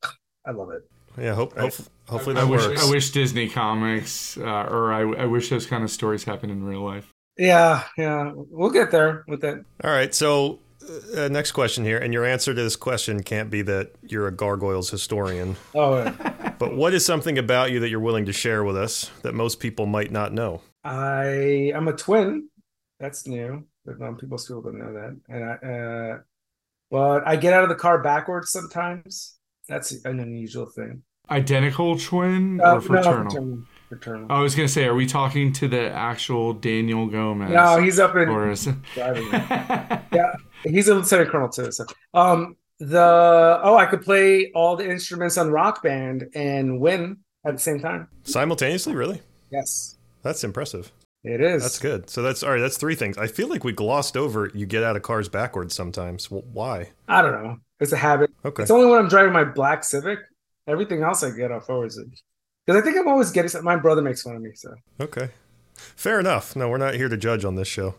I 0.46 0.50
love 0.50 0.70
it. 0.70 0.82
Yeah, 1.18 1.34
hope, 1.34 1.58
hope 1.58 1.74
hopefully 2.08 2.34
that 2.36 2.44
I 2.44 2.50
works. 2.50 2.68
Wish, 2.68 2.80
I 2.80 2.90
wish 2.90 3.10
Disney 3.10 3.48
comics, 3.48 4.38
uh, 4.38 4.42
or 4.44 4.92
I, 4.92 5.00
I 5.00 5.26
wish 5.26 5.50
those 5.50 5.66
kind 5.66 5.84
of 5.84 5.90
stories 5.90 6.24
happened 6.24 6.52
in 6.52 6.64
real 6.64 6.82
life. 6.82 7.12
Yeah, 7.36 7.84
yeah, 7.98 8.32
we'll 8.34 8.70
get 8.70 8.90
there 8.90 9.24
with 9.28 9.44
it. 9.44 9.64
All 9.84 9.90
right, 9.90 10.14
so 10.14 10.60
uh, 11.16 11.28
next 11.28 11.52
question 11.52 11.84
here, 11.84 11.98
and 11.98 12.12
your 12.12 12.24
answer 12.24 12.54
to 12.54 12.62
this 12.62 12.76
question 12.76 13.22
can't 13.22 13.50
be 13.50 13.62
that 13.62 13.92
you're 14.02 14.26
a 14.26 14.32
gargoyles 14.32 14.90
historian. 14.90 15.56
Oh, 15.74 15.98
yeah. 15.98 16.54
but 16.58 16.74
what 16.74 16.92
is 16.92 17.04
something 17.04 17.38
about 17.38 17.70
you 17.70 17.80
that 17.80 17.88
you're 17.88 18.00
willing 18.00 18.26
to 18.26 18.32
share 18.32 18.62
with 18.62 18.76
us 18.76 19.10
that 19.22 19.34
most 19.34 19.58
people 19.58 19.86
might 19.86 20.10
not 20.10 20.32
know? 20.32 20.60
I 20.84 21.72
am 21.74 21.88
a 21.88 21.92
twin. 21.92 22.48
That's 23.00 23.26
new, 23.26 23.64
but 23.84 24.00
um, 24.02 24.16
people 24.16 24.38
still 24.38 24.60
don't 24.60 24.78
know 24.78 24.92
that. 24.92 25.16
And 25.28 25.44
I, 25.44 26.14
uh, 26.14 26.18
well, 26.90 27.22
I 27.24 27.36
get 27.36 27.54
out 27.54 27.62
of 27.62 27.68
the 27.68 27.74
car 27.74 28.02
backwards 28.02 28.50
sometimes. 28.50 29.38
That's 29.68 30.04
an 30.04 30.20
unusual 30.20 30.66
thing. 30.66 31.02
Identical 31.30 31.98
twin 31.98 32.60
uh, 32.60 32.74
or 32.74 32.80
fraternal? 32.80 33.24
No, 33.24 33.30
fraternal? 33.30 33.62
Fraternal. 33.88 34.26
I 34.30 34.40
was 34.40 34.54
gonna 34.54 34.68
say, 34.68 34.84
are 34.84 34.94
we 34.94 35.06
talking 35.06 35.52
to 35.54 35.68
the 35.68 35.90
actual 35.90 36.52
Daniel 36.52 37.06
Gomez? 37.06 37.50
No, 37.50 37.80
he's 37.80 37.98
up 37.98 38.14
in. 38.16 38.28
Or 38.28 38.50
is... 38.50 38.66
yeah, 38.96 40.34
He's 40.64 40.88
a 40.88 40.94
lieutenant 40.94 41.30
colonel 41.30 41.48
too. 41.48 41.72
So, 41.72 41.84
um, 42.14 42.56
the 42.78 43.60
oh, 43.62 43.76
I 43.76 43.86
could 43.86 44.02
play 44.02 44.50
all 44.54 44.76
the 44.76 44.88
instruments 44.88 45.38
on 45.38 45.50
Rock 45.50 45.82
Band 45.82 46.28
and 46.34 46.80
win 46.80 47.18
at 47.44 47.54
the 47.54 47.60
same 47.60 47.80
time 47.80 48.08
simultaneously. 48.24 48.94
Really? 48.94 49.20
Yes. 49.50 49.96
That's 50.22 50.44
impressive. 50.44 50.92
It 51.24 51.40
is. 51.40 51.62
That's 51.62 51.78
good. 51.78 52.10
So 52.10 52.22
that's 52.22 52.42
all 52.42 52.50
right. 52.50 52.60
That's 52.60 52.76
three 52.76 52.96
things. 52.96 53.16
I 53.16 53.28
feel 53.28 53.48
like 53.48 53.62
we 53.62 53.72
glossed 53.72 54.16
over. 54.16 54.50
You 54.54 54.66
get 54.66 54.82
out 54.82 54.96
of 54.96 55.02
cars 55.02 55.28
backwards 55.28 55.74
sometimes. 55.74 56.30
Well, 56.30 56.42
why? 56.52 56.90
I 57.06 57.22
don't 57.22 57.44
know. 57.44 57.58
It's 57.78 57.92
a 57.92 57.96
habit. 57.96 58.30
Okay. 58.44 58.62
It's 58.62 58.70
only 58.72 58.86
when 58.86 58.98
I'm 58.98 59.08
driving 59.08 59.32
my 59.32 59.44
black 59.44 59.84
Civic. 59.84 60.18
Everything 60.66 61.02
else 61.02 61.22
I 61.22 61.30
get 61.30 61.52
off 61.52 61.66
forwards. 61.66 62.00
Because 62.66 62.80
I 62.80 62.84
think 62.84 62.96
I'm 62.96 63.08
always 63.08 63.30
getting. 63.30 63.62
My 63.62 63.76
brother 63.76 64.02
makes 64.02 64.22
fun 64.22 64.36
of 64.36 64.42
me. 64.42 64.50
So. 64.54 64.74
Okay. 65.00 65.30
Fair 65.74 66.18
enough. 66.18 66.56
No, 66.56 66.68
we're 66.68 66.78
not 66.78 66.94
here 66.94 67.08
to 67.08 67.16
judge 67.16 67.44
on 67.44 67.54
this 67.54 67.68
show. 67.68 67.94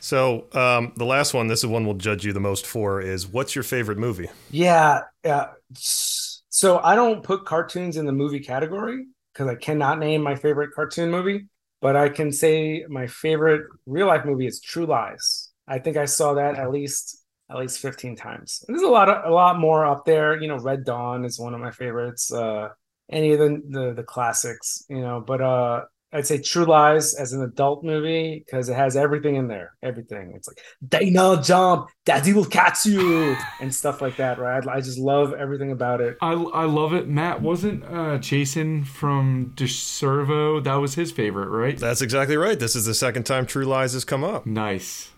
So 0.00 0.46
um, 0.52 0.92
the 0.96 1.04
last 1.04 1.34
one, 1.34 1.46
this 1.46 1.60
is 1.60 1.66
one 1.66 1.84
we'll 1.84 1.94
judge 1.94 2.24
you 2.24 2.32
the 2.32 2.40
most 2.40 2.66
for, 2.66 3.00
is 3.00 3.26
what's 3.26 3.54
your 3.54 3.64
favorite 3.64 3.98
movie? 3.98 4.30
Yeah, 4.50 5.02
yeah. 5.24 5.48
So 5.74 6.78
I 6.78 6.94
don't 6.94 7.22
put 7.22 7.44
cartoons 7.44 7.96
in 7.96 8.06
the 8.06 8.12
movie 8.12 8.40
category 8.40 9.06
because 9.32 9.48
I 9.48 9.54
cannot 9.54 9.98
name 9.98 10.22
my 10.22 10.34
favorite 10.34 10.70
cartoon 10.74 11.10
movie, 11.10 11.46
but 11.80 11.96
I 11.96 12.08
can 12.08 12.32
say 12.32 12.84
my 12.88 13.06
favorite 13.06 13.62
real 13.86 14.06
life 14.06 14.24
movie 14.24 14.46
is 14.46 14.60
True 14.60 14.86
Lies. 14.86 15.50
I 15.66 15.78
think 15.78 15.96
I 15.96 16.06
saw 16.06 16.34
that 16.34 16.56
at 16.56 16.70
least 16.70 17.24
at 17.50 17.56
least 17.56 17.78
15 17.80 18.16
times. 18.16 18.64
And 18.66 18.76
there's 18.76 18.86
a 18.86 18.90
lot 18.90 19.08
of 19.08 19.30
a 19.30 19.34
lot 19.34 19.58
more 19.58 19.86
up 19.86 20.04
there. 20.04 20.40
You 20.40 20.48
know, 20.48 20.58
Red 20.58 20.84
Dawn 20.84 21.24
is 21.24 21.38
one 21.38 21.54
of 21.54 21.60
my 21.60 21.70
favorites. 21.70 22.32
Uh 22.32 22.70
any 23.10 23.32
of 23.32 23.38
the 23.38 23.62
the, 23.68 23.94
the 23.94 24.02
classics, 24.02 24.84
you 24.88 25.00
know, 25.00 25.20
but 25.20 25.40
uh 25.40 25.82
I'd 26.12 26.26
say 26.26 26.40
True 26.40 26.64
Lies 26.64 27.14
as 27.14 27.32
an 27.34 27.42
adult 27.42 27.84
movie 27.84 28.42
because 28.44 28.68
it 28.70 28.74
has 28.74 28.96
everything 28.96 29.36
in 29.36 29.46
there. 29.46 29.74
Everything. 29.82 30.32
It's 30.34 30.48
like 30.48 30.58
Dana 30.86 31.40
jump, 31.42 31.90
Daddy 32.06 32.32
will 32.32 32.46
catch 32.46 32.86
you, 32.86 33.36
and 33.60 33.74
stuff 33.74 34.00
like 34.00 34.16
that. 34.16 34.38
Right? 34.38 34.66
I 34.66 34.80
just 34.80 34.98
love 34.98 35.34
everything 35.34 35.70
about 35.70 36.00
it. 36.00 36.16
I, 36.22 36.32
I 36.32 36.64
love 36.64 36.94
it. 36.94 37.08
Matt 37.08 37.42
wasn't 37.42 37.84
uh, 37.84 38.18
Jason 38.18 38.84
from 38.84 39.52
DeServo. 39.54 40.64
That 40.64 40.76
was 40.76 40.94
his 40.94 41.12
favorite, 41.12 41.48
right? 41.48 41.78
That's 41.78 42.00
exactly 42.00 42.36
right. 42.36 42.58
This 42.58 42.74
is 42.74 42.86
the 42.86 42.94
second 42.94 43.24
time 43.24 43.44
True 43.44 43.66
Lies 43.66 43.92
has 43.92 44.04
come 44.04 44.24
up. 44.24 44.46
Nice. 44.46 45.10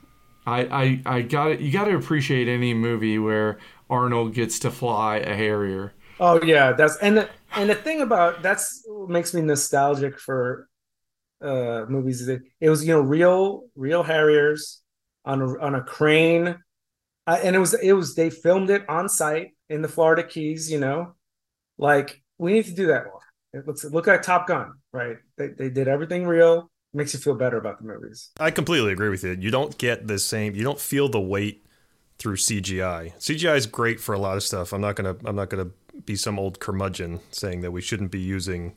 I 0.46 0.60
I, 1.06 1.16
I 1.18 1.22
got 1.22 1.52
it. 1.52 1.60
You 1.60 1.70
got 1.70 1.84
to 1.84 1.96
appreciate 1.96 2.48
any 2.48 2.74
movie 2.74 3.18
where 3.18 3.58
Arnold 3.88 4.34
gets 4.34 4.58
to 4.60 4.70
fly 4.70 5.18
a 5.18 5.36
Harrier. 5.36 5.92
Oh 6.18 6.42
yeah, 6.42 6.72
that's 6.72 6.96
and 6.98 7.18
the, 7.18 7.28
and 7.54 7.70
the 7.70 7.74
thing 7.74 8.00
about 8.00 8.42
that's 8.42 8.84
makes 9.08 9.32
me 9.32 9.40
nostalgic 9.42 10.18
for 10.18 10.68
uh, 11.42 11.86
movies. 11.88 12.26
It, 12.28 12.42
it 12.60 12.70
was 12.70 12.84
you 12.84 12.94
know 12.94 13.00
real 13.00 13.64
real 13.74 14.02
Harriers 14.02 14.82
on 15.24 15.42
a, 15.42 15.58
on 15.58 15.74
a 15.74 15.82
crane, 15.82 16.56
uh, 17.26 17.38
and 17.42 17.56
it 17.56 17.58
was 17.58 17.74
it 17.74 17.92
was 17.92 18.14
they 18.14 18.30
filmed 18.30 18.70
it 18.70 18.88
on 18.88 19.08
site 19.08 19.54
in 19.68 19.82
the 19.82 19.88
Florida 19.88 20.22
Keys. 20.22 20.70
You 20.70 20.80
know, 20.80 21.14
like 21.78 22.22
we 22.38 22.52
need 22.52 22.66
to 22.66 22.74
do 22.74 22.86
that 22.88 23.04
more. 23.04 23.64
Let's 23.66 23.84
look 23.84 24.06
at 24.08 24.22
Top 24.22 24.46
Gun, 24.46 24.72
right? 24.92 25.16
They 25.36 25.48
they 25.48 25.70
did 25.70 25.88
everything 25.88 26.26
real. 26.26 26.70
It 26.92 26.96
makes 26.96 27.14
you 27.14 27.20
feel 27.20 27.34
better 27.34 27.56
about 27.56 27.78
the 27.78 27.84
movies. 27.84 28.30
I 28.38 28.50
completely 28.50 28.92
agree 28.92 29.10
with 29.10 29.22
you. 29.22 29.36
You 29.38 29.50
don't 29.50 29.76
get 29.78 30.06
the 30.06 30.18
same. 30.18 30.54
You 30.54 30.64
don't 30.64 30.80
feel 30.80 31.08
the 31.08 31.20
weight 31.20 31.64
through 32.18 32.36
CGI. 32.36 33.16
CGI 33.18 33.56
is 33.56 33.66
great 33.66 33.98
for 33.98 34.14
a 34.14 34.18
lot 34.18 34.36
of 34.36 34.42
stuff. 34.42 34.72
I'm 34.72 34.80
not 34.80 34.96
gonna 34.96 35.16
I'm 35.24 35.36
not 35.36 35.50
gonna 35.50 35.70
be 36.04 36.16
some 36.16 36.38
old 36.38 36.60
curmudgeon 36.60 37.20
saying 37.30 37.60
that 37.62 37.72
we 37.72 37.80
shouldn't 37.80 38.10
be 38.10 38.20
using 38.20 38.74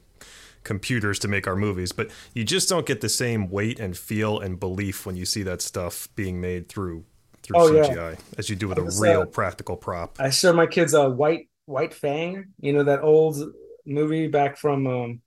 computers 0.63 1.19
to 1.19 1.27
make 1.27 1.47
our 1.47 1.55
movies, 1.55 1.91
but 1.91 2.09
you 2.33 2.43
just 2.43 2.69
don't 2.69 2.85
get 2.85 3.01
the 3.01 3.09
same 3.09 3.49
weight 3.49 3.79
and 3.79 3.97
feel 3.97 4.39
and 4.39 4.59
belief 4.59 5.05
when 5.05 5.15
you 5.15 5.25
see 5.25 5.43
that 5.43 5.61
stuff 5.61 6.07
being 6.15 6.39
made 6.41 6.69
through 6.69 7.05
through 7.41 7.57
oh, 7.57 7.71
CGI 7.71 7.95
yeah. 7.95 8.15
as 8.37 8.49
you 8.49 8.55
do 8.55 8.69
with 8.69 8.77
a 8.77 8.97
real 9.01 9.21
uh, 9.21 9.25
practical 9.25 9.75
prop. 9.75 10.17
I 10.19 10.29
showed 10.29 10.55
my 10.55 10.65
kids 10.65 10.93
a 10.93 11.09
White 11.09 11.49
White 11.65 11.93
Fang, 11.93 12.53
you 12.59 12.73
know 12.73 12.83
that 12.83 13.01
old 13.01 13.37
movie 13.85 14.27
back 14.27 14.57
from 14.57 14.87
um, 14.87 15.21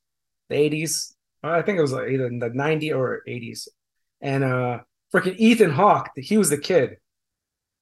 the 0.48 0.56
80s. 0.56 1.12
I 1.42 1.62
think 1.62 1.78
it 1.78 1.82
was 1.82 1.92
like 1.92 2.08
either 2.08 2.26
in 2.26 2.38
the 2.38 2.50
90s 2.50 2.96
or 2.96 3.22
80s. 3.28 3.68
And 4.20 4.42
uh 4.42 4.78
freaking 5.14 5.36
Ethan 5.36 5.70
Hawke, 5.70 6.10
he 6.16 6.38
was 6.38 6.50
the 6.50 6.58
kid. 6.58 6.96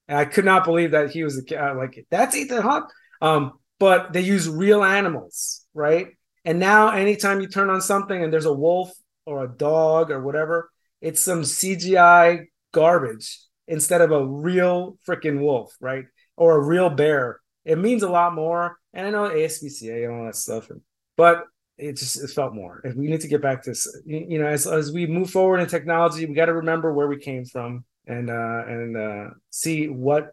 And 0.09 0.19
I 0.19 0.25
could 0.25 0.45
not 0.45 0.65
believe 0.65 0.91
that 0.91 1.11
he 1.11 1.25
was 1.25 1.37
the 1.37 1.45
kid. 1.45 1.59
Like, 1.59 2.07
that's 2.11 2.37
Ethan 2.37 2.63
Hawke. 2.63 2.93
Um, 3.23 3.53
but 3.79 4.13
they 4.13 4.21
use 4.21 4.49
real 4.49 4.85
animals, 4.85 5.67
right? 5.73 6.09
And 6.45 6.59
now, 6.59 6.91
anytime 6.91 7.41
you 7.41 7.49
turn 7.49 7.71
on 7.71 7.81
something 7.81 8.23
and 8.23 8.33
there's 8.33 8.45
a 8.45 8.53
wolf 8.53 8.93
or 9.27 9.45
a 9.45 9.49
dog 9.49 10.11
or 10.11 10.23
whatever, 10.23 10.71
it's 11.01 11.21
some 11.21 11.43
CGI 11.43 12.47
garbage 12.73 13.41
instead 13.67 14.01
of 14.01 14.11
a 14.11 14.27
real 14.27 14.99
freaking 15.09 15.41
wolf, 15.41 15.75
right? 15.81 16.05
Or 16.37 16.57
a 16.57 16.63
real 16.63 16.91
bear. 16.91 17.41
It 17.65 17.79
means 17.79 18.03
a 18.03 18.11
lot 18.11 18.35
more. 18.35 18.79
And 18.93 19.07
I 19.07 19.11
know 19.11 19.29
ASPCA 19.29 20.05
and 20.05 20.13
all 20.13 20.27
that 20.27 20.37
stuff, 20.37 20.69
but 21.17 21.45
it 21.79 21.97
just 21.97 22.23
it 22.23 22.31
felt 22.31 22.55
more. 22.55 22.81
If 22.85 22.95
we 22.95 23.09
need 23.09 23.21
to 23.23 23.29
get 23.29 23.43
back 23.43 23.63
to 23.65 23.75
you 24.07 24.39
know 24.39 24.47
as 24.47 24.67
as 24.67 24.93
we 24.93 25.07
move 25.07 25.31
forward 25.31 25.61
in 25.61 25.67
technology, 25.67 26.27
we 26.27 26.35
got 26.35 26.47
to 26.47 26.55
remember 26.55 26.93
where 26.93 27.09
we 27.09 27.19
came 27.19 27.45
from 27.45 27.85
and 28.07 28.31
uh 28.31 28.63
and 28.67 28.97
uh 28.97 29.31
see 29.51 29.89
what 29.89 30.33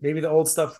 maybe 0.00 0.20
the 0.20 0.28
old 0.28 0.48
stuff 0.48 0.78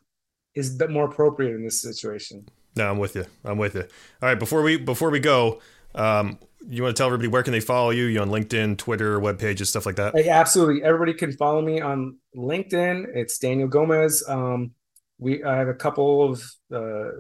is 0.55 0.79
more 0.91 1.07
appropriate 1.07 1.55
in 1.55 1.65
this 1.65 1.81
situation. 1.81 2.47
No, 2.77 2.91
I'm 2.91 2.99
with 2.99 3.15
you. 3.17 3.27
I'm 3.45 3.59
with 3.59 3.75
you. 3.75 3.83
All 3.83 4.29
right, 4.29 4.39
before 4.39 4.63
we 4.63 4.77
before 4.77 5.11
we 5.11 5.21
go, 5.21 5.61
um, 5.95 6.39
you 6.69 6.83
want 6.83 6.97
to 6.97 7.01
tell 7.01 7.07
everybody 7.07 7.29
where 7.29 7.43
can 7.43 7.53
they 7.53 7.61
follow 7.61 7.91
you? 7.91 8.05
You 8.05 8.21
on 8.21 8.31
LinkedIn, 8.31 8.79
Twitter, 8.79 9.19
web 9.21 9.39
pages, 9.39 9.69
stuff 9.69 9.87
like 9.87 9.97
that? 9.97 10.15
Absolutely. 10.15 10.83
Everybody 10.83 11.15
can 11.15 11.33
follow 11.33 11.61
me 11.61 11.81
on 11.81 12.19
LinkedIn. 12.37 13.07
It's 13.15 13.39
Daniel 13.39 13.69
Gomez. 13.69 14.25
Um, 14.29 14.73
we 15.19 15.43
I 15.45 15.57
have 15.57 15.69
a 15.69 15.75
couple 15.75 16.31
of 16.31 16.43
uh, 16.73 17.11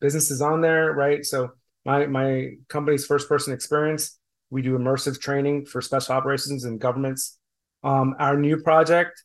businesses 0.00 0.40
on 0.40 0.60
there, 0.60 0.92
right? 0.92 1.24
So 1.24 1.50
my 1.84 2.06
my 2.06 2.50
company's 2.68 3.06
First 3.06 3.28
Person 3.28 3.56
Xperience. 3.56 4.14
We 4.50 4.62
do 4.62 4.78
immersive 4.78 5.20
training 5.20 5.66
for 5.66 5.82
special 5.82 6.14
operations 6.14 6.64
and 6.64 6.80
governments. 6.80 7.38
Um, 7.84 8.14
our 8.18 8.36
new 8.36 8.62
project 8.62 9.22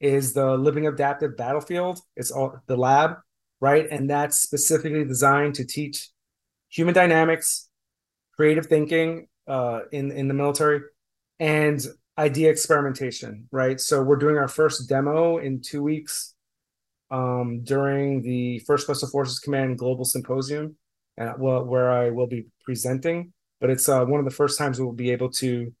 is 0.00 0.32
the 0.32 0.56
Living 0.56 0.86
Adaptive 0.86 1.36
Battlefield. 1.36 2.00
It's 2.16 2.30
all 2.30 2.56
the 2.66 2.76
lab, 2.76 3.16
right? 3.60 3.86
And 3.90 4.08
that's 4.08 4.40
specifically 4.40 5.04
designed 5.04 5.54
to 5.56 5.64
teach 5.64 6.08
human 6.68 6.94
dynamics, 6.94 7.68
creative 8.34 8.66
thinking 8.66 9.28
uh, 9.46 9.80
in 9.92 10.10
in 10.12 10.28
the 10.28 10.34
military, 10.34 10.82
and 11.38 11.84
idea 12.18 12.50
experimentation, 12.50 13.48
right? 13.50 13.80
So 13.80 14.02
we're 14.02 14.16
doing 14.16 14.36
our 14.36 14.48
first 14.48 14.88
demo 14.88 15.38
in 15.38 15.62
two 15.62 15.82
weeks 15.82 16.34
um, 17.10 17.62
during 17.64 18.22
the 18.22 18.60
First 18.60 18.84
Special 18.84 19.08
Forces 19.08 19.38
Command 19.38 19.78
Global 19.78 20.04
Symposium, 20.04 20.76
uh, 21.18 21.32
where 21.32 21.90
I 21.90 22.10
will 22.10 22.26
be 22.26 22.46
presenting. 22.62 23.32
But 23.60 23.70
it's 23.70 23.88
uh, 23.88 24.04
one 24.04 24.20
of 24.20 24.24
the 24.24 24.30
first 24.30 24.58
times 24.58 24.80
we'll 24.80 24.92
be 24.92 25.10
able 25.10 25.30
to 25.32 25.72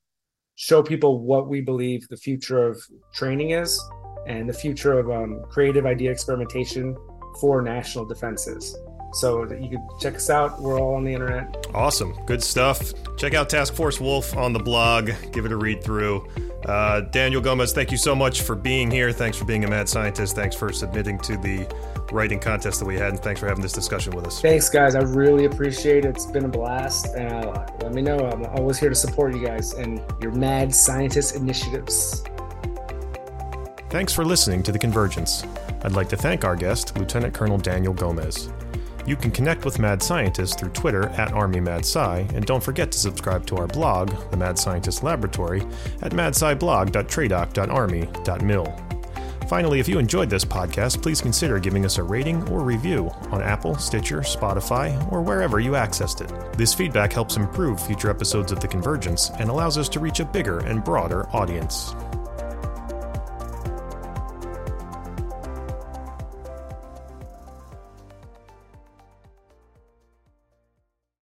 show 0.56 0.82
people 0.82 1.20
what 1.20 1.48
we 1.48 1.60
believe 1.60 2.06
the 2.08 2.16
future 2.16 2.66
of 2.66 2.82
training 3.14 3.50
is 3.50 3.80
and 4.26 4.48
the 4.48 4.52
future 4.52 4.98
of 4.98 5.10
um, 5.10 5.42
creative 5.48 5.86
idea 5.86 6.10
experimentation 6.10 6.94
for 7.38 7.62
national 7.62 8.04
defenses. 8.04 8.76
So 9.12 9.44
that 9.44 9.60
you 9.60 9.68
can 9.68 9.88
check 9.98 10.14
us 10.14 10.30
out. 10.30 10.60
We're 10.60 10.80
all 10.80 10.94
on 10.94 11.02
the 11.02 11.12
internet. 11.12 11.66
Awesome. 11.74 12.16
Good 12.26 12.42
stuff. 12.44 12.92
Check 13.16 13.34
out 13.34 13.50
Task 13.50 13.74
Force 13.74 14.00
Wolf 14.00 14.36
on 14.36 14.52
the 14.52 14.60
blog. 14.60 15.10
Give 15.32 15.44
it 15.44 15.50
a 15.50 15.56
read 15.56 15.82
through. 15.82 16.28
Uh, 16.64 17.00
Daniel 17.00 17.40
Gomez, 17.40 17.72
thank 17.72 17.90
you 17.90 17.96
so 17.96 18.14
much 18.14 18.42
for 18.42 18.54
being 18.54 18.88
here. 18.88 19.10
Thanks 19.10 19.36
for 19.36 19.44
being 19.44 19.64
a 19.64 19.68
mad 19.68 19.88
scientist. 19.88 20.36
Thanks 20.36 20.54
for 20.54 20.72
submitting 20.72 21.18
to 21.20 21.36
the 21.38 21.66
writing 22.12 22.38
contest 22.38 22.78
that 22.78 22.86
we 22.86 22.96
had. 22.96 23.08
And 23.08 23.18
thanks 23.18 23.40
for 23.40 23.48
having 23.48 23.62
this 23.62 23.72
discussion 23.72 24.14
with 24.14 24.28
us. 24.28 24.40
Thanks, 24.40 24.68
guys. 24.68 24.94
I 24.94 25.00
really 25.00 25.46
appreciate 25.46 26.04
it. 26.04 26.10
It's 26.10 26.26
been 26.26 26.44
a 26.44 26.48
blast. 26.48 27.06
And 27.16 27.46
uh, 27.46 27.66
let 27.82 27.92
me 27.92 28.02
know. 28.02 28.18
I'm 28.18 28.44
always 28.56 28.78
here 28.78 28.90
to 28.90 28.94
support 28.94 29.34
you 29.34 29.44
guys 29.44 29.72
and 29.74 30.00
your 30.22 30.32
mad 30.32 30.72
scientist 30.72 31.34
initiatives. 31.34 32.22
Thanks 33.90 34.12
for 34.12 34.24
listening 34.24 34.62
to 34.62 34.70
The 34.70 34.78
Convergence. 34.78 35.42
I'd 35.82 35.90
like 35.92 36.08
to 36.10 36.16
thank 36.16 36.44
our 36.44 36.54
guest, 36.54 36.96
Lieutenant 36.96 37.34
Colonel 37.34 37.58
Daniel 37.58 37.92
Gomez. 37.92 38.48
You 39.04 39.16
can 39.16 39.32
connect 39.32 39.64
with 39.64 39.80
Mad 39.80 40.00
Scientist 40.00 40.60
through 40.60 40.68
Twitter 40.68 41.08
at 41.08 41.32
ArmyMadSci, 41.32 42.32
and 42.32 42.46
don't 42.46 42.62
forget 42.62 42.92
to 42.92 42.98
subscribe 42.98 43.46
to 43.46 43.56
our 43.56 43.66
blog, 43.66 44.12
The 44.30 44.36
Mad 44.36 44.56
Scientist 44.56 45.02
Laboratory, 45.02 45.62
at 46.02 46.12
madsciblog.tradoc.army.mil. 46.12 48.76
Finally, 49.48 49.80
if 49.80 49.88
you 49.88 49.98
enjoyed 49.98 50.30
this 50.30 50.44
podcast, 50.44 51.02
please 51.02 51.20
consider 51.20 51.58
giving 51.58 51.84
us 51.84 51.98
a 51.98 52.02
rating 52.04 52.48
or 52.48 52.60
review 52.60 53.10
on 53.32 53.42
Apple, 53.42 53.76
Stitcher, 53.76 54.20
Spotify, 54.20 54.94
or 55.10 55.20
wherever 55.20 55.58
you 55.58 55.72
accessed 55.72 56.20
it. 56.20 56.32
This 56.56 56.72
feedback 56.72 57.12
helps 57.12 57.36
improve 57.36 57.84
future 57.84 58.08
episodes 58.08 58.52
of 58.52 58.60
The 58.60 58.68
Convergence 58.68 59.30
and 59.40 59.50
allows 59.50 59.76
us 59.76 59.88
to 59.88 59.98
reach 59.98 60.20
a 60.20 60.24
bigger 60.24 60.60
and 60.60 60.84
broader 60.84 61.28
audience. 61.30 61.96